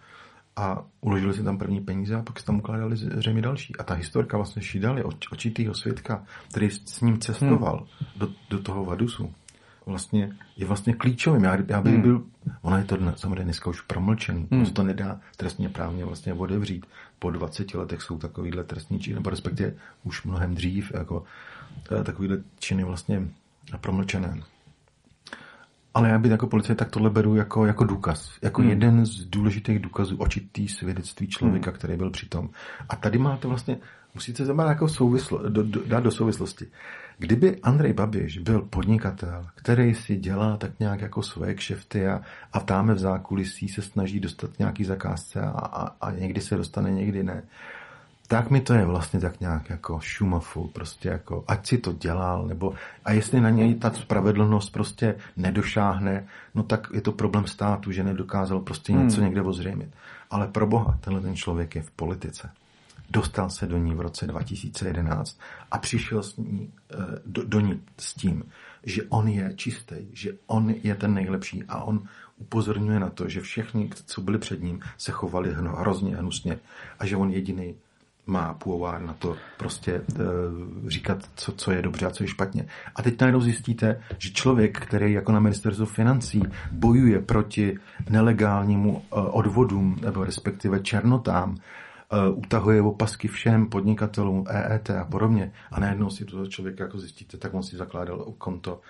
[0.55, 3.75] a uložili si tam první peníze a pak si tam ukládali zřejmě další.
[3.75, 8.09] A ta historka vlastně šídali očitýho svědka, který s ním cestoval hmm.
[8.15, 9.33] do, do toho Vadusu,
[9.87, 11.43] vlastně, je vlastně klíčovým.
[11.43, 12.01] Já, já bych hmm.
[12.01, 12.23] byl,
[12.61, 14.65] ono je to samozřejmě dneska už promlčený, hmm.
[14.65, 16.85] to nedá trestně právně vlastně odevřít.
[17.19, 19.73] Po 20 letech jsou takovýhle trestní činy, nebo respektive
[20.03, 21.23] už mnohem dřív, jako
[21.99, 23.27] eh, takovýhle činy vlastně
[23.81, 24.41] promlčené.
[25.93, 28.31] Ale já bych jako policie tak tohle beru jako, jako důkaz.
[28.41, 28.69] Jako hmm.
[28.69, 31.77] jeden z důležitých důkazů očitý svědectví člověka, hmm.
[31.77, 32.49] který byl přitom.
[32.89, 33.77] A tady máte vlastně,
[34.13, 36.65] musíte zabrat jako souvislo, do, do, dát do souvislosti.
[37.19, 42.21] Kdyby Andrej Babiš byl podnikatel, který si dělá tak nějak jako svoje kšefty a,
[42.53, 46.91] a táme v zákulisí se snaží dostat nějaký zakázce a, a, a někdy se dostane,
[46.91, 47.43] někdy ne,
[48.27, 52.47] tak mi to je vlastně tak nějak jako šumafu, prostě jako, ať si to dělal,
[52.47, 52.73] nebo
[53.05, 58.03] a jestli na něj ta spravedlnost prostě nedošáhne, no tak je to problém státu, že
[58.03, 59.25] nedokázal prostě něco hmm.
[59.25, 59.89] někde ozřejmit.
[60.31, 62.49] Ale pro boha, tenhle ten člověk je v politice.
[63.09, 65.39] Dostal se do ní v roce 2011
[65.71, 68.43] a přišel s ní, eh, do, do ní s tím,
[68.83, 72.03] že on je čistý, že on je ten nejlepší a on
[72.37, 76.59] upozorňuje na to, že všichni, co byli před ním, se chovali hrozně hnusně
[76.99, 77.75] a že on jediný
[78.27, 80.03] má půvár na to prostě e,
[80.87, 82.65] říkat, co, co je dobře a co je špatně.
[82.95, 87.77] A teď najednou zjistíte, že člověk, který jako na ministerstvu financí bojuje proti
[88.09, 91.57] nelegálnímu e, odvodům nebo respektive černotám,
[92.33, 95.51] utahuje opasky všem podnikatelům, EET a podobně.
[95.71, 98.81] A najednou si toho člověka jako zjistíte, tak on si zakládal konto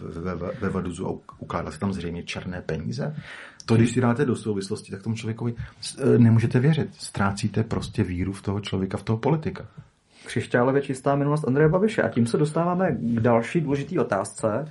[0.00, 3.16] ve, ve, ve Vaduzu a ukládal si tam zřejmě černé peníze.
[3.66, 5.54] To, když si dáte do souvislosti, tak tomu člověkovi
[5.98, 6.94] e, nemůžete věřit.
[6.94, 9.66] Ztrácíte prostě víru v toho člověka, v toho politika.
[10.26, 12.02] Křišťálově čistá minulost Andreje Babiše.
[12.02, 14.68] A tím se dostáváme k další důležité otázce.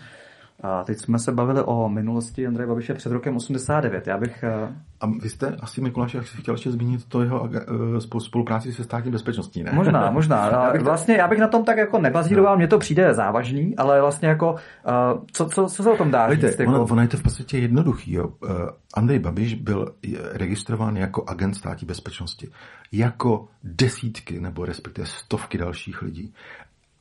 [0.64, 4.08] A teď jsme se bavili o minulosti Andreje Babiše před rokem 89.
[4.08, 4.44] Já bych...
[4.44, 8.74] Eh, A vy jste asi, Mikuláš, jak si chtěl ještě zmínit to jeho uh, spolupráci
[8.74, 9.72] se státní bezpečností, ne?
[9.74, 10.48] Možná, možná.
[10.52, 12.58] já bych vlastně já bych na tom tak jako nebazíroval, no.
[12.58, 16.28] mně to přijde závažný, ale vlastně jako, uh, co, co, co se o tom dá
[16.28, 16.60] Víte, říct?
[16.60, 16.72] Jako...
[16.72, 18.14] Ono, ono je to v podstatě jednoduchý.
[18.14, 18.34] Jo.
[18.94, 19.94] Andrej Babiš byl
[20.32, 22.50] registrován jako agent státní bezpečnosti.
[22.92, 26.34] Jako desítky nebo respektive stovky dalších lidí.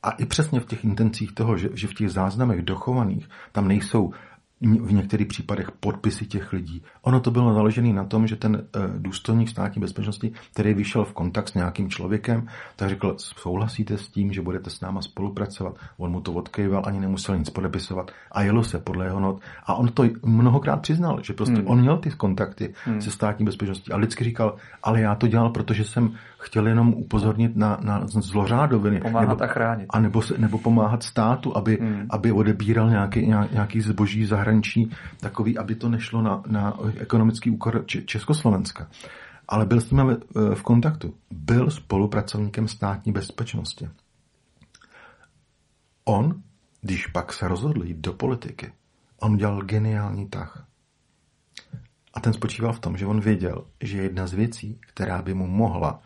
[0.03, 4.13] A i přesně v těch intencích toho, že, že v těch záznamech dochovaných tam nejsou
[4.61, 6.83] v některých případech podpisy těch lidí.
[7.01, 11.13] Ono to bylo založené na tom, že ten eh, důstojník státní bezpečnosti, který vyšel v
[11.13, 15.75] kontakt s nějakým člověkem, tak řekl, souhlasíte s tím, že budete s náma spolupracovat.
[15.97, 19.41] On mu to odkejval, ani nemusel nic podepisovat a jelo se podle jeho not.
[19.65, 21.67] A on to mnohokrát přiznal, že prostě hmm.
[21.67, 23.01] on měl ty kontakty hmm.
[23.01, 27.55] se státní bezpečností a lidsky říkal, ale já to dělal, protože jsem chtěl jenom upozornit
[27.55, 28.99] na, na zlořádoviny.
[28.99, 29.85] Pomáhat nebo, a chránit.
[29.89, 32.05] A nebo, nebo pomáhat státu, aby, hmm.
[32.09, 38.87] aby odebíral nějaký, nějaký zboží zahraničí, takový, aby to nešlo na, na ekonomický úkor Československa.
[39.47, 40.17] Ale byl s ním
[40.53, 41.13] v kontaktu.
[41.31, 43.89] Byl spolupracovníkem státní bezpečnosti.
[46.05, 46.41] On,
[46.81, 48.71] když pak se rozhodl jít do politiky,
[49.19, 50.67] on dělal geniální tah.
[52.13, 55.47] A ten spočíval v tom, že on věděl, že jedna z věcí, která by mu
[55.47, 56.01] mohla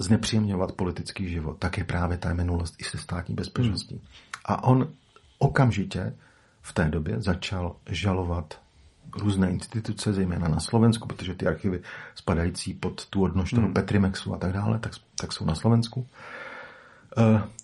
[0.00, 3.94] znepříjemňovat politický život, tak je právě ta minulost i se státní bezpečností.
[3.94, 4.04] Hmm.
[4.44, 4.88] A on
[5.38, 6.14] okamžitě
[6.62, 8.60] v té době začal žalovat
[9.18, 11.80] různé instituce, zejména na Slovensku, protože ty archivy
[12.14, 13.74] spadající pod tu odnožnou hmm.
[13.74, 16.00] Petrimexu a tak dále, tak, tak jsou na Slovensku.
[16.00, 16.06] Uh,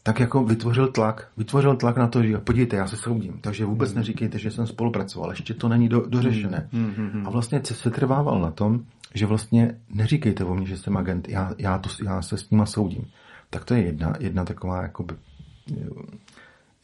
[0.02, 3.90] tak jako vytvořil tlak, vytvořil tlak na to, že podívejte, já se soudím, takže vůbec
[3.90, 3.98] hmm.
[3.98, 6.68] neříkejte, že jsem spolupracoval, ještě to není do, dořešené.
[6.73, 6.94] Hmm.
[6.97, 7.10] Hmm.
[7.10, 7.27] hmm.
[7.27, 11.55] A vlastně se trvával na tom, že vlastně neříkejte o mně, že jsem agent, já,
[11.59, 13.05] já, to, já se s nima soudím.
[13.51, 15.14] Tak to je jedna, jedna taková jakoby,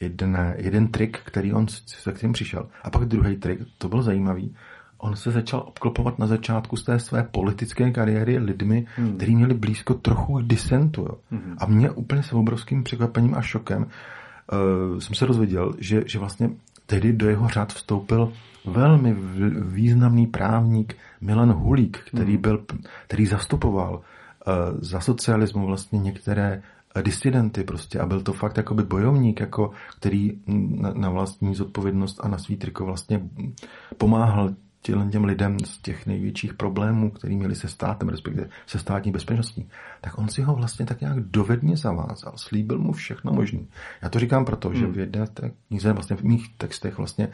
[0.01, 2.69] jeden, jeden trik, který on se kterým přišel.
[2.83, 4.55] A pak druhý trik, to byl zajímavý,
[5.03, 9.17] on se začal obklopovat na začátku z té své politické kariéry lidmi, hmm.
[9.17, 11.01] kteří měli blízko trochu disentu.
[11.03, 11.19] Jo.
[11.31, 11.57] Hmm.
[11.59, 16.51] A mě úplně s obrovským překvapením a šokem uh, jsem se dozvěděl, že, že vlastně
[16.87, 18.33] tehdy do jeho řád vstoupil
[18.65, 19.17] velmi
[19.61, 22.43] významný právník Milan Hulík, který, hmm.
[22.43, 22.65] byl,
[23.07, 26.63] který zastupoval uh, za socialismu vlastně některé
[27.03, 32.29] disidenty prostě a byl to fakt jakoby bojovník, jako, který na, na vlastní zodpovědnost a
[32.29, 33.21] na svý triko vlastně
[33.99, 34.51] pomáhal
[34.83, 39.69] těm, těm lidem z těch největších problémů, který měli se státem, respektive se státní bezpečností,
[40.01, 43.61] tak on si ho vlastně tak nějak dovedně zavázal, slíbil mu všechno možné.
[44.03, 44.79] Já to říkám proto, hmm.
[44.79, 47.29] že v jedné té knize, vlastně v mých textech vlastně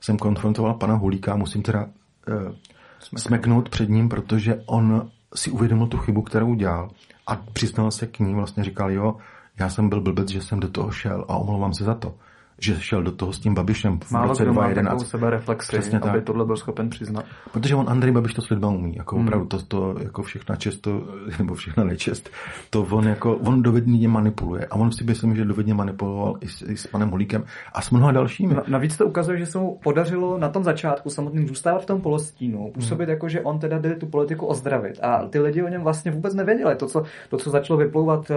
[0.00, 2.54] jsem konfrontoval pana Hulíka, musím teda uh,
[2.98, 3.22] smeknout.
[3.22, 6.90] smeknout před ním, protože on si uvědomil tu chybu, kterou dělal
[7.26, 9.16] a přiznal se k ní, vlastně říkal, jo,
[9.58, 12.14] já jsem byl blbec, že jsem do toho šel a omlouvám se za to.
[12.58, 15.06] Že šel do toho s tím Babišem v Málo roce 2011.
[15.06, 16.24] sebe reflexy, Přesně aby tak.
[16.24, 17.24] tohle byl schopen přiznat.
[17.52, 19.26] Protože on Andrej Babiš to s lidma umí, jako hmm.
[19.26, 21.02] opravdu to, to jako všechna često,
[21.38, 22.30] nebo všechna nečest,
[22.70, 26.62] to on jako, on dovedně manipuluje a on si myslím, že dovedně manipuloval i s,
[26.62, 28.56] i s panem Holíkem a s mnoha dalšími.
[28.68, 32.70] navíc to ukazuje, že se mu podařilo na tom začátku samotným zůstávat v tom polostínu,
[32.74, 33.10] působit hmm.
[33.10, 36.34] jako, že on teda jde tu politiku ozdravit a ty lidi o něm vlastně vůbec
[36.34, 36.76] nevěděli.
[36.76, 38.32] To, co, to, co začalo vyplouvat,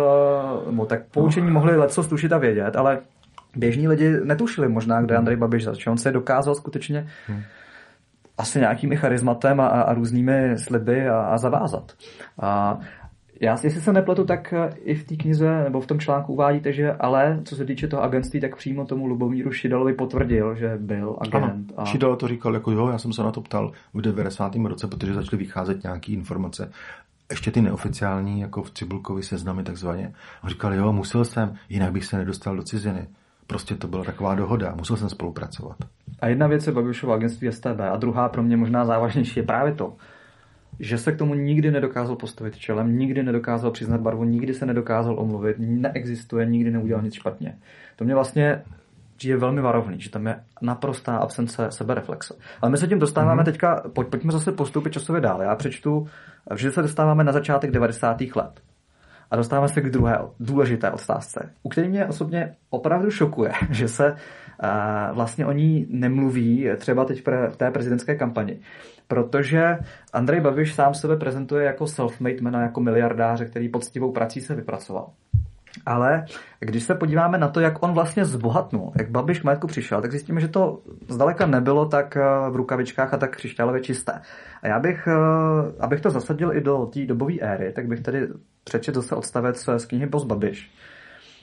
[0.72, 1.53] no, tak poučení no.
[1.53, 2.99] mohli leco tušit a vědět, ale
[3.57, 5.91] běžní lidi netušili možná, kde Andrej Babiš začal.
[5.91, 7.41] On se dokázal skutečně hmm.
[8.38, 11.91] asi nějakými charizmatem a, a různými sliby a, a zavázat.
[12.39, 12.79] A
[13.41, 14.53] já, jestli se nepletu, tak
[14.84, 18.03] i v té knize nebo v tom článku uvádíte, že ale co se týče toho
[18.03, 21.73] agentství, tak přímo tomu Lubomíru Šidalovi potvrdil, že byl agent.
[21.77, 21.85] Ano, a...
[21.85, 24.55] Šidal to říkal jako jo, já jsem se na to ptal v 90.
[24.55, 26.71] roce, protože začaly vycházet nějaké informace
[27.29, 30.13] ještě ty neoficiální, jako v Cibulkovi seznamy takzvaně.
[30.41, 33.07] A říkal, jo, musel jsem, jinak bych se nedostal do ciziny.
[33.47, 35.77] Prostě to byla taková dohoda, musel jsem spolupracovat.
[36.19, 39.73] A jedna věc je Babišovo agentství STB a druhá pro mě možná závažnější je právě
[39.73, 39.93] to,
[40.79, 45.19] že se k tomu nikdy nedokázal postavit čelem, nikdy nedokázal přiznat barvu, nikdy se nedokázal
[45.19, 47.57] omluvit, neexistuje, nikdy neudělal nic špatně.
[47.95, 48.63] To mě vlastně
[49.23, 52.35] je velmi varovný, že tam je naprostá absence sebereflexe.
[52.61, 53.45] Ale my se tím dostáváme mm-hmm.
[53.45, 55.41] teďka, pojď, pojďme zase postupit časově dál.
[55.41, 56.07] Já přečtu,
[56.55, 58.21] že se dostáváme na začátek 90.
[58.35, 58.61] let.
[59.31, 64.11] A dostáváme se k druhé důležité otázce, u které mě osobně opravdu šokuje, že se
[64.11, 64.17] uh,
[65.15, 68.59] vlastně o ní nemluví třeba teď v té prezidentské kampani.
[69.07, 69.77] Protože
[70.13, 75.09] Andrej Babiš sám sebe prezentuje jako self-made man, jako miliardáře, který poctivou prací se vypracoval.
[75.85, 76.25] Ale
[76.59, 80.41] když se podíváme na to, jak on vlastně zbohatnul, jak Babiš majetku přišel, tak zjistíme,
[80.41, 82.15] že to zdaleka nebylo tak
[82.49, 84.21] v rukavičkách a tak křišťálově čisté.
[84.61, 85.07] A já bych,
[85.79, 88.27] abych to zasadil i do té dobové éry, tak bych tady
[88.63, 90.71] přečet zase odstavec z knihy Post Babiš,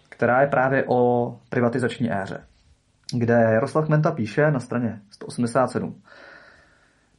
[0.08, 2.40] která je právě o privatizační éře,
[3.12, 6.02] kde Jaroslav Menta píše na straně 187.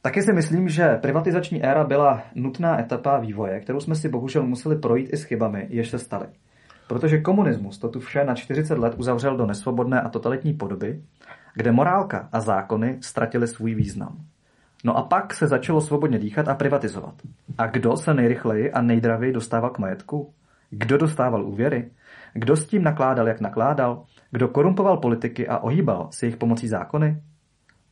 [0.02, 4.78] Taky si myslím, že privatizační éra byla nutná etapa vývoje, kterou jsme si bohužel museli
[4.78, 6.26] projít i s chybami, jež se staly.
[6.88, 11.02] Protože komunismus to tu vše na 40 let uzavřel do nesvobodné a totalitní podoby,
[11.54, 14.18] kde morálka a zákony ztratily svůj význam.
[14.84, 17.14] No a pak se začalo svobodně dýchat a privatizovat.
[17.58, 20.32] A kdo se nejrychleji a nejdravěji dostával k majetku?
[20.70, 21.90] Kdo dostával úvěry?
[22.34, 24.04] Kdo s tím nakládal, jak nakládal?
[24.30, 27.22] Kdo korumpoval politiky a ohýbal s jejich pomocí zákony?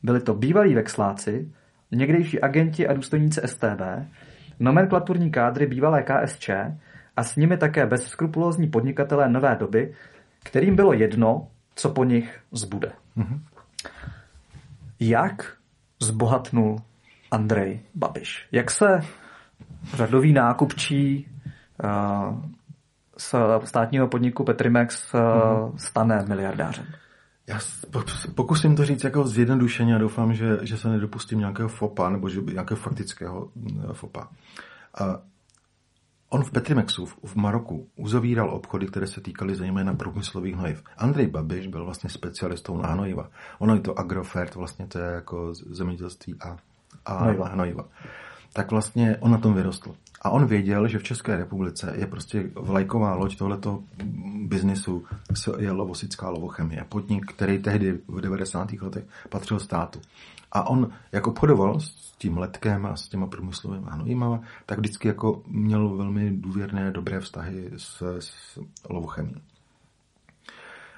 [0.02, 1.52] Byli to bývalí vexláci,
[1.92, 3.80] někdejší agenti a důstojníci STB,
[4.60, 6.50] nomenklaturní kádry bývalé KSČ
[7.16, 9.94] a s nimi také bezskrupulózní podnikatelé nové doby,
[10.42, 12.92] kterým bylo jedno, co po nich zbude.
[13.16, 13.40] Mm-hmm.
[15.00, 15.56] Jak
[16.02, 16.76] zbohatnul
[17.30, 18.48] Andrej Babiš.
[18.52, 19.00] Jak se
[19.94, 21.28] řadový nákupčí
[21.84, 22.42] uh,
[23.16, 23.34] z
[23.64, 26.86] státního podniku Petrimex uh, stane miliardářem?
[27.46, 27.58] Já
[28.34, 32.40] pokusím to říct jako zjednodušeně a doufám, že, že se nedopustím nějakého fopa nebo že
[32.40, 33.48] nějakého faktického
[33.92, 34.28] fopa.
[35.00, 35.06] Uh,
[36.34, 40.82] On v Petrimexu v Maroku uzavíral obchody, které se týkaly zejména průmyslových hnojiv.
[40.98, 43.28] Andrej Babiš byl vlastně specialistou na hnojiva.
[43.58, 46.56] Ono je to agrofert, vlastně to je jako zemědělství a,
[47.06, 47.48] a hnojiva.
[47.48, 47.84] hnojiva.
[48.52, 49.94] Tak vlastně on na tom vyrostl.
[50.22, 53.82] A on věděl, že v České republice je prostě vlajková loď tohleto
[54.44, 55.04] biznisu
[55.58, 56.84] je lovosická lovochemie.
[56.88, 58.72] Podnik, který tehdy v 90.
[58.72, 60.00] letech patřil státu.
[60.54, 65.42] A on, jak obchodoval s tím letkem a s těma průmyslovými hnojima, tak vždycky jako
[65.46, 68.58] měl velmi důvěrné, dobré vztahy s, s
[68.90, 69.34] lovochemí.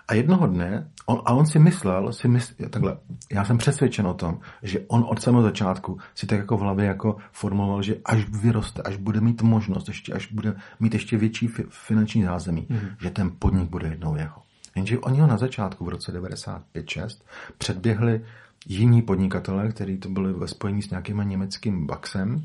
[0.08, 2.98] A jednoho dne, on, a on si myslel, si mysl, takhle,
[3.32, 6.86] já jsem přesvědčen o tom, že on od samého začátku si tak jako v hlavě
[6.86, 11.46] jako formuloval, že až vyroste, až bude mít možnost, ještě, až bude mít ještě větší
[11.46, 12.80] fi, finanční zázemí, mm.
[13.00, 14.42] že ten podnik bude jednou jeho.
[14.76, 17.22] Jenže oni ho na začátku v roce 95-6
[17.58, 18.24] předběhli
[18.66, 22.44] jiní podnikatelé, kteří to byli ve spojení s nějakým německým Baxem,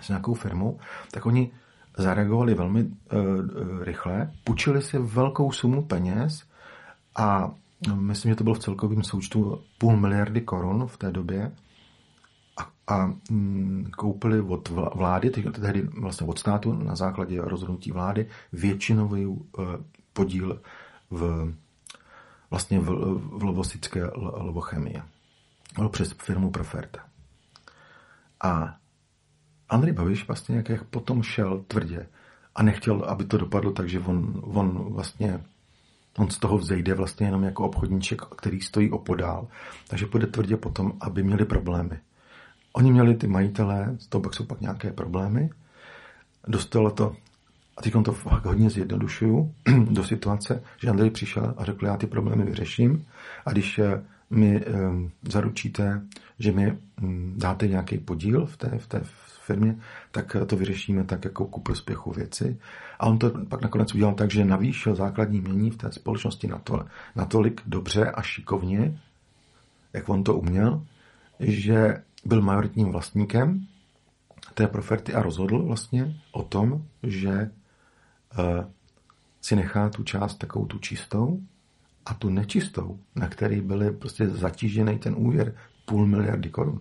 [0.00, 0.78] s nějakou firmou,
[1.10, 1.50] tak oni
[1.96, 2.90] zareagovali velmi uh,
[3.82, 6.44] rychle, půjčili si velkou sumu peněz
[7.16, 7.50] a
[7.94, 11.52] myslím, že to bylo v celkovém součtu půl miliardy korun v té době
[12.56, 19.26] a, a mm, koupili od vlády, tehdy vlastně od státu na základě rozhodnutí vlády většinový
[19.26, 19.40] uh,
[20.12, 20.60] podíl
[21.10, 21.52] v
[22.50, 22.84] vlastně v,
[23.38, 25.02] v lovosické lovochemie
[25.88, 27.00] přes firmu Proferta.
[28.42, 28.76] A
[29.68, 32.06] Andrej Babiš vlastně jak potom šel tvrdě
[32.54, 35.40] a nechtěl, aby to dopadlo tak, že on, on vlastně
[36.18, 39.48] on z toho vzejde vlastně jenom jako obchodníček, který stojí opodál.
[39.88, 42.00] Takže půjde tvrdě potom, aby měli problémy.
[42.72, 45.50] Oni měli ty majitelé, z toho pak jsou pak nějaké problémy.
[46.48, 47.16] Dostalo to
[47.76, 49.54] A teď on to fakt hodně zjednodušuju
[49.90, 53.06] do situace, že Andrej přišel a řekl, já ty problémy vyřeším
[53.46, 56.02] a když eh, mi um, zaručíte,
[56.38, 59.02] že mi um, dáte nějaký podíl v té, v té
[59.44, 59.76] firmě,
[60.10, 62.58] tak to vyřešíme tak jako ku prospěchu věci.
[62.98, 66.86] A on to pak nakonec udělal tak, že navýšil základní mění v té společnosti to,
[67.16, 69.00] natolik dobře a šikovně,
[69.92, 70.86] jak on to uměl,
[71.40, 73.66] že byl majoritním vlastníkem
[74.54, 77.50] té proferty a rozhodl vlastně o tom, že
[78.38, 78.64] uh,
[79.40, 81.40] si nechá tu část takovou tu čistou
[82.06, 85.54] a tu nečistou, na který byly prostě zatížený ten úvěr
[85.84, 86.80] půl miliardy korun,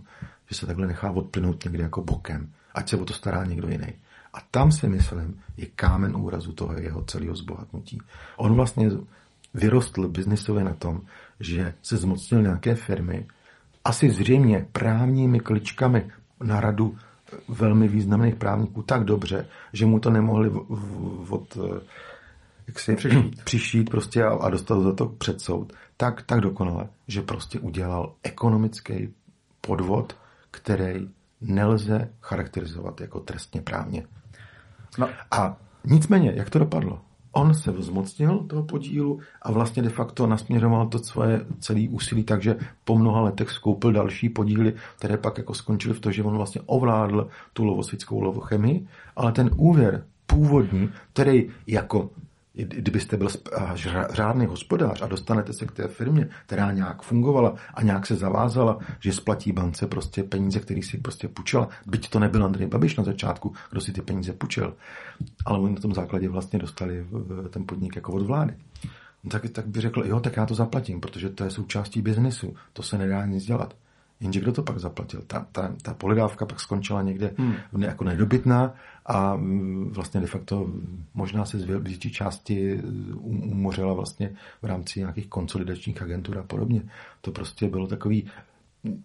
[0.50, 3.94] že se takhle nechá odplynout někde jako bokem, ať se o to stará někdo jiný.
[4.34, 8.02] A tam si myslím, je kámen úrazu toho jeho celého zbohatnutí.
[8.38, 8.91] On vlastně
[9.54, 11.02] vyrostl biznisově na tom,
[11.40, 13.26] že se zmocnil nějaké firmy,
[13.86, 16.12] asi zřejmě právními kličkami
[16.44, 16.98] na radu
[17.48, 20.52] velmi významných právníků tak dobře, že mu to nemohli
[21.30, 21.58] od,
[22.70, 26.90] jak si přišít, přišít prostě a, a dostat za to před soud, tak, tak dokonale,
[27.08, 29.14] že prostě udělal ekonomický
[29.62, 30.18] podvod,
[30.52, 31.10] který
[31.41, 34.04] nelze charakterizovat jako trestně právně.
[34.98, 35.10] No.
[35.32, 37.02] A nicméně, jak to dopadlo?
[37.32, 42.56] On se vzmocnil toho podílu a vlastně de facto nasměřoval to svoje celé úsilí, takže
[42.84, 46.62] po mnoha letech skoupil další podíly, které pak jako skončily v to, že on vlastně
[46.66, 52.10] ovládl tu lovosvickou lovochemii, ale ten úvěr původní, který jako
[52.65, 53.27] kdybyste byl
[54.10, 58.80] řádný hospodář a dostanete se k té firmě, která nějak fungovala a nějak se zavázala,
[58.99, 63.03] že splatí bance prostě peníze, které si prostě půjčila, byť to nebyl Andrej Babiš na
[63.03, 64.76] začátku, kdo si ty peníze půjčil,
[65.45, 67.06] ale oni na tom základě vlastně dostali
[67.49, 68.53] ten podnik jako od vlády.
[69.23, 72.56] No tak, tak by řekl, jo, tak já to zaplatím, protože to je součástí biznesu,
[72.73, 73.73] to se nedá nic dělat.
[74.22, 75.22] Jenže kdo to pak zaplatil?
[75.28, 77.56] Ta, ta, ta polidávka pak skončila někde hmm.
[77.80, 78.74] jako nedobytná
[79.06, 80.72] a mm, vlastně de facto
[81.14, 82.82] možná se z větší části
[83.24, 84.32] umořila vlastně
[84.62, 86.82] v rámci nějakých konsolidačních agentur a podobně.
[87.22, 88.28] To prostě bylo takový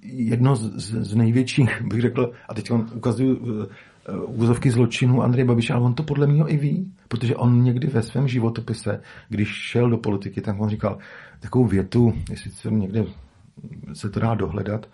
[0.03, 3.67] jedno z, z největších, bych řekl, a teď on ukazuju uh,
[4.27, 8.03] úzovky zločinu Andrej Babiš, ale on to podle mě i ví, protože on někdy ve
[8.03, 10.99] svém životopise, když šel do politiky, tak on říkal
[11.41, 13.05] takovou větu, jestli se někde
[13.93, 14.87] se to dá dohledat,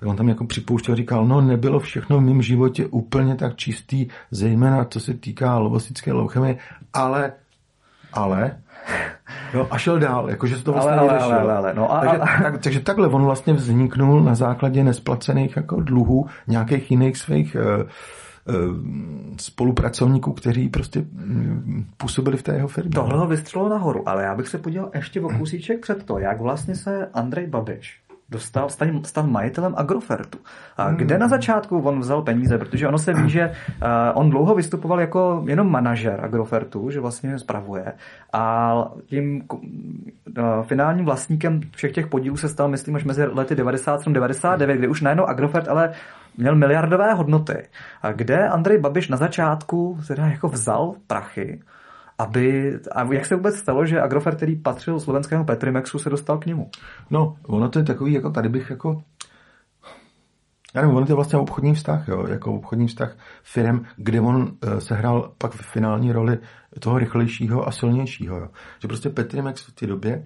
[0.00, 4.08] tak on tam jako připouštěl, říkal, no nebylo všechno v mém životě úplně tak čistý,
[4.30, 6.58] zejména co se týká lovosické louchemy,
[6.92, 7.32] ale,
[8.12, 8.56] ale,
[9.54, 12.16] jo, a šel dál, jakože se to vlastně ale, ale, ale, ale, no a, takže,
[12.16, 17.56] a, tak, takže takhle on vlastně vzniknul na základě nesplacených jako dluhů nějakých jiných svých
[17.56, 17.88] uh,
[19.40, 22.90] spolupracovníků, kteří prostě mm, působili v té jeho firmě.
[22.94, 26.40] Tohle ho vystřelilo nahoru, ale já bych se podíval ještě o kusíček před to, jak
[26.40, 28.00] vlastně se Andrej Babiš
[28.30, 30.38] dostal, stal, stal majitelem Agrofertu.
[30.76, 30.96] A hmm.
[30.96, 32.58] kde na začátku on vzal peníze?
[32.58, 37.38] Protože ono se ví, že uh, on dlouho vystupoval jako jenom manažer Agrofertu, že vlastně
[37.38, 37.92] spravuje.
[38.32, 38.74] A
[39.06, 44.88] tím uh, finálním vlastníkem všech těch podílů se stal, myslím, až mezi lety 97-99, kdy
[44.88, 45.92] už najednou Agrofert ale
[46.38, 47.68] měl miliardové hodnoty.
[48.02, 51.60] A kde Andrej Babiš na začátku teda jako vzal prachy,
[52.18, 56.46] aby, a jak se vůbec stalo, že Agrofert, který patřil slovenskému Petrimexu, se dostal k
[56.46, 56.70] němu?
[57.10, 59.02] No, ono to je takový, jako tady bych jako
[60.74, 64.36] já nevím, on je to vlastně obchodní vztah, jo, jako obchodní vztah firm, kde on
[64.36, 66.38] uh, sehrál pak v finální roli
[66.80, 68.38] toho rychlejšího a silnějšího.
[68.38, 68.48] Jo.
[68.82, 70.24] Že prostě Petrimex v té době,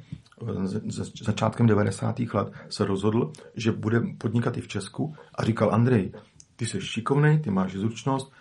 [1.23, 2.19] začátkem 90.
[2.19, 6.12] let, se rozhodl, že bude podnikat i v Česku a říkal Andrej,
[6.56, 8.32] ty jsi šikovný, ty máš zručnost,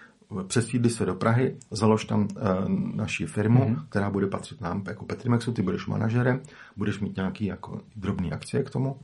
[0.47, 2.27] přesídli se do Prahy, založ tam uh,
[2.95, 3.85] naši firmu, mm-hmm.
[3.89, 6.41] která bude patřit nám jako Petrimexu, ty budeš manažerem,
[6.77, 8.97] budeš mít nějaký jako drobný akcie k tomu.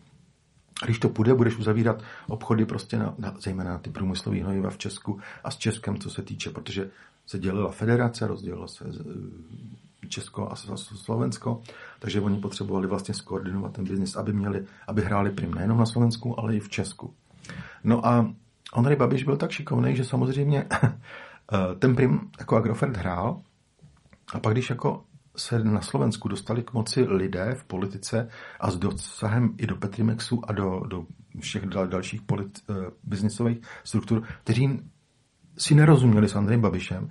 [0.81, 4.69] A když to půjde, budeš uzavírat obchody prostě na, na, zejména na ty průmyslové hnojiva
[4.69, 6.89] v Česku a s Českem, co se týče, protože
[7.25, 8.85] se dělila federace, rozdělilo se
[10.07, 11.61] Česko a Slovensko,
[11.99, 16.39] takže oni potřebovali vlastně skoordinovat ten biznis, aby měli, aby hráli prim nejenom na Slovensku,
[16.39, 17.13] ale i v Česku.
[17.83, 18.33] No a
[18.73, 23.41] Ondřej Babiš byl tak šikovný, že samozřejmě eh, ten prim jako Agrofert hrál
[24.33, 25.03] a pak když jako
[25.37, 28.29] se na Slovensku dostali k moci lidé v politice
[28.59, 31.05] a s dosahem i do Petrimexu a do, do
[31.39, 34.79] všech dal, dalších polit, uh, biznisových struktur, kteří
[35.57, 37.09] si nerozuměli s Andrejem Babišem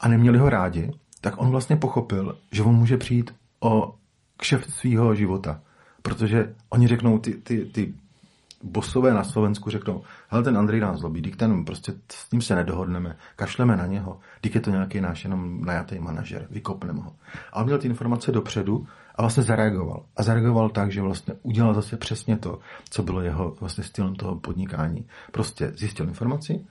[0.00, 0.90] a neměli ho rádi,
[1.24, 3.94] tak on vlastně pochopil, že on může přijít o
[4.36, 5.60] kšeft svého života.
[6.02, 7.94] Protože oni řeknou, ty, ty, ty
[8.62, 12.54] bosové na Slovensku řeknou, hele, ten Andrej nás zlobí, dík ten prostě s tím se
[12.54, 17.12] nedohodneme, kašleme na něho, dík je to nějaký náš jenom najatý manažer, vykopneme ho.
[17.52, 20.04] A on měl ty informace dopředu a vlastně zareagoval.
[20.16, 22.58] A zareagoval tak, že vlastně udělal zase přesně to,
[22.90, 25.06] co bylo jeho vlastně stylem toho podnikání.
[25.32, 26.64] Prostě zjistil informaci,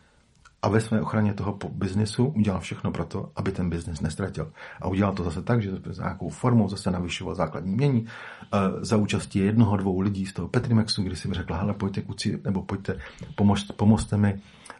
[0.63, 4.51] a ve své ochraně toho biznesu udělal všechno pro to, aby ten biznes nestratil.
[4.81, 8.97] A udělal to zase tak, že za nějakou formou zase navyšoval základní mění eh, za
[8.97, 12.97] účastí jednoho, dvou lidí z toho Petrimexu, kdy si řekla, hele, pojďte kuci, nebo pojďte,
[13.35, 14.39] pomož, pomozte mi,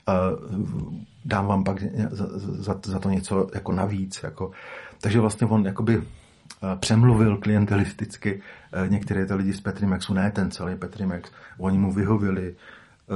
[0.10, 0.14] eh,
[1.26, 4.24] dám vám pak za, za, za to něco jako navíc.
[4.24, 4.52] Jako.
[5.02, 8.42] Takže vlastně on jakoby eh, přemluvil klientelisticky
[8.88, 12.56] některé ty lidi z Petrimexu, ne ten celý Petrimex, oni mu vyhovili,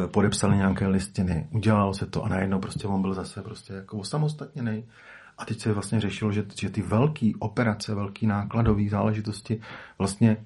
[0.08, 4.84] podepsali nějaké listiny, udělalo se to a najednou prostě on byl zase prostě jako osamostatněný.
[5.38, 9.62] A teď se vlastně řešilo, že, že ty velké operace, velké nákladové záležitosti
[9.98, 10.38] vlastně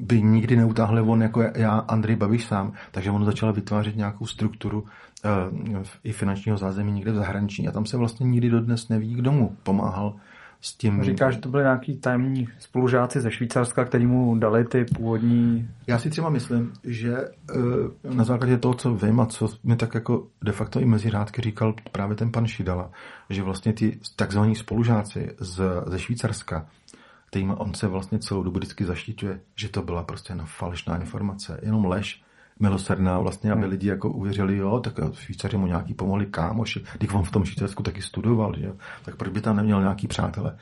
[0.00, 4.80] by nikdy neutáhli on jako já, Andrej Babiš sám, takže on začal vytvářet nějakou strukturu
[4.80, 9.32] uh, i finančního zázemí někde v zahraničí a tam se vlastně nikdy dodnes neví, kdo
[9.32, 10.16] mu pomáhal
[10.62, 11.02] s tím...
[11.02, 15.68] Říká, že to byly nějaký tajemní spolužáci ze Švýcarska, který mu dali ty původní...
[15.86, 19.94] Já si třeba myslím, že eh, na základě toho, co vím a co mi tak
[19.94, 22.90] jako de facto i mezi řádky říkal právě ten pan Šidala,
[23.30, 26.66] že vlastně ty takzvaní spolužáci z, ze Švýcarska,
[27.26, 31.60] kterým on se vlastně celou dobu vždycky zaštiťuje, že to byla prostě na falešná informace,
[31.62, 32.22] jenom lež,
[32.62, 33.70] milosrdná vlastně, aby hmm.
[33.70, 37.82] lidi jako uvěřili, jo, tak Švýcaři mu nějaký pomohli kámoši, když on v tom Švýcarsku
[37.82, 38.74] taky studoval, že jo,
[39.04, 40.56] tak proč by tam neměl nějaký přátele.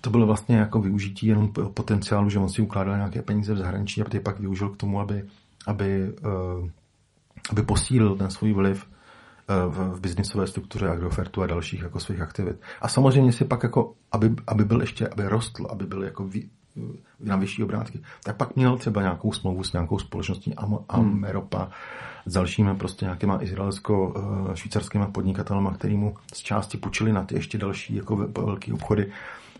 [0.00, 4.02] To bylo vlastně jako využití jenom potenciálu, že on si ukládal nějaké peníze v zahraničí
[4.02, 5.24] a ty pak využil k tomu, aby,
[5.66, 6.68] aby, uh,
[7.50, 12.20] aby posílil ten svůj vliv uh, v, v biznisové struktuře Agrofertu a dalších jako svých
[12.20, 12.60] aktivit.
[12.80, 16.24] A samozřejmě si pak jako, aby, aby byl ještě, aby rostl, aby byl jako
[17.20, 20.54] na vyšší obrátky, tak pak měl třeba nějakou smlouvu s nějakou společností
[20.88, 21.70] Ameropa, hmm.
[22.26, 27.94] s dalšími prostě nějakýma izraelsko-švýcarskými podnikatelema, který mu z části půjčili na ty ještě další
[27.94, 29.12] jako velké obchody.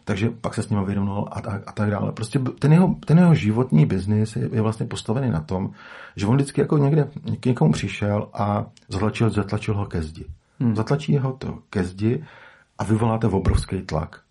[0.05, 2.12] Takže pak se s ním vyrovnal a, a, a tak dále.
[2.12, 5.70] Prostě ten jeho, ten jeho životní biznis je, je vlastně postavený na tom,
[6.16, 7.09] že on vždycky jako někde
[7.41, 10.24] k někomu přišel a zatlačil, zatlačil ho ke zdi.
[10.61, 10.77] Hmm.
[10.77, 12.24] Zatlačí ho to ke zdi
[12.78, 14.23] a vyvoláte obrovský tlak.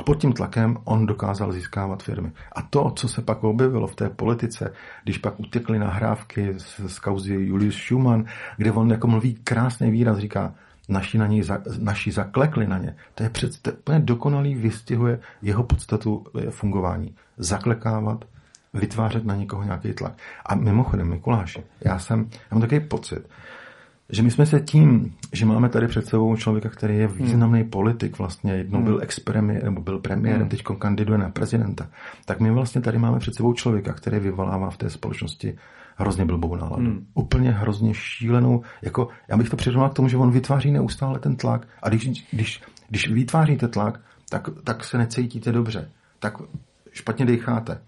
[0.00, 2.32] A pod tím tlakem on dokázal získávat firmy.
[2.52, 4.72] A to, co se pak objevilo v té politice,
[5.04, 8.24] když pak utekly nahrávky z, z kauzy Julius Schumann,
[8.56, 10.54] kde on jako mluví krásný výraz, říká,
[10.88, 11.42] naši, na něj,
[11.78, 12.96] naši zaklekli na ně.
[13.14, 17.14] To je přece úplně dokonalý, vystihuje jeho podstatu eh, fungování.
[17.36, 18.24] Zaklekávat,
[18.74, 20.12] vytvářet na někoho nějaký tlak.
[20.46, 23.28] A mimochodem, Mikuláši, já jsem, já mám takový pocit,
[24.12, 27.70] že my jsme se tím, že máme tady před sebou člověka, který je významný hmm.
[27.70, 28.84] politik, vlastně jednou hmm.
[28.84, 30.48] byl ex-premiér, nebo byl premiérem, hmm.
[30.48, 31.88] teď kandiduje na prezidenta,
[32.24, 35.56] tak my vlastně tady máme před sebou člověka, který vyvolává v té společnosti
[35.96, 36.84] hrozně blbou náladu.
[36.84, 37.06] Hmm.
[37.14, 41.36] Úplně hrozně šílenou, jako já bych to přirovnal k tomu, že on vytváří neustále ten
[41.36, 44.00] tlak a když, když, když vytváříte tlak,
[44.30, 46.34] tak, tak se necítíte dobře, tak
[46.92, 47.80] špatně decháte.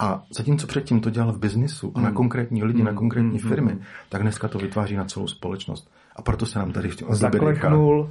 [0.00, 2.16] A zatímco předtím to dělal v biznisu a na hmm.
[2.16, 2.84] konkrétní lidi, mm.
[2.84, 3.48] na konkrétní mm.
[3.48, 3.78] firmy,
[4.08, 5.90] tak dneska to vytváří na celou společnost.
[6.16, 8.10] A proto se nám tady v Zakleknul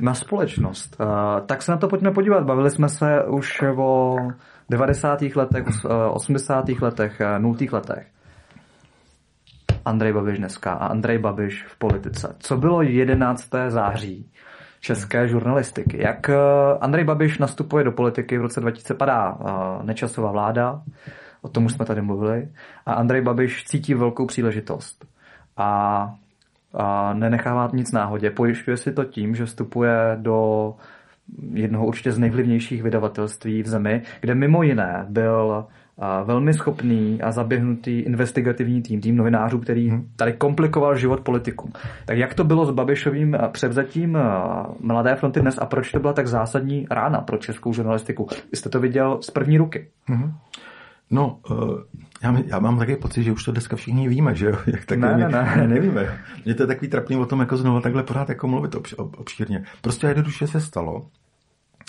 [0.00, 0.96] na společnost.
[1.00, 1.06] Uh,
[1.46, 2.44] tak se na to pojďme podívat.
[2.44, 4.16] Bavili jsme se už o
[4.70, 5.22] 90.
[5.22, 5.64] letech,
[6.10, 6.68] 80.
[6.68, 7.56] letech, 0.
[7.72, 8.06] letech.
[9.84, 12.36] Andrej Babiš dneska a Andrej Babiš v politice.
[12.38, 13.50] Co bylo 11.
[13.68, 14.32] září
[14.80, 16.02] české žurnalistiky?
[16.02, 16.30] Jak
[16.80, 19.38] Andrej Babiš nastupuje do politiky v roce 2000 padá
[19.82, 20.82] nečasová vláda,
[21.42, 22.48] O tom už jsme tady mluvili.
[22.86, 25.04] A Andrej Babiš cítí velkou příležitost.
[25.56, 26.14] A,
[26.74, 28.30] a nenechává nic náhodě.
[28.30, 30.74] Pojišťuje si to tím, že vstupuje do
[31.52, 35.66] jednoho určitě z nejvlivnějších vydavatelství v zemi, kde mimo jiné byl
[36.24, 40.08] velmi schopný a zaběhnutý investigativní tým, tým novinářů, který hmm.
[40.16, 41.72] tady komplikoval život politikům.
[42.04, 44.18] Tak jak to bylo s Babišovým převzatím
[44.80, 48.28] Mladé fronty dnes a proč to byla tak zásadní rána pro českou žurnalistiku?
[48.54, 49.88] Jste to viděl z první ruky.
[50.06, 50.32] Hmm.
[51.10, 51.80] No, uh,
[52.22, 54.58] já, já mám takový pocit, že už to dneska všichni víme, že jo?
[54.66, 56.24] Jak tak ne, ne, ne, nevíme.
[56.44, 59.64] Mně to je takový trapný o tom, jako znovu takhle pořád jako mluvit obšírně.
[59.80, 61.06] Prostě jednoduše se stalo,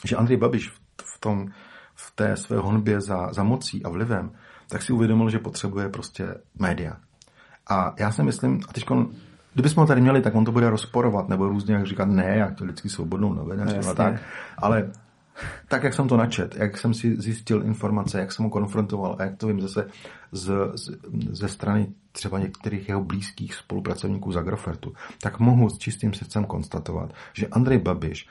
[0.05, 1.47] že Andrej Babiš v, v, tom,
[1.95, 4.31] v té své honbě za, za mocí a vlivem,
[4.69, 6.27] tak si uvědomil, že potřebuje prostě
[6.59, 6.97] média.
[7.69, 8.85] A já si myslím, a teď
[9.53, 12.47] Kdybychom ho tady měli, tak on to bude rozporovat, nebo různě jak říkat, ne, já
[12.47, 14.21] chtěl vždycky svobodnou novinář tak.
[14.57, 14.91] Ale
[15.67, 19.23] tak, jak jsem to načet, jak jsem si zjistil informace, jak jsem ho konfrontoval a
[19.23, 19.87] jak to vím zase
[20.31, 20.89] z, z,
[21.31, 27.13] ze strany třeba některých jeho blízkých spolupracovníků z Agrofertu, tak mohu s čistým srdcem konstatovat,
[27.33, 28.27] že Andrej Babiš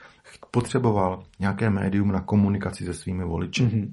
[0.51, 3.63] potřeboval nějaké médium na komunikaci se svými voliči.
[3.63, 3.91] Mm-hmm.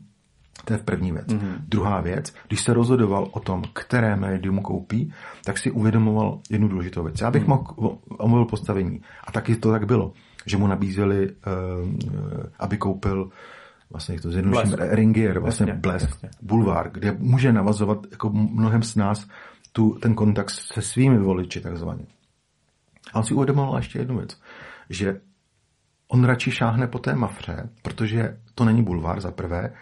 [0.64, 1.26] To je první věc.
[1.26, 1.54] Mm-hmm.
[1.68, 5.12] Druhá věc, když se rozhodoval o tom, které médium koupí,
[5.44, 7.20] tak si uvědomoval jednu důležitou věc.
[7.20, 7.48] Já bych mm.
[7.48, 9.00] mohl omluvil postavení.
[9.24, 10.12] A taky to tak bylo
[10.48, 11.88] že mu nabízeli, uh,
[12.58, 13.30] aby koupil
[13.90, 16.30] vlastně to zjednoduším, Ringier, vlastně jasně, Blesk, jasně.
[16.42, 19.28] Bulvár, kde může navazovat jako mnohem s nás
[19.72, 22.06] tu, ten kontakt se svými voliči takzvaně.
[23.12, 24.40] A on si uvědomoval ještě jednu věc,
[24.90, 25.20] že
[26.08, 29.72] on radši šáhne po té mafře, protože to není bulvár za prvé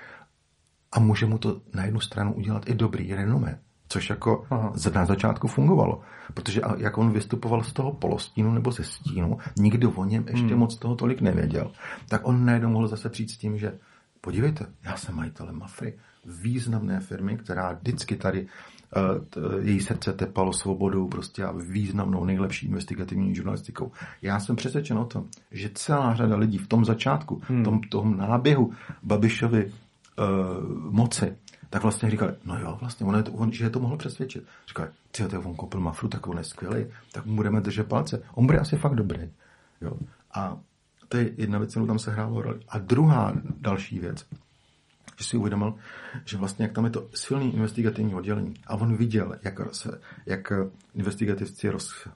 [0.92, 3.58] a může mu to na jednu stranu udělat i dobrý renomé.
[3.88, 4.72] Což jako Aha.
[4.94, 6.00] na začátku fungovalo.
[6.34, 10.58] Protože jak on vystupoval z toho polostínu nebo ze stínu, nikdo o něm ještě hmm.
[10.58, 11.72] moc toho tolik nevěděl.
[12.08, 13.78] Tak on najednou mohl zase přijít s tím, že
[14.20, 21.08] podívejte, já jsem majitelem Mafry, významné firmy, která vždycky tady uh, její srdce tepalo svobodou
[21.08, 23.92] prostě a významnou nejlepší investigativní žurnalistikou.
[24.22, 27.64] Já jsem přesvědčen o tom, že celá řada lidí v tom začátku, hmm.
[27.64, 28.72] tom, tom náběhu
[29.02, 29.72] Babišovi uh,
[30.90, 31.36] moci,
[31.70, 34.44] tak vlastně říkali, no jo, vlastně, on, je to, on že je to mohl přesvědčit.
[34.68, 38.22] Říkali, ty on koupil Mafru, tak on je skvělý, tak mu budeme držet palce.
[38.34, 39.30] On bude asi fakt dobrý.
[39.80, 39.92] Jo?
[40.34, 40.58] A
[41.08, 42.60] to je jedna věc, kterou tam se hrálo roli.
[42.68, 44.26] A druhá další věc,
[45.18, 45.74] že si uvědomil,
[46.24, 50.52] že vlastně jak tam je to silný investigativní oddělení a on viděl, jak, se, jak
[50.94, 52.08] investigativci roz,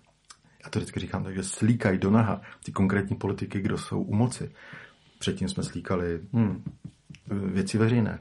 [0.65, 4.51] já to vždycky říkám takže slíkají do naha ty konkrétní politiky, kdo jsou u moci.
[5.19, 6.65] Předtím jsme slíkali hmm,
[7.27, 8.19] věci veřejné.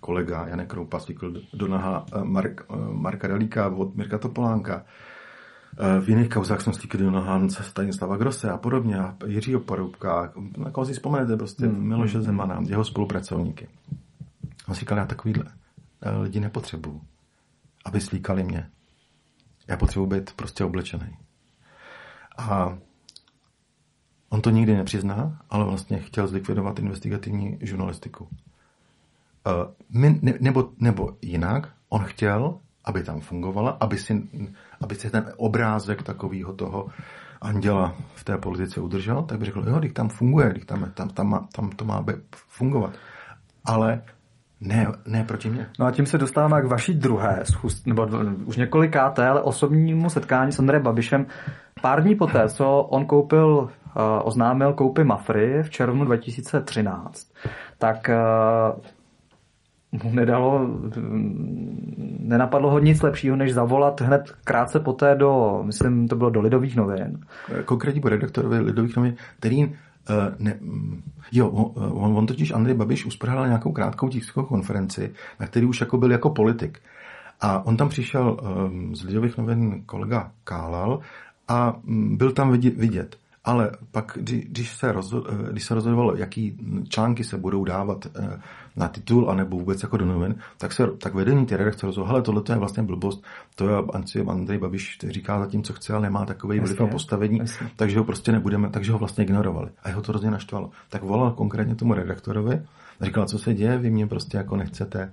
[0.00, 4.84] Kolega Janek Kroupa slíkal do naha eh, Mark, eh, Marka Relíka od Mirka Topolánka.
[5.78, 10.32] Eh, v jiných kauzách jsem slíkal do naha Stanislava Grosse a podobně a Jiřího Porubka.
[10.56, 11.88] Na koho si vzpomenete prostě hmm.
[11.88, 12.26] Miloše hmm.
[12.26, 13.68] Zemana, jeho spolupracovníky.
[14.68, 15.44] On říkal, já takovýhle
[16.22, 17.00] lidi nepotřebuju,
[17.84, 18.70] aby slíkali mě.
[19.68, 21.16] Já potřebuji být prostě oblečený.
[22.38, 22.78] A
[24.28, 28.28] on to nikdy nepřizná, ale vlastně chtěl zlikvidovat investigativní žurnalistiku.
[29.46, 34.28] Uh, my, ne, nebo, nebo jinak, on chtěl, aby tam fungovala, aby si,
[34.80, 36.88] aby si ten obrázek takového toho
[37.40, 41.08] anděla v té politice udržel, tak by řekl, jo, když tam funguje, když tam, tam,
[41.08, 42.04] tam, má, tam to má
[42.48, 42.90] fungovat.
[43.64, 44.02] Ale
[44.60, 45.66] ne, ne proti mě.
[45.78, 48.08] No a tím se dostáváme k vaší druhé, schůst, nebo
[48.44, 51.26] už několikáté, ale osobnímu setkání s Andrejem Babišem.
[51.82, 53.68] Pár dní poté, co on koupil, uh,
[54.22, 57.32] oznámil koupy Mafry v červnu 2013,
[57.78, 58.80] tak uh,
[59.92, 60.68] mu nedalo,
[62.18, 66.76] nenapadlo ho nic lepšího, než zavolat hned krátce poté do, myslím, to bylo do Lidových
[66.76, 67.20] novin.
[67.64, 69.72] Konkrétně po redaktorovi Lidových novin, který
[70.10, 71.02] Uh, ne, mm,
[71.32, 75.98] jo, on, on totiž Andrej Babiš uspořádal nějakou krátkou tiskovou konferenci, na který už jako
[75.98, 76.78] byl jako politik.
[77.40, 81.00] A on tam přišel um, z Lidových novin kolega Kálal
[81.48, 82.76] a um, byl tam vidět.
[82.76, 83.16] vidět.
[83.44, 84.18] Ale pak,
[84.48, 86.58] když se, rozhod, eh, když se rozhodovalo, jaký
[86.88, 88.40] články se budou dávat eh,
[88.76, 92.22] na titul, anebo vůbec jako do novin, tak, se, tak vedení té redakce rozhodlo, hele,
[92.22, 93.24] tohle je vlastně blbost,
[93.54, 93.76] to je
[94.28, 97.70] Andrej Babiš říká zatím, co chce, ale nemá takový vliv a postavení, jasně.
[97.76, 99.70] takže ho prostě nebudeme, takže ho vlastně ignorovali.
[99.82, 100.70] A jeho to hrozně naštvalo.
[100.88, 102.62] Tak volal konkrétně tomu redaktorovi,
[103.00, 105.12] říkal, co se děje, vy mě prostě jako nechcete,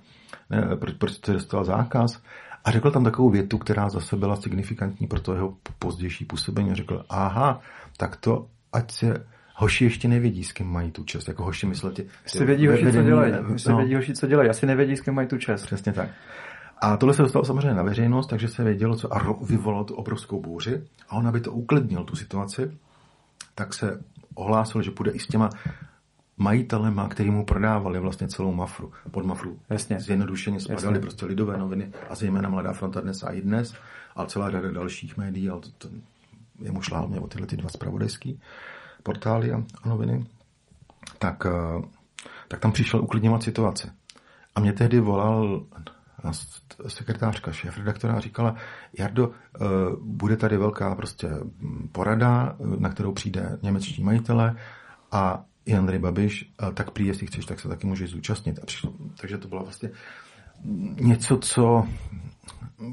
[0.50, 2.22] ne, proč, proč jste dostal zákaz,
[2.64, 6.74] a řekl tam takovou větu, která zase byla signifikantní pro to jeho pozdější působení.
[6.74, 7.60] Řekl, aha,
[7.96, 9.26] tak to, ať se
[9.58, 11.28] hoši ještě nevědí, s kým mají tu čest.
[11.28, 12.04] Jako hoši myslíte...
[12.26, 13.32] Si vědí hoši, co dělají.
[13.56, 13.76] Si no.
[13.76, 14.50] vědí hoši, co dělají.
[14.50, 15.66] Asi nevědí, s kým mají tu čest.
[15.66, 16.08] Přesně tak.
[16.80, 20.40] A tohle se dostalo samozřejmě na veřejnost, takže se vědělo, co a vyvolalo tu obrovskou
[20.40, 20.82] bouři.
[21.08, 22.78] A on, aby to uklidnil, tu situaci,
[23.54, 24.00] tak se
[24.34, 25.50] ohlásil, že půjde i s těma
[26.36, 29.58] majitelema, který mu prodávali vlastně celou Mafru, pod Mafru.
[29.70, 30.00] Jasně.
[30.00, 31.00] Zjednodušeně spadaly Jasně.
[31.00, 33.74] prostě lidové noviny a zejména Mladá fronta dnes a i dnes,
[34.16, 35.88] a celá řada dalších médií, ale to, to,
[36.60, 38.40] jemu šla hlavně o tyhle ty dva spravodajský
[39.02, 40.26] portály a, a noviny,
[41.18, 41.82] tak, eh,
[42.48, 43.92] tak tam přišel uklidňovat situace.
[44.54, 45.66] A mě tehdy volal
[46.88, 48.54] sekretářka, šéf redaktora říkala,
[48.98, 49.58] Jardo, eh,
[50.00, 51.28] bude tady velká prostě
[51.92, 54.56] porada, na kterou přijde němečtí majitele
[55.12, 58.58] a i Andrej Babiš, tak prý, jestli chceš, tak se taky můžeš zúčastnit.
[58.62, 59.90] A přišlo, takže to bylo vlastně
[61.00, 61.86] něco, co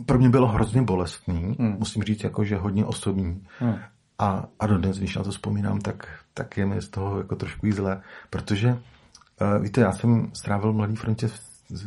[0.05, 1.75] pro mě bylo hrozně bolestný, hmm.
[1.79, 3.43] musím říct, jako, že hodně osobní.
[3.59, 3.75] Hmm.
[4.19, 7.71] A, a dodnes, když na to vzpomínám, tak, tak je mi z toho jako trošku
[7.71, 11.39] zlé, protože uh, víte, já jsem strávil v Mladý frontě v,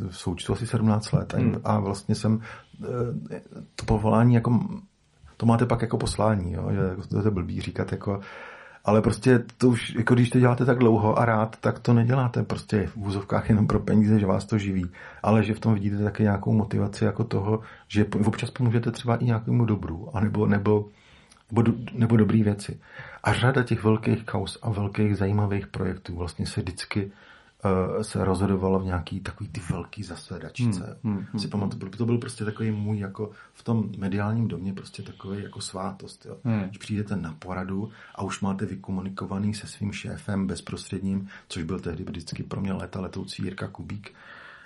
[0.09, 1.61] součtu asi 17 let hmm.
[1.63, 2.87] a vlastně jsem uh,
[3.75, 4.59] to povolání jako
[5.37, 6.69] to máte pak jako poslání, jo?
[6.71, 8.21] že to je blbý říkat jako
[8.85, 12.43] ale prostě to už, jako když to děláte tak dlouho a rád, tak to neděláte
[12.43, 14.89] prostě v úzovkách jenom pro peníze, že vás to živí,
[15.23, 19.25] ale že v tom vidíte také nějakou motivaci jako toho, že občas pomůžete třeba i
[19.25, 20.89] nějakému dobru, anebo, nebo,
[21.51, 22.79] nebo, nebo dobrý věci.
[23.23, 27.11] A řada těch velkých kaus a velkých zajímavých projektů vlastně se vždycky
[27.65, 30.99] uh, se rozhodovalo v nějaký takový ty velký zasedačce.
[31.03, 34.73] Hmm, hmm, hmm, si pamatuju, to byl prostě takový můj jako v tom mediálním domě
[34.73, 36.25] prostě takový jako svátost.
[36.25, 36.37] Jo.
[36.43, 36.63] Hmm.
[36.63, 42.03] Když přijdete na poradu a už máte vykomunikovaný se svým šéfem bezprostředním, což byl tehdy
[42.03, 44.13] vždycky pro mě leta letoucí Jirka Kubík,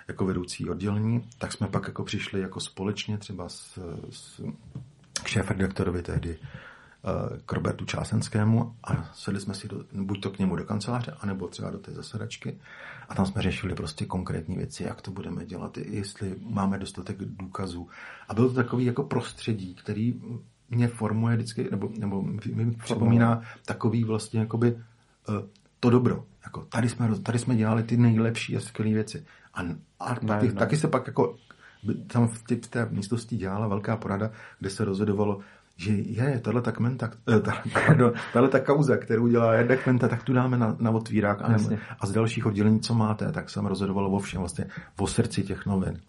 [0.08, 3.78] jako vedoucí oddělení, tak jsme pak jako přišli jako společně třeba s,
[4.10, 4.42] s
[5.26, 6.38] šéf redaktorovi tehdy
[7.46, 11.48] k Robertu Čásenskému a sedli jsme si do, buď to k němu do kanceláře, anebo
[11.48, 12.58] třeba do té zasedačky
[13.08, 17.88] a tam jsme řešili prostě konkrétní věci, jak to budeme dělat, jestli máme dostatek důkazů.
[18.28, 20.14] A bylo to takový jako prostředí, který
[20.70, 22.22] mě formuje vždycky, nebo, nebo
[22.54, 24.80] mi připomíná takový vlastně jakoby uh,
[25.80, 26.24] to dobro.
[26.44, 29.24] Jako tady, jsme, tady jsme dělali ty nejlepší a skvělé věci.
[29.54, 29.60] A,
[30.00, 30.52] a ne, ty, ne.
[30.52, 31.36] taky se pak jako
[32.06, 35.40] tam v té místnosti dělala velká porada, kde se rozhodovalo,
[35.76, 37.10] že je, tahle ta kmenta,
[38.32, 41.56] tahle ta kauza, kterou dělá jedna kmenta, tak tu dáme na, na otvírák a,
[42.00, 44.66] a z dalších oddělení, co máte, tak jsem rozhodovalo o všem, vlastně
[44.98, 46.00] o srdci těch novin.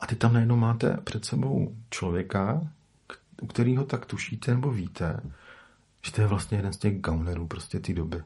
[0.00, 2.60] A ty tam najednou máte před sebou člověka,
[3.42, 5.20] u kterého tak tušíte nebo víte,
[6.06, 8.22] že to je vlastně jeden z těch gaunerů prostě té doby.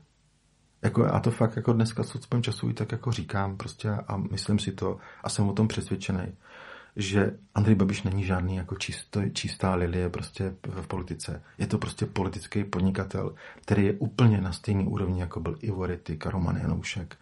[0.83, 4.17] Jako, a to fakt jako dneska s odstupem času i tak jako říkám prostě a
[4.17, 6.27] myslím si to a jsem o tom přesvědčený,
[6.97, 11.43] že Andrej Babiš není žádný jako čisto, čistá lilie prostě v politice.
[11.59, 16.27] Je to prostě politický podnikatel, který je úplně na stejný úrovni, jako byl Ivo Rittik
[16.27, 17.17] a Roman Janoušek.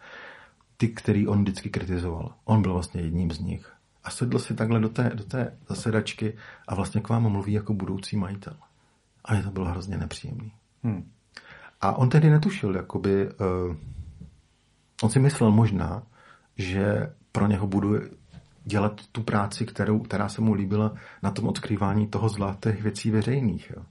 [0.77, 2.33] Ty, který on vždycky kritizoval.
[2.45, 3.73] On byl vlastně jedním z nich.
[4.03, 6.37] A sedl si takhle do té, do té zasedačky
[6.67, 8.55] a vlastně k vám mluví jako budoucí majitel.
[9.25, 10.51] A mě to bylo hrozně nepříjemný.
[10.83, 11.11] Hmm.
[11.81, 13.75] A on tehdy netušil, jakoby, uh,
[15.03, 16.03] on si myslel možná,
[16.57, 17.99] že pro něho budu
[18.63, 20.93] dělat tu práci, kterou, která se mu líbila
[21.23, 23.71] na tom odkrývání toho zla těch věcí veřejných.
[23.75, 23.83] Jo.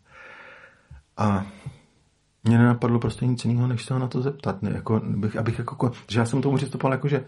[1.17, 1.47] A
[2.45, 4.63] mě nenapadlo prostě nic jiného, než se ho na to zeptat.
[4.63, 7.25] Ne, jako, bych, abych jako, že já jsem tomu přistupoval jako, že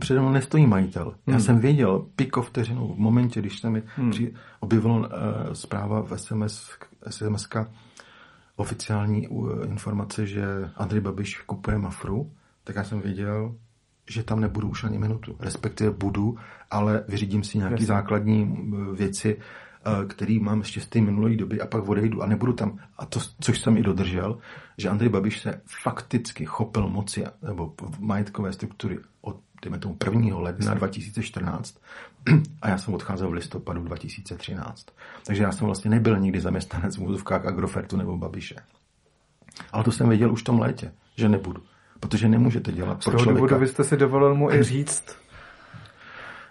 [0.00, 1.14] přede mnou nestojí majitel.
[1.26, 1.42] Já hmm.
[1.42, 4.10] jsem věděl piko vteřinu v momentě, když se mi hmm.
[4.10, 5.06] při, objevila uh,
[5.52, 6.70] zpráva v SMS,
[7.10, 7.48] SMS
[8.56, 10.44] oficiální uh, informace, že
[10.76, 12.32] Andrej Babiš kupuje Mafru,
[12.64, 13.54] tak já jsem věděl,
[14.10, 15.36] že tam nebudu už ani minutu.
[15.40, 16.38] Respektive budu,
[16.70, 21.66] ale vyřídím si nějaké základní věci, eh, který mám ještě z té minulé doby a
[21.66, 22.78] pak odejdu a nebudu tam.
[22.98, 24.38] A to, což jsem i dodržel,
[24.78, 30.38] že Andrej Babiš se fakticky chopil moci nebo majetkové struktury od dejme tomu 1.
[30.38, 31.80] ledna 2014
[32.62, 34.86] a já jsem odcházel v listopadu 2013.
[35.26, 38.54] Takže já jsem vlastně nebyl nikdy zaměstnanec v úzovkách Agrofertu nebo Babiše.
[39.72, 41.62] Ale to jsem věděl už v tom létě, že nebudu.
[42.00, 43.34] Protože nemůžete dělat Z toho člověka.
[43.34, 45.04] důvodu vy jste si dovolil mu i říct,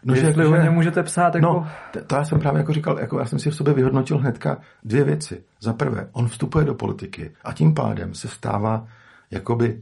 [0.04, 1.48] No, že, Jestli že, ho nemůžete psát jako...
[1.48, 1.68] No,
[2.08, 5.04] to já jsem právě jako říkal, jako já jsem si v sobě vyhodnotil hnedka dvě
[5.04, 5.44] věci.
[5.60, 8.88] Za prvé, on vstupuje do politiky a tím pádem se stává
[9.32, 9.82] jakoby,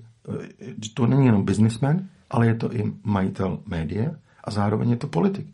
[0.62, 2.00] eh, to není jenom businessman,
[2.30, 4.12] ale je to i majitel média
[4.44, 5.48] a zároveň je to politik.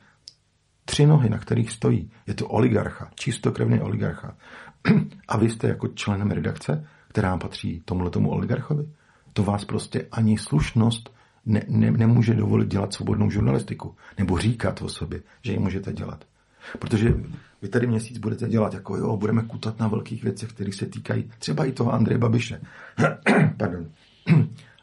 [0.86, 2.12] Tři nohy, na kterých stojí.
[2.28, 4.36] Je to oligarcha, čistokrevný oligarcha.
[5.28, 8.86] A vy jste jako členem redakce, která patří tomuhle tomu oligarchovi,
[9.34, 11.10] to vás prostě ani slušnost
[11.46, 13.96] ne, ne, nemůže dovolit dělat svobodnou žurnalistiku.
[14.18, 16.26] Nebo říkat o sobě, že ji můžete dělat.
[16.80, 17.14] Protože
[17.62, 21.32] vy tady měsíc budete dělat, jako jo, budeme kutat na velkých věcech, které se týkají
[21.40, 22.62] třeba i toho Andreje Babiše.
[23.58, 23.86] Pardon.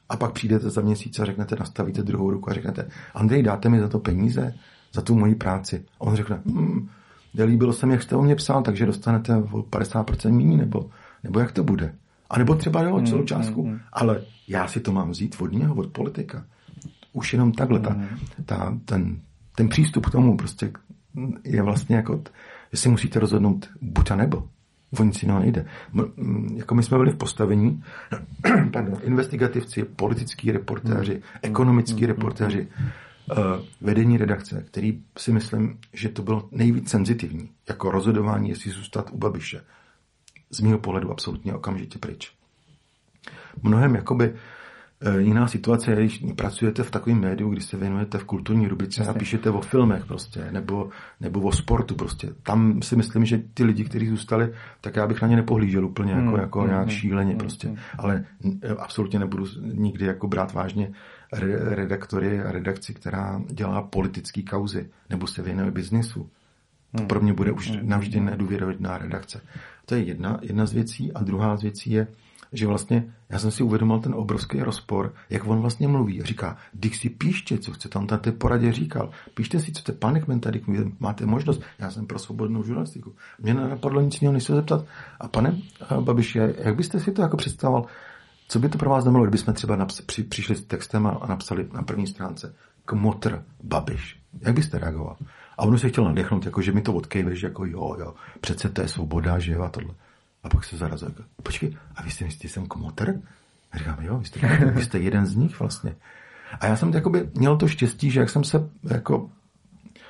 [0.09, 3.81] A pak přijdete za měsíc a řeknete, nastavíte druhou ruku a řeknete, Andrej, dáte mi
[3.81, 4.55] za to peníze,
[4.93, 5.85] za tu moji práci.
[6.01, 6.89] A on řekne, hm,
[7.35, 10.91] nelíbilo se mi, jak jste o mě psal, takže dostanete o 50% méně, nebo,
[11.25, 11.95] nebo jak to bude.
[12.31, 13.67] A nebo třeba jo, celou mm, částku.
[13.67, 13.81] Mm, mm.
[13.93, 16.45] Ale já si to mám vzít od něho, od politika.
[17.13, 17.81] Už jenom takhle.
[17.81, 17.97] Ta,
[18.45, 19.21] ta, ten,
[19.55, 20.73] ten přístup k tomu prostě
[21.45, 22.23] je vlastně jako,
[22.73, 24.49] že si musíte rozhodnout buď a nebo.
[24.99, 25.67] O nic jiného nejde.
[26.55, 27.83] Jako my jsme byli v postavení,
[28.73, 32.69] pardon, investigativci, politický reportéři, ekonomický reportéři,
[33.31, 33.37] uh,
[33.81, 39.19] vedení redakce, který si myslím, že to bylo nejvíc senzitivní, jako rozhodování, jestli zůstat u
[39.19, 39.61] Babiše
[40.51, 42.33] z mého pohledu absolutně okamžitě pryč.
[43.63, 44.35] Mnohem jakoby
[45.01, 49.07] e, jiná situace je, když pracujete v takovém médiu, kdy se věnujete v kulturní rubrice
[49.07, 50.91] a píšete o filmech prostě, nebo,
[51.21, 52.29] nebo o sportu prostě.
[52.43, 56.13] Tam si myslím, že ty lidi, kteří zůstali, tak já bych na ně nepohlížel úplně
[56.13, 57.69] jako, hmm, jako hmm, nějak hmm, šíleně hmm, prostě.
[57.69, 57.77] Hmm.
[57.99, 58.25] Ale
[58.63, 60.93] e, absolutně nebudu nikdy jako brát vážně
[61.69, 66.31] redaktory a redakci, která dělá politické kauzy, nebo se věnuje biznisu.
[66.97, 69.41] To pro mě bude už navždy nedůvěrohodná redakce.
[69.91, 71.13] To je jedna, jedna z věcí.
[71.13, 72.07] A druhá z věcí je,
[72.53, 76.23] že vlastně já jsem si uvědomil ten obrovský rozpor, jak on vlastně mluví.
[76.23, 79.11] Říká, když si píšte, co chce tam na té poradě říkal.
[79.35, 80.63] Píšte si, co jste pane tady
[81.01, 81.63] máte možnost.
[81.79, 83.15] Já jsem pro svobodnou žurnalistiku.
[83.39, 84.85] Mě nenapadlo nic jiného, než se zeptat.
[85.21, 85.59] A pane
[86.01, 87.85] Babiš, jak byste si to jako představoval?
[88.49, 91.69] Co by to pro vás znamenalo, kdybychom třeba při, přišli s textem a, a napsali
[91.73, 92.55] na první stránce
[92.85, 94.21] Kmotr Babiš?
[94.41, 95.17] Jak byste reagoval?
[95.61, 98.83] A on se chtěl nadechnout, jako že mi to odkejveš, jako jo, jo, přece to
[98.83, 99.95] je svoboda, že jo, a tohle.
[100.43, 103.21] A pak se zarazil, jako, počkej, a vy jste že jsem kmotr?
[103.73, 105.97] A říkám, jo, vy jste, vy jste jeden z nich vlastně.
[106.61, 109.31] A já jsem jakoby měl to štěstí, že jak jsem se jako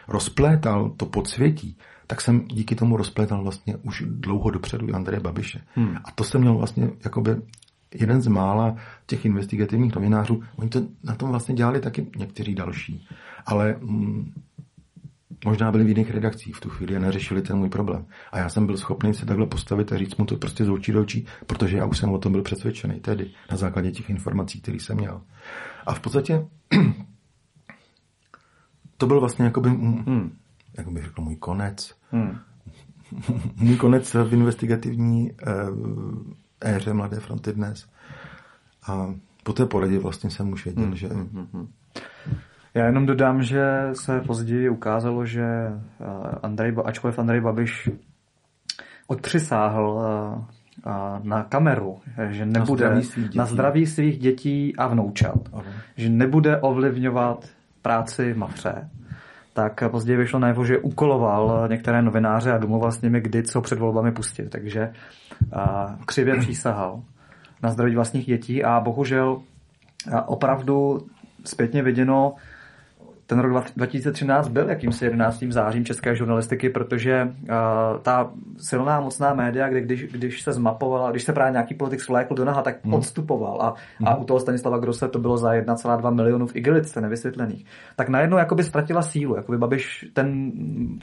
[0.09, 5.61] rozplétal to podsvětí, tak jsem díky tomu rozplétal vlastně už dlouho dopředu Andreje Babiše.
[5.75, 5.97] Hmm.
[6.05, 7.37] A to jsem měl vlastně jakoby
[7.95, 13.09] jeden z mála těch investigativních novinářů, oni to na tom vlastně dělali taky někteří další,
[13.47, 14.33] ale mm,
[15.45, 18.07] možná byli v jiných redakcích v tu chvíli a neřešili ten můj problém.
[18.33, 20.93] A já jsem byl schopný se takhle postavit a říct mu to prostě z očí
[20.93, 24.61] do očí, protože já už jsem o tom byl přesvědčený tedy na základě těch informací,
[24.61, 25.23] které jsem měl.
[25.87, 26.47] A v podstatě
[28.97, 30.37] to byl vlastně jakoby, hmm.
[30.79, 31.95] jak bych řekl, můj konec.
[32.11, 32.39] Hmm.
[33.57, 35.33] můj konec v investigativní
[36.62, 37.89] eh, éře Mladé fronty dnes.
[38.87, 40.97] A po té poradě vlastně jsem už věděl, hmm.
[40.97, 41.09] že...
[41.09, 41.69] Hmm.
[42.75, 46.05] Já jenom dodám, že se později ukázalo, že eh,
[46.43, 47.89] Andrej, ačkoliv Andrej Babiš
[49.07, 50.91] odpřisáhl eh,
[51.23, 51.99] na kameru,
[52.29, 55.73] že nebude na zdraví svých dětí, na zdraví svých dětí a vnoučat, okay.
[55.97, 57.49] že nebude ovlivňovat
[57.83, 58.89] práci Mafře,
[59.53, 63.79] tak později vyšlo najevo, že ukoloval některé novináře a domluval s nimi, kdy co před
[63.79, 64.51] volbami pustit.
[64.51, 64.93] Takže
[66.07, 67.03] křivě přísahal
[67.63, 69.41] na zdraví vlastních dětí a bohužel
[70.27, 71.07] opravdu
[71.45, 72.35] zpětně viděno
[73.31, 75.44] ten rok 2013 byl jakýmsi 11.
[75.48, 77.48] zářím české žurnalistiky, protože uh,
[78.02, 82.35] ta silná, mocná média, kde když, když se zmapovala, když se právě nějaký politik svlékl
[82.35, 82.94] do naha, tak hmm.
[82.94, 83.62] odstupoval.
[83.62, 84.09] A, hmm.
[84.09, 87.65] a u toho Stanislava Grosse to bylo za 1,2 milionů v igelitce nevysvětlených.
[87.97, 90.52] Tak najednou jakoby ztratila sílu, jakoby Babiš ten,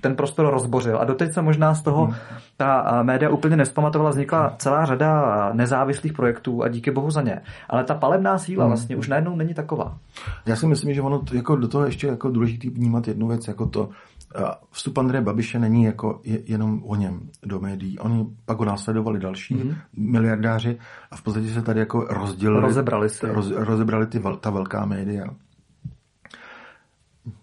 [0.01, 0.97] ten prostor rozbořil.
[0.99, 2.15] A doteď se možná z toho hmm.
[2.57, 7.41] ta média úplně nespamatovala, vznikla celá řada nezávislých projektů a díky bohu za ně.
[7.69, 8.69] Ale ta palebná síla hmm.
[8.69, 9.97] vlastně už najednou není taková.
[10.45, 13.65] Já si myslím, že ono jako do toho ještě jako důležitý vnímat jednu věc, jako
[13.65, 13.89] to,
[14.71, 17.99] vstup Andreje Babiše není jako jenom o něm do médií.
[17.99, 19.75] Oni pak ho následovali další mm-hmm.
[19.97, 20.77] miliardáři
[21.11, 22.61] a v podstatě se tady jako rozdělili.
[22.61, 23.33] Rozebrali se.
[23.33, 25.25] Roz, rozebrali ty, ta velká média.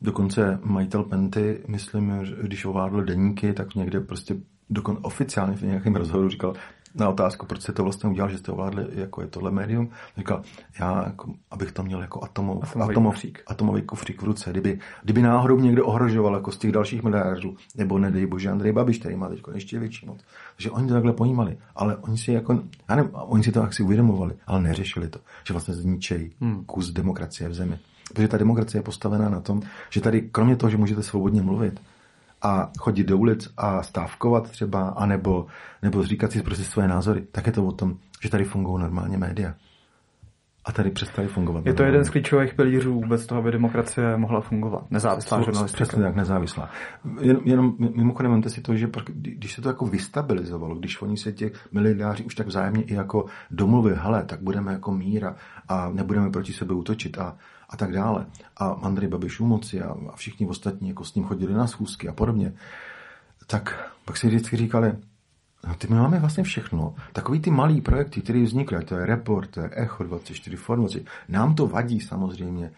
[0.02, 4.36] Dokonce majitel Penty, myslím, když ovládl deníky, tak někde prostě
[4.70, 6.54] dokon oficiálně v nějakém rozhovoru říkal,
[6.94, 10.42] na otázku, proč jste to vlastně udělal, že jste ovládli, jako je tohle médium, říkal,
[10.80, 13.42] já, jako, abych to měl jako atomov, atomový, atomov, kufřík.
[13.46, 14.50] atomový kufřík v ruce.
[14.50, 18.98] Kdyby, kdyby náhodou někdo ohrožoval jako z těch dalších miliardů, nebo nedej bože Andrej Babiš,
[18.98, 20.20] který má teď ještě větší moc.
[20.56, 23.82] Takže oni to takhle pojímali, ale oni si jako, já nevím, oni si to asi
[23.82, 26.64] uvědomovali, ale neřešili to, že vlastně zničejí hmm.
[26.64, 27.78] kus demokracie v zemi.
[28.14, 31.80] Protože ta demokracie je postavená na tom, že tady kromě toho, že můžete svobodně mluvit,
[32.44, 35.46] a chodit do ulic a stávkovat třeba, anebo,
[35.82, 39.18] nebo říkat si prostě své názory, tak je to o tom, že tady fungují normálně
[39.18, 39.54] média.
[40.66, 41.66] A tady přestali fungovat.
[41.66, 44.90] Je to jeden z klíčových pilířů vůbec toho, aby demokracie mohla fungovat.
[44.90, 45.84] Nezávislá žurnalistika.
[45.84, 46.70] Přesně tak, nezávislá.
[47.20, 51.32] Jen, jenom mimochodem vemte si to, že když se to jako vystabilizovalo, když oni se
[51.32, 55.36] těch miliardáři už tak vzájemně i jako domluvili, hele, tak budeme jako míra
[55.68, 57.36] a nebudeme proti sebe útočit a
[57.74, 58.26] a tak dále.
[58.56, 62.08] A Andrej Babiš u moci a, a všichni ostatní jako s ním chodili na schůzky
[62.08, 62.52] a podobně.
[63.46, 64.92] Tak pak si vždycky říkali,
[65.66, 66.94] no ty my máme vlastně všechno.
[67.12, 71.54] Takový ty malý projekty, které vznikly, to je Report, to je Echo 24 Formaci, nám
[71.54, 72.70] to vadí samozřejmě,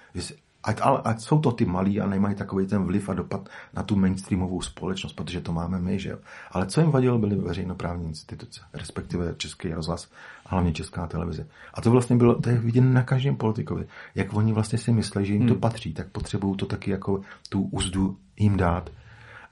[0.66, 3.82] Ať, ale, ať jsou to ty malí a nemají takový ten vliv a dopad na
[3.82, 6.18] tu mainstreamovou společnost, protože to máme my, že jo.
[6.50, 10.08] Ale co jim vadilo, byly veřejnoprávní instituce, respektive Český rozhlas
[10.46, 11.46] a hlavně Česká televize.
[11.74, 15.26] A to vlastně bylo, to je vidět na každém politikovi, jak oni vlastně si myslí,
[15.26, 15.60] že jim to hmm.
[15.60, 18.90] patří, tak potřebují to taky jako tu úzdu jim dát.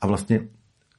[0.01, 0.41] A vlastně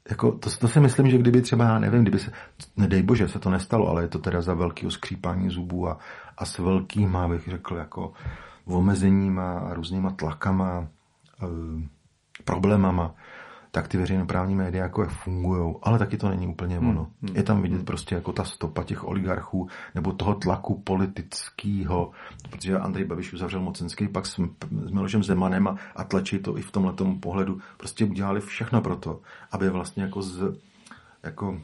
[0.10, 2.32] jako to, to si myslím, že kdyby třeba, já nevím, kdyby se,
[2.78, 5.98] nedej bože, se to nestalo, ale je to teda za velký skřípání zubů a,
[6.38, 8.14] a s velkým, bych řekl, jako
[8.66, 10.88] omezeníma a různýma tlakama,
[11.44, 11.48] e,
[12.44, 13.14] problémama,
[13.76, 17.08] tak ty veřejnoprávní média jako jak fungují, ale taky to není úplně hmm, ono.
[17.22, 17.86] Hmm, je tam vidět hmm.
[17.86, 22.12] prostě jako ta stopa těch oligarchů nebo toho tlaku politického,
[22.50, 24.40] protože Andrej Babiš uzavřel mocenský pak s,
[24.86, 27.60] s Milošem Zemanem a, a tlačí to i v tomhle pohledu.
[27.78, 29.22] Prostě udělali všechno pro to,
[29.52, 30.58] aby vlastně jako z,
[31.24, 31.62] jako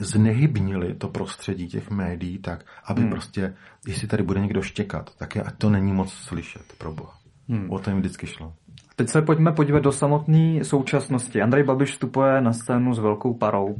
[0.00, 3.10] znehybnili to prostředí těch médií tak, aby hmm.
[3.10, 3.56] prostě,
[3.86, 7.18] jestli tady bude někdo štěkat, tak je, ať to není moc slyšet, pro boha.
[7.48, 7.70] Hmm.
[7.70, 8.54] O to jim vždycky šlo.
[8.98, 11.42] Teď se pojďme podívat do samotné současnosti.
[11.42, 13.76] Andrej Babiš vstupuje na scénu s velkou parou.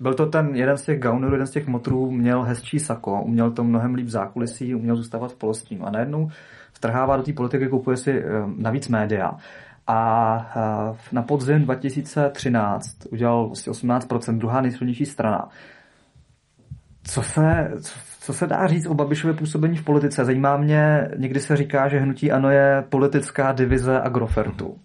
[0.00, 3.50] Byl to ten jeden z těch gaunerů, jeden z těch motrů, měl hezčí sako, uměl
[3.50, 5.86] to mnohem líp zákulisí, uměl zůstávat v polostínu.
[5.86, 6.30] A najednou
[6.72, 8.24] vtrhává do té politiky, kupuje si eh,
[8.56, 9.36] navíc média.
[9.86, 15.48] A na podzim 2013 udělal vlastně 18%, druhá nejsilnější strana.
[17.04, 17.70] Co se,
[18.22, 20.24] co se dá říct o Babišově působení v politice?
[20.24, 24.78] Zajímá mě, někdy se říká, že hnutí ANO je politická divize Agrofertu.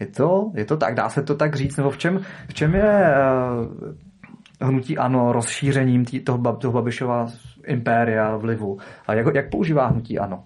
[0.00, 0.94] Je to, je to tak?
[0.94, 1.76] Dá se to tak říct?
[1.76, 3.14] Nebo v čem, v čem je
[4.60, 7.26] uh, hnutí ANO rozšířením tý, toho, toho Babišova
[7.66, 8.78] impéria vlivu?
[9.06, 10.44] A jak, jak používá hnutí ANO?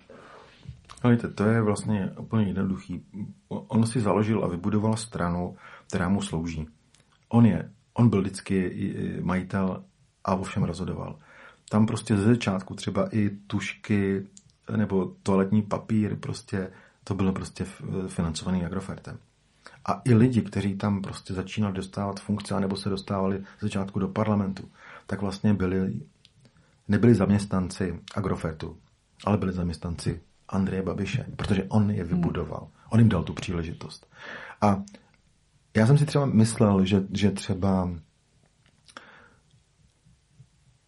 [1.11, 3.05] Víte, to je vlastně úplně jednoduchý.
[3.49, 5.57] On si založil a vybudoval stranu,
[5.89, 6.67] která mu slouží.
[7.29, 8.71] On je, on byl vždycky
[9.23, 9.85] majitel
[10.25, 11.19] a o všem rozhodoval.
[11.69, 14.27] Tam prostě ze začátku třeba i tušky
[14.77, 16.71] nebo toaletní papír, prostě
[17.05, 17.67] to bylo prostě
[18.09, 19.19] financovaný Agrofertem.
[19.85, 24.09] A i lidi, kteří tam prostě začínali dostávat funkce, nebo se dostávali z začátku do
[24.09, 24.69] parlamentu,
[25.07, 26.01] tak vlastně byli,
[26.89, 28.77] nebyli zaměstnanci Agrofertu,
[29.25, 32.69] ale byli zaměstnanci Andreje Babiše, protože on je vybudoval.
[32.91, 34.07] On jim dal tu příležitost.
[34.61, 34.83] A
[35.77, 37.91] já jsem si třeba myslel, že, že třeba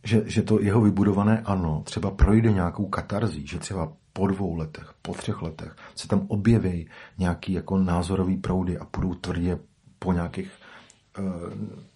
[0.06, 4.94] že, že to jeho vybudované ano třeba projde nějakou katarzí, že třeba po dvou letech,
[5.02, 6.88] po třech letech se tam objeví
[7.18, 9.58] nějaký jako názorový proudy a půjdou tvrdě
[9.98, 10.50] po nějakých
[11.18, 11.22] e,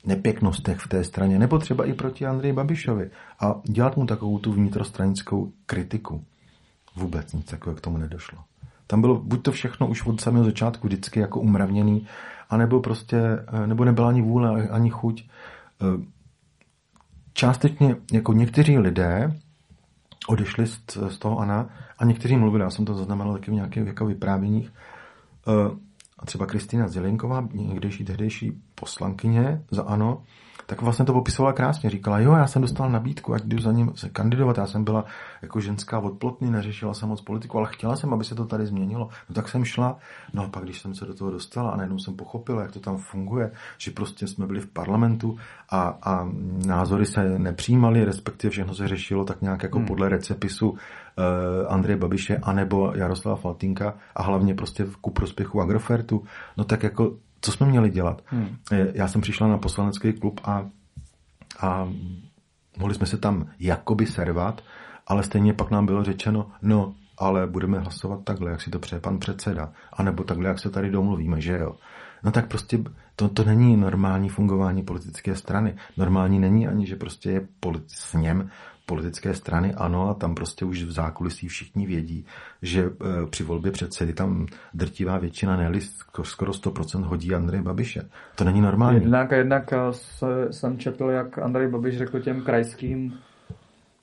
[0.04, 3.10] nepěknostech v té straně, nebo třeba i proti Andreji Babišovi
[3.40, 6.24] a dělat mu takovou tu vnitrostranickou kritiku.
[6.96, 8.38] Vůbec nic takového k tomu nedošlo.
[8.86, 12.06] Tam bylo buď to všechno už od samého začátku vždycky jako umravněný,
[12.50, 13.18] anebo prostě,
[13.52, 15.24] eh, nebo nebyla ani vůle, ani chuť.
[15.80, 16.19] Eh,
[17.32, 19.40] částečně jako někteří lidé
[20.26, 23.86] odešli z, z toho Ana a někteří mluvili, já jsem to zaznamenal taky v nějakých
[23.86, 24.72] jako vyprávěních,
[25.48, 25.76] eh,
[26.18, 30.22] a třeba Kristýna Zelenková, někdejší tehdejší poslankyně za ANO,
[30.70, 31.90] tak vlastně to popisovala krásně.
[31.90, 34.58] Říkala, jo, já jsem dostala nabídku, ať jdu za ním se kandidovat.
[34.58, 35.04] Já jsem byla
[35.42, 39.08] jako ženská odplotný, neřešila jsem moc politiku, ale chtěla jsem, aby se to tady změnilo.
[39.28, 39.98] No tak jsem šla.
[40.34, 42.80] No a pak, když jsem se do toho dostala a najednou jsem pochopila, jak to
[42.80, 45.36] tam funguje, že prostě jsme byli v parlamentu
[45.70, 46.28] a, a
[46.66, 49.86] názory se nepřijímaly, respektive všechno se řešilo tak nějak jako hmm.
[49.86, 50.76] podle recepisu uh,
[51.68, 56.22] Andreje Babiše anebo Jaroslava Faltinka a hlavně prostě ku prospěchu Agrofertu.
[56.56, 58.22] No tak jako co jsme měli dělat?
[58.26, 58.56] Hmm.
[58.94, 60.66] Já jsem přišla na poslanecký klub a,
[61.60, 61.88] a
[62.78, 64.60] mohli jsme se tam jakoby servat,
[65.06, 69.00] ale stejně pak nám bylo řečeno, no, ale budeme hlasovat takhle, jak si to přeje
[69.00, 71.76] pan předseda, anebo takhle, jak se tady domluvíme, že jo.
[72.22, 72.78] No tak prostě
[73.16, 75.76] to, to není normální fungování politické strany.
[75.96, 78.50] Normální není ani, že prostě je politi- sněm
[78.86, 82.26] politické strany ano a tam prostě už v zákulisí všichni vědí,
[82.62, 85.80] že e, při volbě předsedy tam drtivá většina, ne
[86.22, 88.02] skoro 100% hodí Andrej Babiše.
[88.36, 89.00] To není normální.
[89.00, 93.18] Jednak, jednak e, se, jsem četl, jak Andrej Babiš řekl těm krajským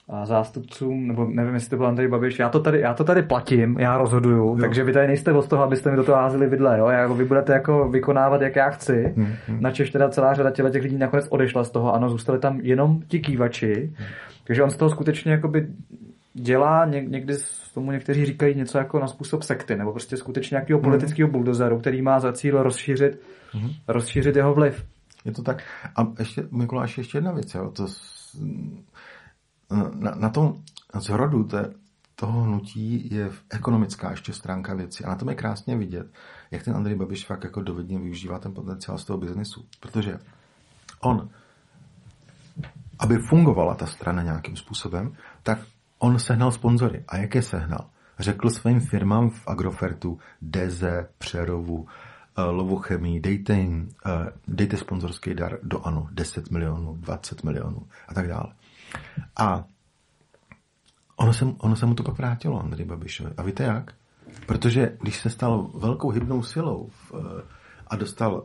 [0.09, 3.21] a zástupcům, nebo nevím, jestli to byl Andrej Babiš, já to tady, já to tady
[3.21, 4.57] platím, já rozhoduju, jo.
[4.61, 6.87] takže vy tady nejste od toho, abyste mi do toho házeli vidle, jo?
[6.87, 9.61] Já, vy budete jako vykonávat, jak já chci, hmm, hmm.
[9.61, 13.19] načež teda celá řada těch lidí nakonec odešla z toho, ano, zůstali tam jenom ti
[13.19, 14.07] kývači, hmm.
[14.47, 15.67] Takže on z toho skutečně jakoby
[16.33, 17.37] dělá, někdy
[17.73, 20.83] tomu někteří říkají něco jako na způsob sekty, nebo prostě skutečně nějakého hmm.
[20.83, 23.21] politického buldozeru, který má za cíl rozšířit,
[23.51, 23.69] hmm.
[23.87, 24.85] rozšířit jeho vliv.
[25.25, 25.63] Je to tak.
[25.95, 27.71] A ještě, Mikuláš, ještě jedna věc, jo?
[27.71, 27.87] To
[29.95, 30.53] na, na tom
[30.99, 31.73] zrodu té,
[32.15, 35.03] toho hnutí je ekonomická ještě stránka věci.
[35.03, 36.07] A na tom je krásně vidět,
[36.51, 39.65] jak ten Andrej Babiš fakt jako dovedně využívá ten potenciál z toho biznesu.
[39.79, 40.19] Protože
[40.99, 41.29] on,
[42.99, 45.13] aby fungovala ta strana nějakým způsobem,
[45.43, 45.59] tak
[45.99, 47.03] on sehnal sponzory.
[47.07, 47.89] A jaké sehnal?
[48.19, 51.87] Řekl svým firmám v Agrofertu, Deze, Přerovu,
[52.37, 54.09] eh, Lovochemii, dejte jim, eh,
[54.47, 58.53] dejte sponzorský dar do ANO, 10 milionů, 20 milionů a tak dále.
[59.35, 59.63] A
[61.15, 63.31] ono se, ono se mu to pak vrátilo, Andrej Babišovi.
[63.37, 63.93] A víte jak?
[64.45, 67.13] Protože když se stal velkou hybnou silou v,
[67.87, 68.43] a dostal uh,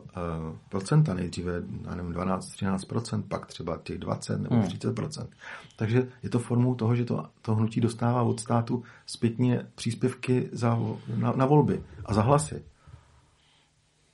[0.69, 4.65] procenta nejdříve, já nevím, 12-13%, pak třeba těch 20 nebo hmm.
[4.65, 5.27] 30%.
[5.75, 10.79] Takže je to formou toho, že to, to hnutí dostává od státu zpětně příspěvky za,
[11.15, 12.63] na, na volby a za hlasy.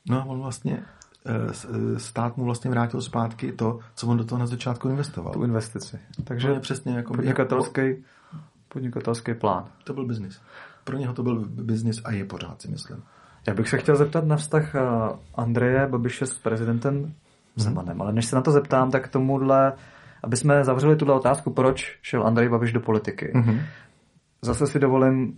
[0.09, 0.85] No a on vlastně
[1.25, 1.51] Eh,
[1.95, 5.33] eh, stát mu vlastně vrátil zpátky to, co on do toho na začátku investoval.
[5.33, 5.99] Tu investici.
[6.23, 7.81] Takže to je přesně jako podnikatelský,
[8.67, 9.65] podnikatelský plán.
[9.83, 10.41] To byl biznis.
[10.83, 13.03] Pro něho to byl biznis a je pořád, si myslím.
[13.47, 14.81] Já bych se chtěl zeptat na vztah eh,
[15.35, 17.13] Andreje Babiše s prezidentem hmm.
[17.55, 19.73] Zemanem, ale než se na to zeptám, tak tomuhle,
[20.23, 23.31] aby jsme zavřeli tuhle otázku, proč šel Andrej Babiš do politiky.
[23.35, 23.59] Hmm.
[24.41, 25.33] Zase si dovolím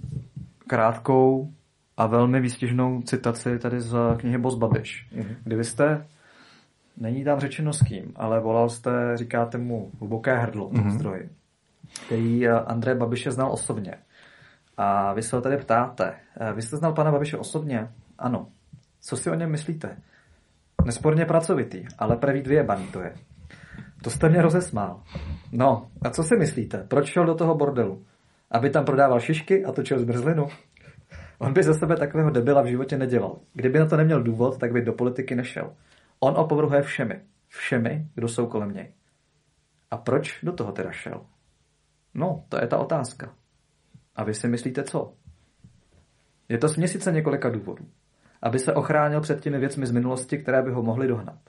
[0.68, 1.54] krátkou
[1.98, 5.36] a velmi výstižnou citaci tady z knihy Boss Babiš, mm-hmm.
[5.44, 6.08] kdy vy jste,
[6.98, 10.90] není tam řečeno s kým, ale volal jste, říkáte mu, hluboké hrdlo, mm-hmm.
[10.90, 11.30] zdroji,
[12.06, 13.96] který eh, Andreje Babiše znal osobně.
[14.82, 17.90] A vy se ho tady ptáte, eh, vy jste znal pana Babiše osobně?
[18.18, 18.48] Ano.
[19.02, 19.98] Co si o něm myslíte?
[20.86, 23.14] Nesporně pracovitý, ale pravý dvě baní to je.
[24.04, 25.04] To jste mě rozesmál.
[25.52, 26.84] No, a co si myslíte?
[26.84, 28.06] Proč šel do toho bordelu?
[28.52, 30.48] Aby tam prodával šišky a točil zmrzlinu?
[31.40, 33.40] On by ze sebe takového debila v životě nedělal.
[33.54, 35.74] Kdyby na to neměl důvod, tak by do politiky nešel.
[36.20, 37.22] On opovrhuje všemi.
[37.48, 38.94] Všemi, kdo jsou kolem něj.
[39.92, 41.26] A proč do toho teda šel?
[42.14, 43.41] No, to je ta otázka.
[44.16, 45.14] A vy si myslíte co?
[46.50, 47.86] Je to směsice několika důvodů.
[48.42, 51.40] Aby se ochránil před těmi věcmi z minulosti, které by ho mohly dohnat.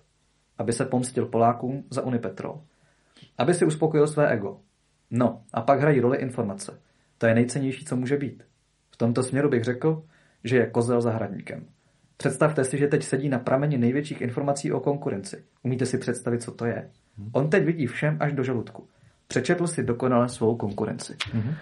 [0.58, 2.62] Aby se pomstil Polákům za Unipetrol.
[3.38, 4.60] Aby si uspokojil své ego.
[5.10, 6.80] No, a pak hrají roli informace.
[7.18, 8.42] To je nejcennější, co může být.
[8.90, 10.04] V tomto směru bych řekl,
[10.44, 11.66] že je kozel zahradníkem.
[12.16, 15.44] Představte si, že teď sedí na prameni největších informací o konkurenci.
[15.62, 16.90] Umíte si představit, co to je?
[17.32, 18.88] On teď vidí všem až do žaludku.
[19.26, 21.12] Přečetl si dokonale svou konkurenci.
[21.12, 21.54] Mm-hmm.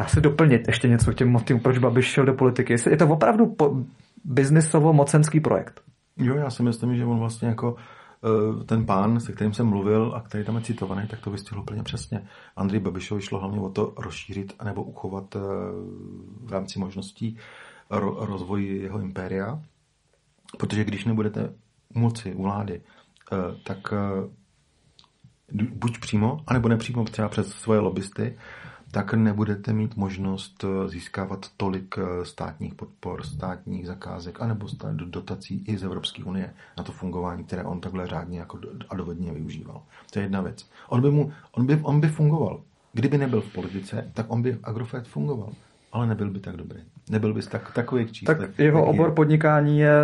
[0.00, 2.76] Dá se doplnit ještě něco k těm motivům, proč Babiš šel do politiky.
[2.90, 3.76] Je to opravdu po,
[4.24, 5.80] biznisovo-mocenský projekt?
[6.16, 10.12] Jo, já si myslím, že on vlastně jako eh, ten pán, se kterým jsem mluvil
[10.16, 12.22] a který tam je citovaný, tak to vystihl úplně přesně.
[12.56, 15.40] Andrej Babišovi šlo hlavně o to rozšířit nebo uchovat eh,
[16.40, 17.36] v rámci možností
[18.18, 19.62] rozvoj jeho impéria,
[20.58, 21.52] protože když nebudete
[21.94, 22.82] moci, u vlády,
[23.32, 23.92] eh, tak
[25.52, 28.36] buď přímo, anebo nepřímo třeba přes svoje lobbysty,
[28.90, 34.66] tak nebudete mít možnost eh, získávat tolik eh, státních podpor, státních zakázek, anebo
[35.04, 38.58] dotací i z Evropské unie na to fungování, které on takhle řádně jako
[38.88, 39.82] a dovedně využíval.
[40.12, 40.66] To je jedna věc.
[40.88, 42.60] On by, mu, on by, on by fungoval.
[42.92, 45.52] Kdyby nebyl v politice, tak on by v Agrofert fungoval.
[45.92, 46.80] Ale nebyl by tak dobrý.
[47.10, 48.38] Nebyl by tak, takový číslech.
[48.38, 49.14] Tak jeho obor je.
[49.14, 49.94] podnikání je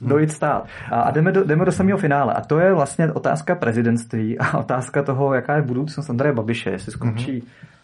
[0.00, 0.66] dojít stát.
[0.90, 2.34] A jdeme do, jdeme do samého finále.
[2.34, 6.92] A to je vlastně otázka prezidentství a otázka toho, jaká je budoucnost Andreje Babiše, jestli
[6.92, 7.75] skončí mm-hmm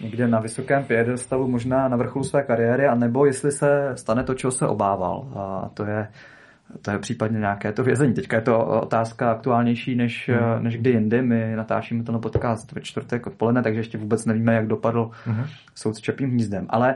[0.00, 4.50] někde na vysokém pědestalu, možná na vrcholu své kariéry, anebo jestli se stane to, čeho
[4.50, 5.28] se obával.
[5.36, 6.08] A to je,
[6.82, 8.14] to je případně nějaké to vězení.
[8.14, 10.64] Teďka je to otázka aktuálnější než, hmm.
[10.64, 11.22] než kdy jindy.
[11.22, 15.44] My natáčíme to na podcast ve čtvrtek odpoledne, takže ještě vůbec nevíme, jak dopadl hmm.
[15.74, 16.66] soud s Čepím hnízdem.
[16.68, 16.94] Ale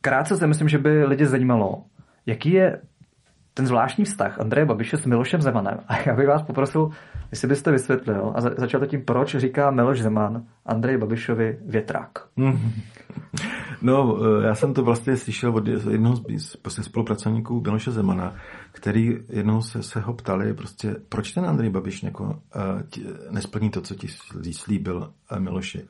[0.00, 1.82] krátce si myslím, že by lidi zajímalo,
[2.26, 2.80] jaký je
[3.54, 5.78] ten zvláštní vztah Andreje Babiše s Milošem Zemanem.
[5.88, 6.90] A já bych vás poprosil,
[7.30, 12.10] jestli byste vysvětlil a začal to tím, proč říká Miloš Zeman Andrej Babišovi větrák.
[13.82, 18.34] No, eh, já jsem to vlastně slyšel od jednoho z spolupracovníků Miloše Zemana,
[18.72, 22.34] který jednou se, se ho ptali, prostě, proč ten Andrej Babiš jako, uh,
[23.30, 24.08] nesplní to, co ti
[24.52, 24.96] slíbil
[25.32, 25.88] uh, Miloši.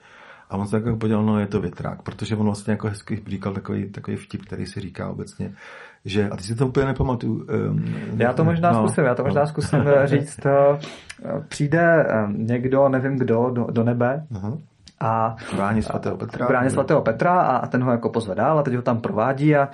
[0.51, 3.55] A on se tak podělal, no je to větrák, protože on vlastně jako hezky říkal
[3.55, 5.55] takový, takový vtip, který si říká obecně,
[6.05, 7.47] že, a ty si to úplně nepamatuju.
[7.71, 7.85] Um,
[8.17, 9.47] já to možná no, zkusím, já to možná no.
[9.47, 10.41] zkusím eh, říct.
[10.47, 12.07] Uh, přijde
[12.37, 14.61] někdo, nevím kdo, do, do nebe, uh-huh.
[15.01, 16.47] a bráně svatého Petra.
[16.47, 19.69] Bráně svatého Petra a ten ho jako pozve dál a teď ho tam provádí a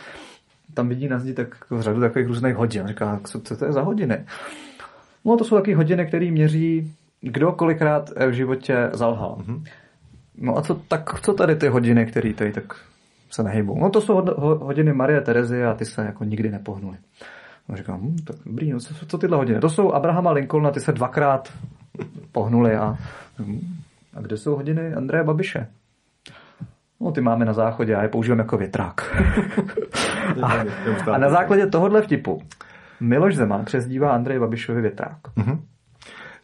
[0.74, 2.86] tam vidí na zdi tak jako řadu takových různých hodin.
[2.86, 4.24] Říká, co, co to je za hodiny?
[5.24, 9.38] No to jsou takové hodiny, které měří, kdo kolikrát v životě zalhal.
[9.40, 9.62] Uh-huh.
[10.40, 12.64] No a co, tak, co tady ty hodiny, které tady tak
[13.30, 13.78] se nehybou?
[13.80, 14.24] No to jsou
[14.60, 16.96] hodiny Marie Terezy a ty se jako nikdy nepohnuly.
[17.68, 19.60] No říkám, hm, tak dobrý, no, co, co tyhle hodiny?
[19.60, 21.52] To jsou Abrahama Lincolna, ty se dvakrát
[22.32, 22.96] pohnuli a,
[23.38, 23.76] hm,
[24.14, 25.66] a kde jsou hodiny Andreje Babiše?
[27.00, 29.22] No, ty máme na záchodě a je používám jako větrák.
[30.42, 30.64] a,
[31.12, 32.42] a na základě tohohle vtipu
[33.00, 35.18] Miloš Zeman přezdívá Andrej Babišovi větrák.
[35.36, 35.58] Mm-hmm.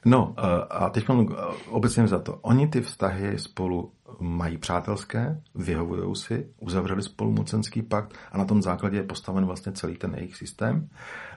[0.04, 1.34] No eh, a teď eh,
[1.70, 2.38] obecně za to.
[2.42, 3.90] Oni ty vztahy spolu
[4.20, 9.72] mají přátelské, vyhovují si, uzavřeli spolu mocenský pakt a na tom základě je postaven vlastně
[9.72, 10.88] celý ten jejich systém,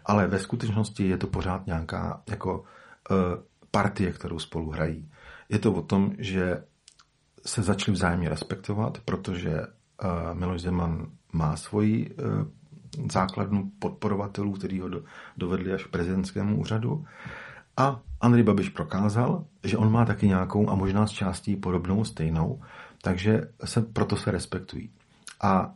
[0.06, 3.18] ale ve skutečnosti je to pořád nějaká jako uh,
[3.72, 5.12] partie, kterou spolu hrají.
[5.50, 6.64] Je to o tom, že
[7.46, 12.48] se začali vzájemně respektovat, protože uh, Miloš Zeman má svoji uh,
[13.12, 15.04] základnu podporovatelů, který ho do,
[15.38, 17.06] dovedli až k prezidentskému úřadu.
[17.78, 22.62] A Andrej Babiš prokázal, že on má taky nějakou a možná z částí podobnou, stejnou,
[23.02, 24.90] takže se, proto se respektují.
[25.42, 25.74] A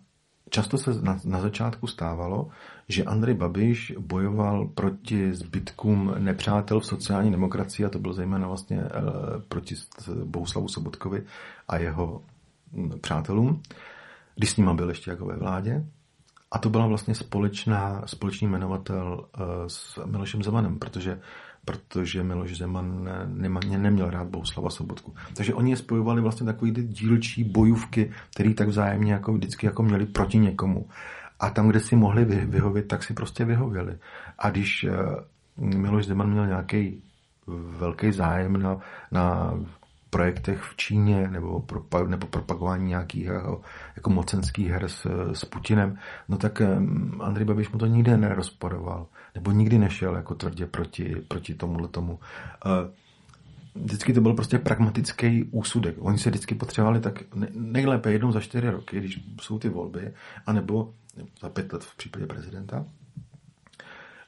[0.49, 2.49] často se na, na začátku stávalo,
[2.87, 8.77] že Andrej Babiš bojoval proti zbytkům nepřátel v sociální demokracii, a to byl zejména vlastně
[8.79, 8.89] e,
[9.47, 9.75] proti
[10.25, 11.23] Bouslavu Sobotkovi
[11.67, 12.21] a jeho
[13.01, 13.61] přátelům,
[14.35, 15.85] když s nima byl ještě jako ve vládě.
[16.51, 21.19] A to byla vlastně společná, společný jmenovatel e, s Milošem Zemanem, protože
[21.65, 25.13] protože Miloš Zeman ne, neměl rád Bouslava Sobotku.
[25.33, 29.83] Takže oni je spojovali vlastně takový ty dílčí bojůvky, které tak vzájemně jako vždycky jako
[29.83, 30.89] měli proti někomu.
[31.39, 33.97] A tam, kde si mohli vyhovět, tak si prostě vyhověli.
[34.39, 34.91] A když eh,
[35.57, 37.03] Miloš Zeman měl nějaký
[37.79, 38.77] velký zájem na,
[39.11, 39.53] na
[40.11, 43.61] projektech v Číně nebo, pro, nebo propagování nějakých jako,
[43.95, 45.97] jako mocenských her s, s Putinem,
[46.29, 46.61] no tak
[47.19, 52.19] Andrej Babiš mu to nikdy nerozporoval, nebo nikdy nešel jako tvrdě proti, proti tomuhle tomu.
[53.75, 55.95] Vždycky to byl prostě pragmatický úsudek.
[55.99, 60.13] Oni se vždycky potřebovali tak nejlépe jednou za čtyři roky, když jsou ty volby,
[60.45, 60.93] anebo
[61.41, 62.85] za pět let v případě prezidenta,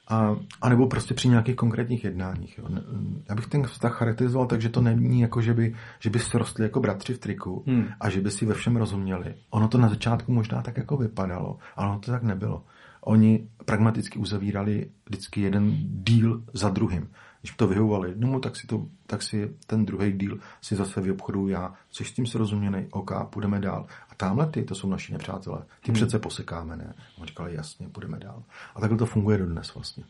[0.07, 2.57] A, a nebo prostě při nějakých konkrétních jednáních.
[2.57, 2.65] Jo.
[3.29, 6.63] Já bych ten vztah charakterizoval tak, že to není jako, že by, že by rostli
[6.63, 7.87] jako bratři v triku hmm.
[7.99, 9.35] a že by si ve všem rozuměli.
[9.49, 12.63] Ono to na začátku možná tak jako vypadalo, ale ono to tak nebylo.
[13.05, 15.73] Oni pragmaticky uzavírali vždycky jeden
[16.03, 17.09] díl za druhým.
[17.43, 21.47] Když to vyhovovali jednomu, tak si, to, tak si ten druhý díl si zase vyobchoduju
[21.47, 21.73] já.
[21.89, 23.85] Což s tím srozuměný, OK, půjdeme dál.
[24.09, 25.59] A tamhle ty, to jsou naši nepřátelé.
[25.59, 25.93] Ty hmm.
[25.93, 26.93] přece posekáme, ne?
[27.19, 28.43] On říkali, jasně, půjdeme dál.
[28.75, 30.03] A takhle to funguje dodnes vlastně.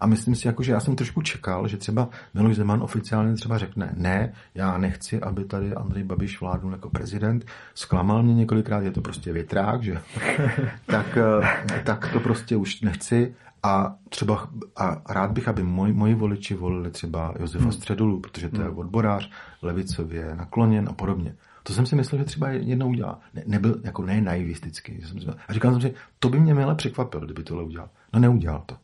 [0.00, 3.58] A myslím si, jako, že já jsem trošku čekal, že třeba Miloš Zeman oficiálně třeba
[3.58, 7.44] řekne, ne, já nechci, aby tady Andrej Babiš vládnul jako prezident.
[7.74, 10.00] Zklamal mě několikrát, je to prostě větrák, že?
[10.86, 13.34] tak, eh, tak to prostě už nechci.
[13.62, 17.72] A třeba a rád bych, aby moji, moji voliči volili třeba Josefa hmm.
[17.72, 18.78] Středulu, protože to je hmm.
[18.78, 19.30] odborář,
[19.62, 21.34] levicově nakloněn a podobně.
[21.62, 23.20] To jsem si myslel, že třeba jednou udělá.
[23.34, 25.02] Ne, nebyl jako ne naivistický.
[25.02, 27.88] Jsem si a říkal jsem si, to by mě milé překvapilo, kdyby tohle udělal.
[28.12, 28.76] No neudělal to.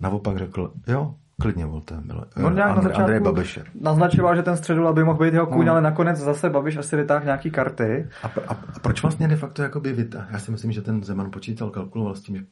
[0.00, 2.24] Naopak řekl, jo, Klidně volte, Mile.
[2.46, 3.64] On nějak Andrej, na začátku Babiše.
[3.80, 5.72] naznačoval, že ten středul by mohl být jeho kůň, no.
[5.72, 8.08] ale nakonec zase Babiš asi vytáhl nějaký karty.
[8.22, 10.26] A, a, a proč vlastně de facto jakoby vytáhl?
[10.30, 12.44] Já si myslím, že ten Zeman počítal, kalkuloval s tím, že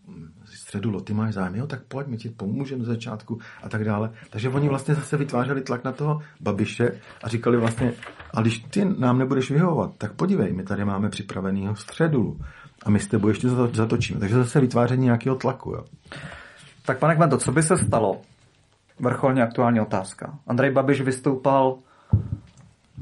[0.44, 4.10] středulo, ty máš zájem, jo, tak pojď, my ti pomůžeme z začátku a tak dále.
[4.30, 6.92] Takže oni vlastně zase vytvářeli tlak na toho Babiše
[7.22, 7.92] a říkali vlastně,
[8.34, 12.40] a když ty nám nebudeš vyhovovat, tak podívej, my tady máme připravenýho středulu
[12.82, 14.20] a my s tebou ještě zatočíme.
[14.20, 15.70] Takže zase vytváření nějakého tlaku.
[15.70, 15.84] Jo.
[16.84, 18.20] Tak pane Kmento, co by se stalo,
[19.00, 20.38] vrcholně aktuální otázka.
[20.46, 21.78] Andrej Babiš vystoupal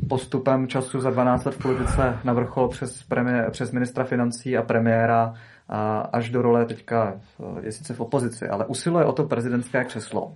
[0.09, 4.63] postupem času za 12 let v politice na vrchol přes, premiér, přes ministra financí a
[4.63, 5.35] premiéra
[5.69, 7.15] a až do role teďka
[7.61, 10.35] je sice v opozici, ale usiluje o to prezidentské křeslo.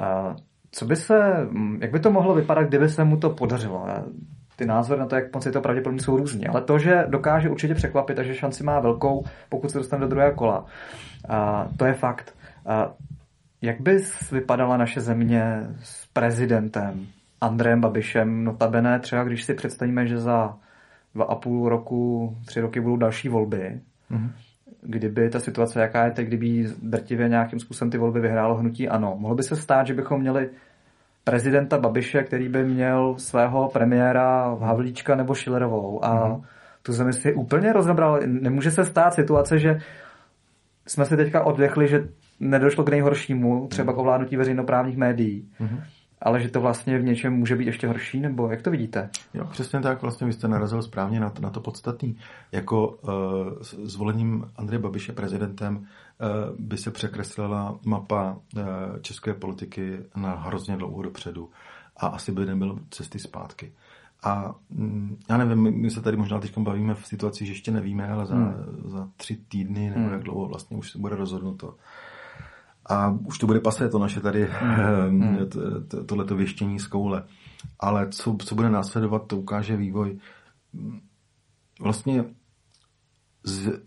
[0.00, 0.36] A
[0.70, 1.48] co by se,
[1.80, 3.86] jak by to mohlo vypadat, kdyby se mu to podařilo?
[4.56, 6.48] Ty názory na to, jak moc je to pravděpodobně, jsou různě.
[6.48, 10.08] Ale to, že dokáže určitě překvapit a že šanci má velkou, pokud se dostane do
[10.08, 10.64] druhého kola,
[11.28, 12.34] a to je fakt.
[12.66, 12.92] A
[13.62, 13.98] jak by
[14.32, 17.06] vypadala naše země s prezidentem
[17.40, 20.56] Andrejem Babišem, notabene třeba když si představíme, že za
[21.14, 23.80] dva a půl roku, tři roky budou další volby,
[24.10, 24.30] mm-hmm.
[24.80, 29.16] kdyby ta situace, jaká je teď, kdyby drtivě nějakým způsobem ty volby vyhrálo hnutí ano.
[29.18, 30.50] Mohlo by se stát, že bychom měli
[31.24, 36.42] prezidenta Babiše, který by měl svého premiéra Havlíčka nebo Šilerovou a mm-hmm.
[36.82, 38.20] tu zemi si úplně rozebral.
[38.26, 39.78] Nemůže se stát situace, že
[40.86, 42.08] jsme si teďka odvěchli, že
[42.40, 45.48] nedošlo k nejhoršímu, třeba k ovládnutí veřejnoprávních médií.
[45.60, 45.80] Mm-hmm.
[46.22, 49.10] Ale že to vlastně v něčem může být ještě horší, nebo jak to vidíte?
[49.34, 52.18] Jo, přesně tak, vlastně vy jste narazil správně na to, na to podstatný.
[52.52, 53.12] Jako uh,
[53.84, 55.84] zvolením Andreje Babiše prezidentem uh,
[56.58, 58.62] by se překreslila mapa uh,
[59.00, 61.50] české politiky na hrozně dlouho dopředu
[61.96, 63.72] a asi by nebylo cesty zpátky.
[64.24, 68.08] A mm, já nevím, my se tady možná teď bavíme v situaci, že ještě nevíme,
[68.08, 68.54] ale za, hmm.
[68.84, 70.12] za tři týdny nebo hmm.
[70.12, 71.74] jak dlouho vlastně už se bude rozhodnuto.
[72.88, 74.48] A už to bude pasé, to naše tady,
[75.08, 75.38] mm.
[76.06, 77.24] tohleto věštění z koule.
[77.80, 80.18] Ale co, co bude následovat, to ukáže vývoj.
[81.80, 82.24] Vlastně
[83.44, 83.80] z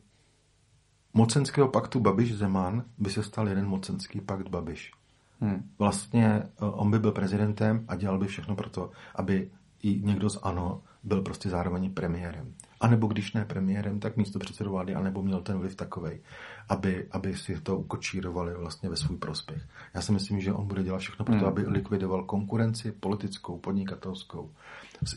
[1.14, 4.92] mocenského paktu Babiš-Zeman by se stal jeden mocenský pakt Babiš.
[5.40, 5.70] Hmm.
[5.80, 9.52] Vlastně eh, on by byl prezidentem a dělal by všechno pro to, aby
[9.84, 12.54] i někdo z ANO byl prostě zároveň premiérem.
[12.80, 16.22] A nebo když ne premiérem, tak místo předsedu vlády, anebo měl ten vliv takovej,
[16.70, 19.62] aby, aby si to ukočírovali vlastně ve svůj prospěch.
[19.94, 21.48] Já si myslím, že on bude dělat všechno pro to, hmm.
[21.48, 24.52] aby likvidoval konkurenci politickou, podnikatelskou,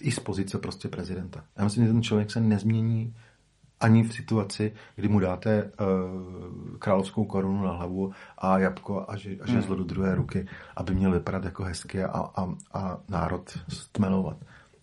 [0.00, 1.44] i z pozice prostě prezidenta.
[1.56, 3.14] Já myslím, že ten člověk se nezmění
[3.80, 9.36] ani v situaci, kdy mu dáte uh, královskou korunu na hlavu a jabko a, že,
[9.40, 9.84] a žezlo hmm.
[9.84, 14.36] do druhé ruky, aby měl vypadat jako hezky a, a, a národ stmelovat.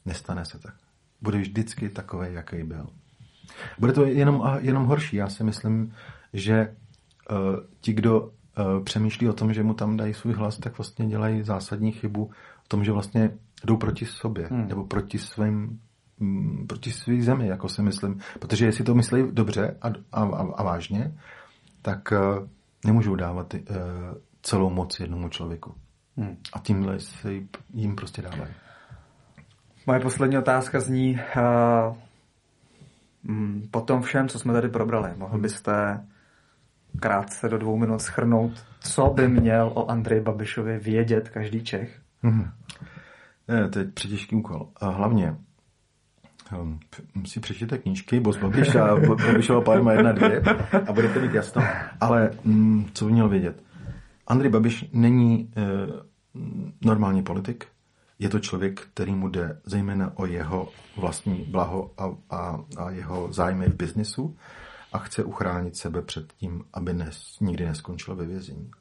[0.06, 0.73] Nestane se tak
[1.21, 2.87] bude vždycky takový, jaký byl.
[3.79, 5.15] Bude to jenom, jenom horší.
[5.15, 5.93] Já si myslím,
[6.33, 6.75] že
[7.31, 7.37] uh,
[7.81, 11.43] ti, kdo uh, přemýšlí o tom, že mu tam dají svůj hlas, tak vlastně dělají
[11.43, 12.31] zásadní chybu
[12.63, 13.31] v tom, že vlastně
[13.65, 14.67] jdou proti sobě hmm.
[14.67, 15.79] nebo proti svým
[16.19, 18.19] mm, proti své zemi, jako si myslím.
[18.39, 20.23] Protože jestli to myslí dobře a, a,
[20.55, 21.17] a vážně,
[21.81, 22.47] tak uh,
[22.85, 23.59] nemůžou dávat uh,
[24.41, 25.73] celou moc jednomu člověku.
[26.17, 26.37] Hmm.
[26.53, 27.33] A tímhle se
[27.73, 28.53] jim prostě dávají.
[29.89, 31.95] Moje poslední otázka zní, uh,
[33.71, 36.05] po tom všem, co jsme tady probrali, mohl byste
[36.99, 41.99] krátce do dvou minut schrnout, co by měl o Andreji Babišovi vědět každý Čech?
[42.23, 42.51] Mm-hmm.
[43.47, 44.69] Ne, to je přetěžký úkol.
[44.81, 45.35] A hlavně
[46.61, 46.79] um,
[47.25, 50.41] si přečtěte knížky Bos Babiš a Babišova párma jedna, dvě
[50.87, 51.63] a budete mít jasno.
[52.01, 53.63] Ale mm, co by měl vědět?
[54.27, 55.61] Andrej Babiš není e,
[56.85, 57.67] normální politik,
[58.19, 63.33] je to člověk, který mu jde zejména o jeho vlastní blaho a, a, a jeho
[63.33, 64.37] zájmy v biznisu
[64.91, 68.71] a chce uchránit sebe před tím, aby nes, nikdy neskončil ve vězení.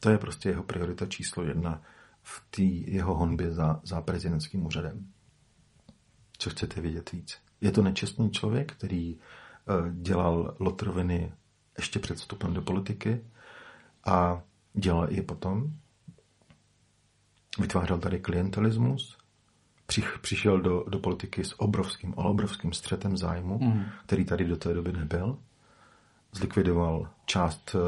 [0.00, 1.82] To je prostě jeho priorita číslo jedna
[2.22, 5.06] v té jeho honbě za, za prezidentským úřadem.
[6.38, 7.38] Co chcete vědět víc?
[7.60, 11.32] Je to nečestný člověk, který uh, dělal lotroviny
[11.78, 13.24] ještě před vstupem do politiky
[14.04, 14.42] a
[14.74, 15.72] dělal i potom.
[17.60, 19.18] Vytvářel tady klientelismus,
[20.20, 23.84] přišel do, do politiky s obrovským, obrovským střetem zájmu, mm.
[24.06, 25.38] který tady do té doby nebyl.
[26.32, 27.80] Zlikvidoval část uh,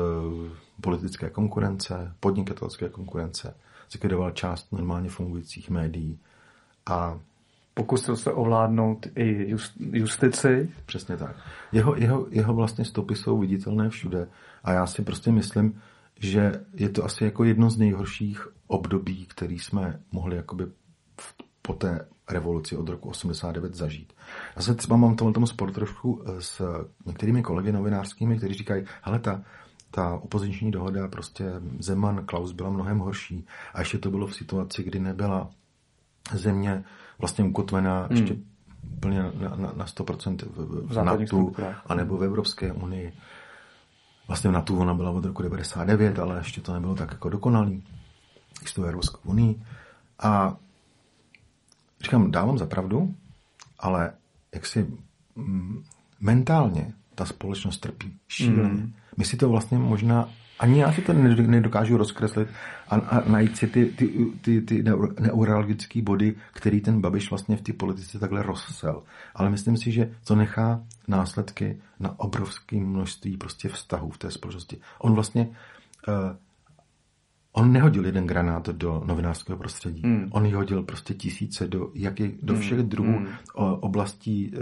[0.81, 3.55] politické konkurence, podnikatelské konkurence,
[3.91, 6.19] zlikvidoval část normálně fungujících médií
[6.87, 7.19] a
[7.75, 10.71] Pokusil se ovládnout i just, justici.
[10.87, 11.37] Přesně tak.
[11.73, 14.29] Jeho, jeho, jeho vlastně stopy jsou viditelné všude
[14.65, 15.83] a já si prostě myslím,
[16.23, 20.67] že je to asi jako jedno z nejhorších období, který jsme mohli jakoby
[21.63, 24.13] po té revoluci od roku 89 zažít.
[24.57, 26.63] Já se třeba mám tomu, tomu sport trošku eh, s
[27.07, 29.43] některými kolegy novinářskými, kteří říkají, hele, ta,
[29.91, 31.45] ta opoziční dohoda, prostě
[31.79, 33.47] Zeman, Klaus byla mnohem horší.
[33.75, 35.51] A ještě to bylo v situaci, kdy nebyla
[36.33, 36.85] země
[37.19, 38.17] vlastně ukotvená hmm.
[38.17, 38.37] ještě
[38.97, 41.53] úplně na, na, na 100% v, v, v NATO
[41.87, 43.13] anebo v Evropské unii.
[44.29, 47.83] Vlastně v NATO ona byla od roku 99, ale ještě to nebylo tak jako dokonalý.
[48.67, 49.63] S tou Evropskou unii.
[50.19, 50.57] A
[52.03, 53.15] říkám, dávám za pravdu,
[53.79, 54.13] ale
[54.55, 54.87] jak si
[55.37, 55.85] mm,
[56.21, 58.69] mentálně ta společnost trpí šíleně.
[58.69, 58.93] Mm.
[59.17, 60.29] My si to vlastně možná
[60.63, 62.49] ani já si to nedokážu rozkreslit
[62.89, 64.09] a, a najít si ty, ty,
[64.41, 64.85] ty, ty
[65.21, 69.03] neurologické body, který ten Babiš vlastně v té politice takhle rozsel.
[69.35, 74.81] Ale myslím si, že to nechá následky na obrovské množství prostě vztahů v té společnosti.
[74.99, 75.49] On vlastně
[76.09, 76.15] uh,
[77.53, 80.03] On nehodil jeden granát do novinářského prostředí.
[80.03, 80.29] Hmm.
[80.33, 82.63] On ji hodil prostě tisíce do, jaký, do hmm.
[82.63, 83.29] všech druhů hmm.
[83.81, 84.59] oblastí e,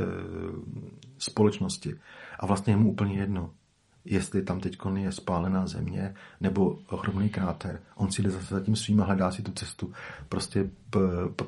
[1.19, 1.95] společnosti.
[2.39, 3.51] A vlastně je mu úplně jedno,
[4.05, 7.81] jestli tam teď je spálená země nebo ohromný kráter.
[7.95, 9.93] On si jde zase za tím svým a hledá si tu cestu
[10.29, 10.71] prostě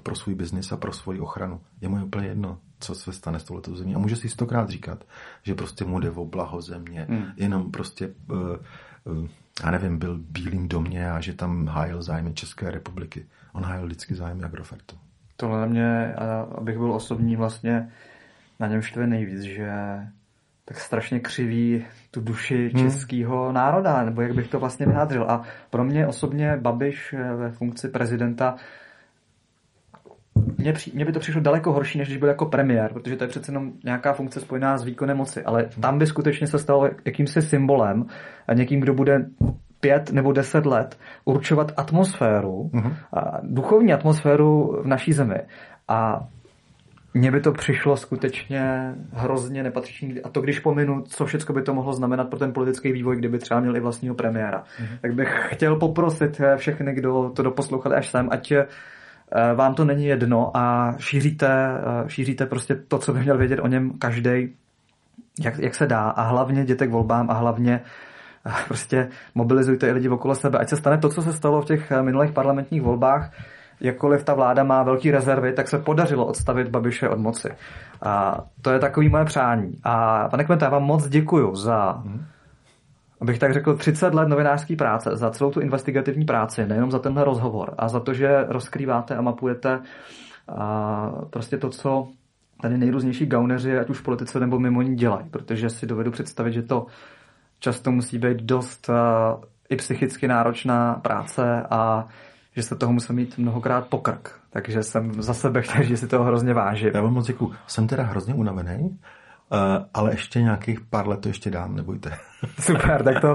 [0.03, 1.61] pro svůj biznis a pro svoji ochranu.
[1.81, 3.95] Je mu úplně jedno, co se stane s touhletou zemí.
[3.95, 5.05] A může si stokrát říkat,
[5.43, 7.25] že prostě mu jde o blaho země, hmm.
[7.37, 8.39] jenom prostě uh,
[9.05, 9.29] uh,
[9.65, 13.27] já nevím, byl bílým domě a že tam hájil zájmy České republiky.
[13.53, 14.97] On hájil vždycky zájmy Agrofertu.
[15.37, 16.15] Tohle na mě,
[16.59, 17.93] abych byl osobní, vlastně
[18.61, 19.73] na něm štve nejvíc, že
[20.65, 22.85] tak strašně křiví tu duši hmm.
[22.85, 25.25] českého národa, nebo jak bych to vlastně vyjádřil.
[25.29, 28.57] A pro mě osobně Babiš eh, ve funkci prezidenta
[30.59, 33.25] mně, při, mně by to přišlo daleko horší, než když byl jako premiér, protože to
[33.25, 36.91] je přece jenom nějaká funkce spojená s výkonem moci, ale tam by skutečně se stalo
[37.05, 38.07] jakýmsi symbolem
[38.49, 39.27] a někým, kdo bude
[39.81, 42.95] pět nebo deset let určovat atmosféru, uh-huh.
[43.13, 45.39] a duchovní atmosféru v naší zemi.
[45.89, 46.29] A
[47.15, 50.23] mně by to přišlo skutečně hrozně nepatřičný.
[50.23, 53.39] A to, když pominu, co všechno by to mohlo znamenat pro ten politický vývoj, kdyby
[53.39, 54.63] třeba měl i vlastního premiéra.
[54.63, 54.99] Mm-hmm.
[55.01, 58.67] Tak bych chtěl poprosit všechny, kdo to doposlouchali až sem, ať eh,
[59.55, 63.67] vám to není jedno a šíříte, eh, šíříte prostě to, co by měl vědět o
[63.67, 64.55] něm každý,
[65.41, 66.11] jak, jak se dá.
[66.11, 67.81] A hlavně jděte k volbám a hlavně
[68.47, 70.59] eh, prostě mobilizujte i lidi okolo sebe.
[70.59, 73.31] Ať se stane to, co se stalo v těch minulých parlamentních volbách,
[73.83, 77.49] jakkoliv ta vláda má velký rezervy, tak se podařilo odstavit Babiše od moci.
[78.03, 79.79] A to je takový moje přání.
[79.85, 82.25] A pane Kmente, já vám moc děkuju za, hmm.
[83.21, 87.25] abych tak řekl, 30 let novinářské práce, za celou tu investigativní práci, nejenom za tenhle
[87.25, 89.81] rozhovor a za to, že rozkrýváte a mapujete
[90.49, 92.09] a prostě to, co
[92.63, 96.53] tady nejrůznější gauneři, ať už v politice nebo mimo ní dělají, protože si dovedu představit,
[96.53, 96.87] že to
[97.59, 98.95] často musí být dost uh,
[99.69, 102.09] i psychicky náročná práce a
[102.57, 104.35] že se toho musel mít mnohokrát pokrk.
[104.51, 106.91] Takže jsem za sebe chtěl, že si toho hrozně vážím.
[106.95, 107.53] Já vám moc děkuji.
[107.67, 109.59] Jsem teda hrozně unavený, uh,
[109.95, 112.13] ale ještě nějakých pár let to ještě dám, nebojte.
[112.61, 113.35] Super, tak to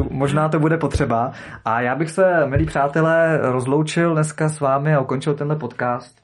[0.00, 1.32] uh, možná to bude potřeba.
[1.64, 6.20] A já bych se, milí přátelé, rozloučil dneska s vámi a ukončil tenhle podcast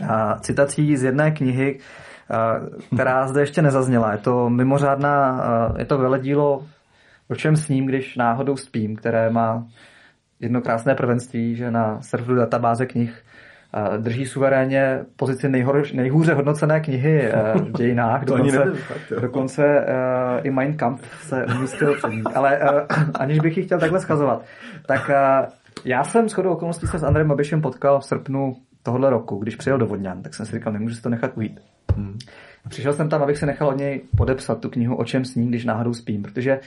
[0.00, 0.08] uh,
[0.40, 1.78] citací z jedné knihy,
[2.94, 4.12] která zde ještě nezazněla.
[4.12, 5.44] Je to mimořádná,
[5.78, 6.62] je to veledílo
[7.30, 9.66] o čem sním, když náhodou spím, které má
[10.40, 13.22] jedno krásné prvenství, že na serveru databáze knih
[13.96, 18.24] drží suverénně pozici nejhor, nejhůře hodnocené knihy eh, v dějinách.
[18.24, 22.22] dokonce, nevím, fakt, dokonce uh, i Mein Kampf se umístil před ní.
[22.34, 22.80] Ale uh,
[23.14, 24.44] aniž bych ji chtěl takhle schazovat,
[24.86, 25.52] tak uh,
[25.84, 29.78] já jsem shodou okolností se s Andrejem Babišem potkal v srpnu tohohle roku, když přijel
[29.78, 31.60] do Vodňan, tak jsem si říkal, nemůžu si to nechat ujít.
[31.96, 32.18] Hmm.
[32.68, 35.64] Přišel jsem tam, abych se nechal od něj podepsat tu knihu O čem sním, když
[35.64, 36.60] náhodou spím, protože Eh,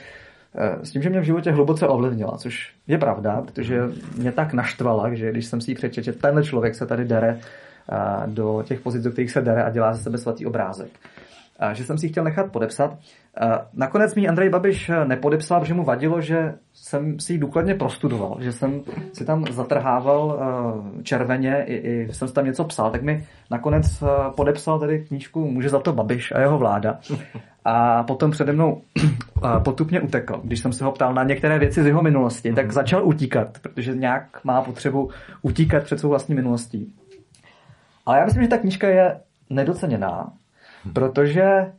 [0.82, 3.80] s tím, že mě v životě hluboce ovlivnila, což je pravda, protože
[4.16, 7.38] mě tak naštvala, že když jsem si ji přečetl, že tenhle člověk se tady dere
[7.38, 10.90] eh, do těch pozic, do kterých se dere a dělá ze sebe svatý obrázek.
[11.72, 12.98] že jsem si chtěl nechat podepsat.
[13.74, 18.52] Nakonec mi Andrej Babiš nepodepsal, protože mu vadilo, že jsem si ji důkladně prostudoval, že
[18.52, 18.82] jsem
[19.12, 20.40] si tam zatrhával
[21.02, 24.04] červeně, i, i jsem si tam něco psal, tak mi nakonec
[24.36, 26.98] podepsal tady knížku Může za to Babiš a jeho vláda.
[27.64, 28.82] A potom přede mnou
[29.64, 30.40] potupně utekl.
[30.44, 32.72] Když jsem se ho ptal na některé věci z jeho minulosti, tak mhm.
[32.72, 35.10] začal utíkat, protože nějak má potřebu
[35.42, 36.92] utíkat před svou vlastní minulostí.
[38.06, 39.20] Ale já myslím, že ta knížka je
[39.50, 40.32] nedoceněná,
[40.92, 41.72] protože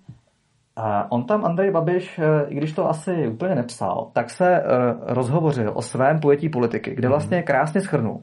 [1.09, 4.63] on tam, Andrej Babiš, e, i když to asi úplně nepsal, tak se e,
[5.01, 8.21] rozhovořil o svém pojetí politiky, kde vlastně krásně schrnul,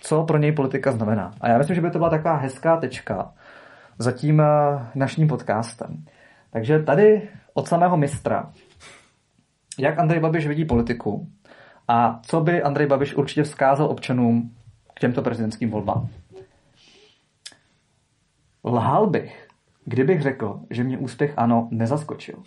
[0.00, 1.32] co pro něj politika znamená.
[1.40, 3.32] A já myslím, že by to byla taková hezká tečka
[3.98, 4.44] za tím e,
[4.94, 6.04] naším podcastem.
[6.50, 8.52] Takže tady od samého mistra,
[9.78, 11.28] jak Andrej Babiš vidí politiku
[11.88, 14.54] a co by Andrej Babiš určitě vzkázal občanům
[14.94, 16.08] k těmto prezidentským volbám.
[18.64, 19.48] Lhal bych,
[19.84, 22.42] kdybych řekl, že mě úspěch ano nezaskočil.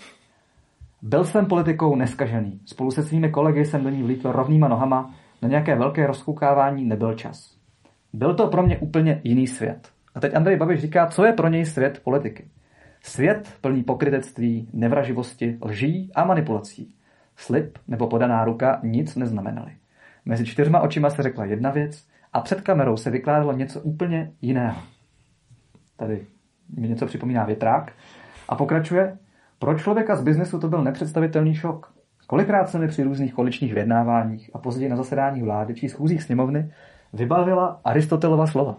[1.01, 2.59] Byl jsem politikou neskažený.
[2.65, 5.13] Spolu se svými kolegy jsem do ní vlítl rovnýma nohama.
[5.41, 7.57] Na nějaké velké rozkoukávání nebyl čas.
[8.13, 9.89] Byl to pro mě úplně jiný svět.
[10.15, 12.49] A teď Andrej Babiš říká, co je pro něj svět politiky.
[13.01, 16.95] Svět plný pokrytectví, nevraživosti, lží a manipulací.
[17.35, 19.71] Slib nebo podaná ruka nic neznamenaly.
[20.25, 24.81] Mezi čtyřma očima se řekla jedna věc a před kamerou se vykládalo něco úplně jiného.
[25.95, 26.25] Tady
[26.77, 27.91] mi něco připomíná větrák.
[28.49, 29.17] A pokračuje,
[29.59, 31.93] pro člověka z biznesu to byl nepředstavitelný šok.
[32.27, 36.71] Kolikrát se mi při různých koaličních vyjednáváních a později na zasedání vlády či schůzích sněmovny
[37.13, 38.77] vybavila Aristotelova slova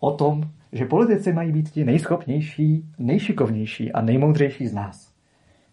[0.00, 0.42] o tom,
[0.74, 5.14] že politici mají být ti nejschopnější, nejšikovnější a nejmoudřejší z nás.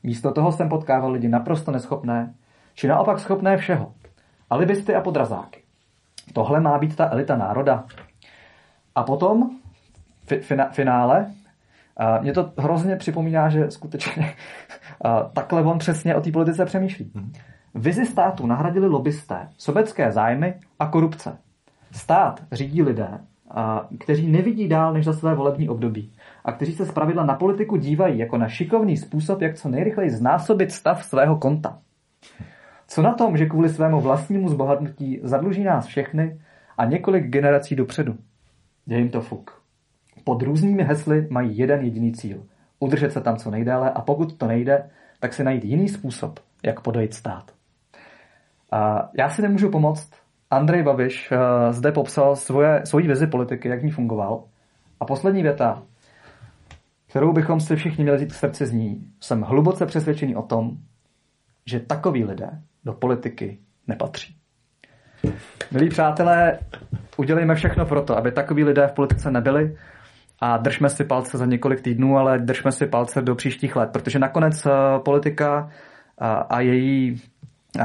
[0.03, 2.33] Místo toho jsem potkával lidi naprosto neschopné,
[2.73, 3.93] či naopak schopné všeho.
[4.49, 5.61] Alibisty a podrazáky.
[6.33, 7.85] Tohle má být ta elita národa.
[8.95, 9.49] A potom,
[10.25, 10.41] fi,
[10.71, 11.31] finále,
[11.97, 14.33] a mě to hrozně připomíná, že skutečně
[15.01, 17.11] a, takhle on přesně o té politice přemýšlí.
[17.13, 17.31] Mhm.
[17.75, 21.37] Vizi státu nahradili lobbysté, sobecké zájmy a korupce.
[21.91, 23.19] Stát řídí lidé,
[23.99, 26.13] kteří nevidí dál než za své volební období
[26.45, 30.71] a kteří se zpravidla na politiku dívají jako na šikovný způsob, jak co nejrychleji znásobit
[30.71, 31.79] stav svého konta.
[32.87, 36.39] Co na tom, že kvůli svému vlastnímu zbohatnutí zadluží nás všechny
[36.77, 38.17] a několik generací dopředu?
[38.87, 39.61] Je jim to fuk.
[40.23, 42.43] Pod různými hesly mají jeden jediný cíl.
[42.79, 46.81] Udržet se tam co nejdéle a pokud to nejde, tak si najít jiný způsob, jak
[46.81, 47.51] podojit stát.
[48.71, 50.09] A já si nemůžu pomoct,
[50.51, 51.37] Andrej Babiš uh,
[51.71, 54.43] zde popsal svoje, svoji vizi politiky, jak ní fungoval.
[54.99, 55.83] A poslední věta,
[57.09, 60.77] kterou bychom si všichni měli vzít k srdci z ní, jsem hluboce přesvědčený o tom,
[61.65, 62.49] že takoví lidé
[62.85, 64.35] do politiky nepatří.
[65.71, 66.59] Milí přátelé,
[67.17, 69.77] udělejme všechno pro to, aby takoví lidé v politice nebyli
[70.39, 74.19] a držme si palce za několik týdnů, ale držme si palce do příštích let, protože
[74.19, 74.71] nakonec eh,
[75.05, 75.69] politika
[76.17, 77.21] a, a její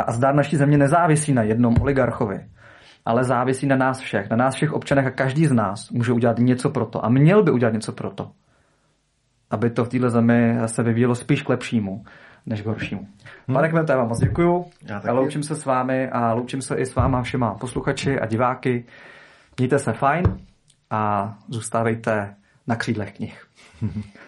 [0.07, 2.41] a zdár naší země nezávisí na jednom oligarchovi
[3.07, 6.39] ale závisí na nás všech, na nás všech občanech a každý z nás může udělat
[6.39, 8.31] něco pro to a měl by udělat něco pro to,
[9.51, 12.05] aby to v této zemi se vyvíjelo spíš k lepšímu
[12.47, 13.09] než k horšímu.
[13.49, 13.55] Hmm.
[13.55, 14.65] Pane Kmente, já vám moc děkuju.
[14.83, 15.15] Já taky.
[15.15, 18.85] loučím se s vámi a loučím se i s váma všema posluchači a diváky.
[19.59, 20.41] Mějte se fajn
[20.91, 22.35] a zůstávejte
[22.66, 23.47] na křídlech knih.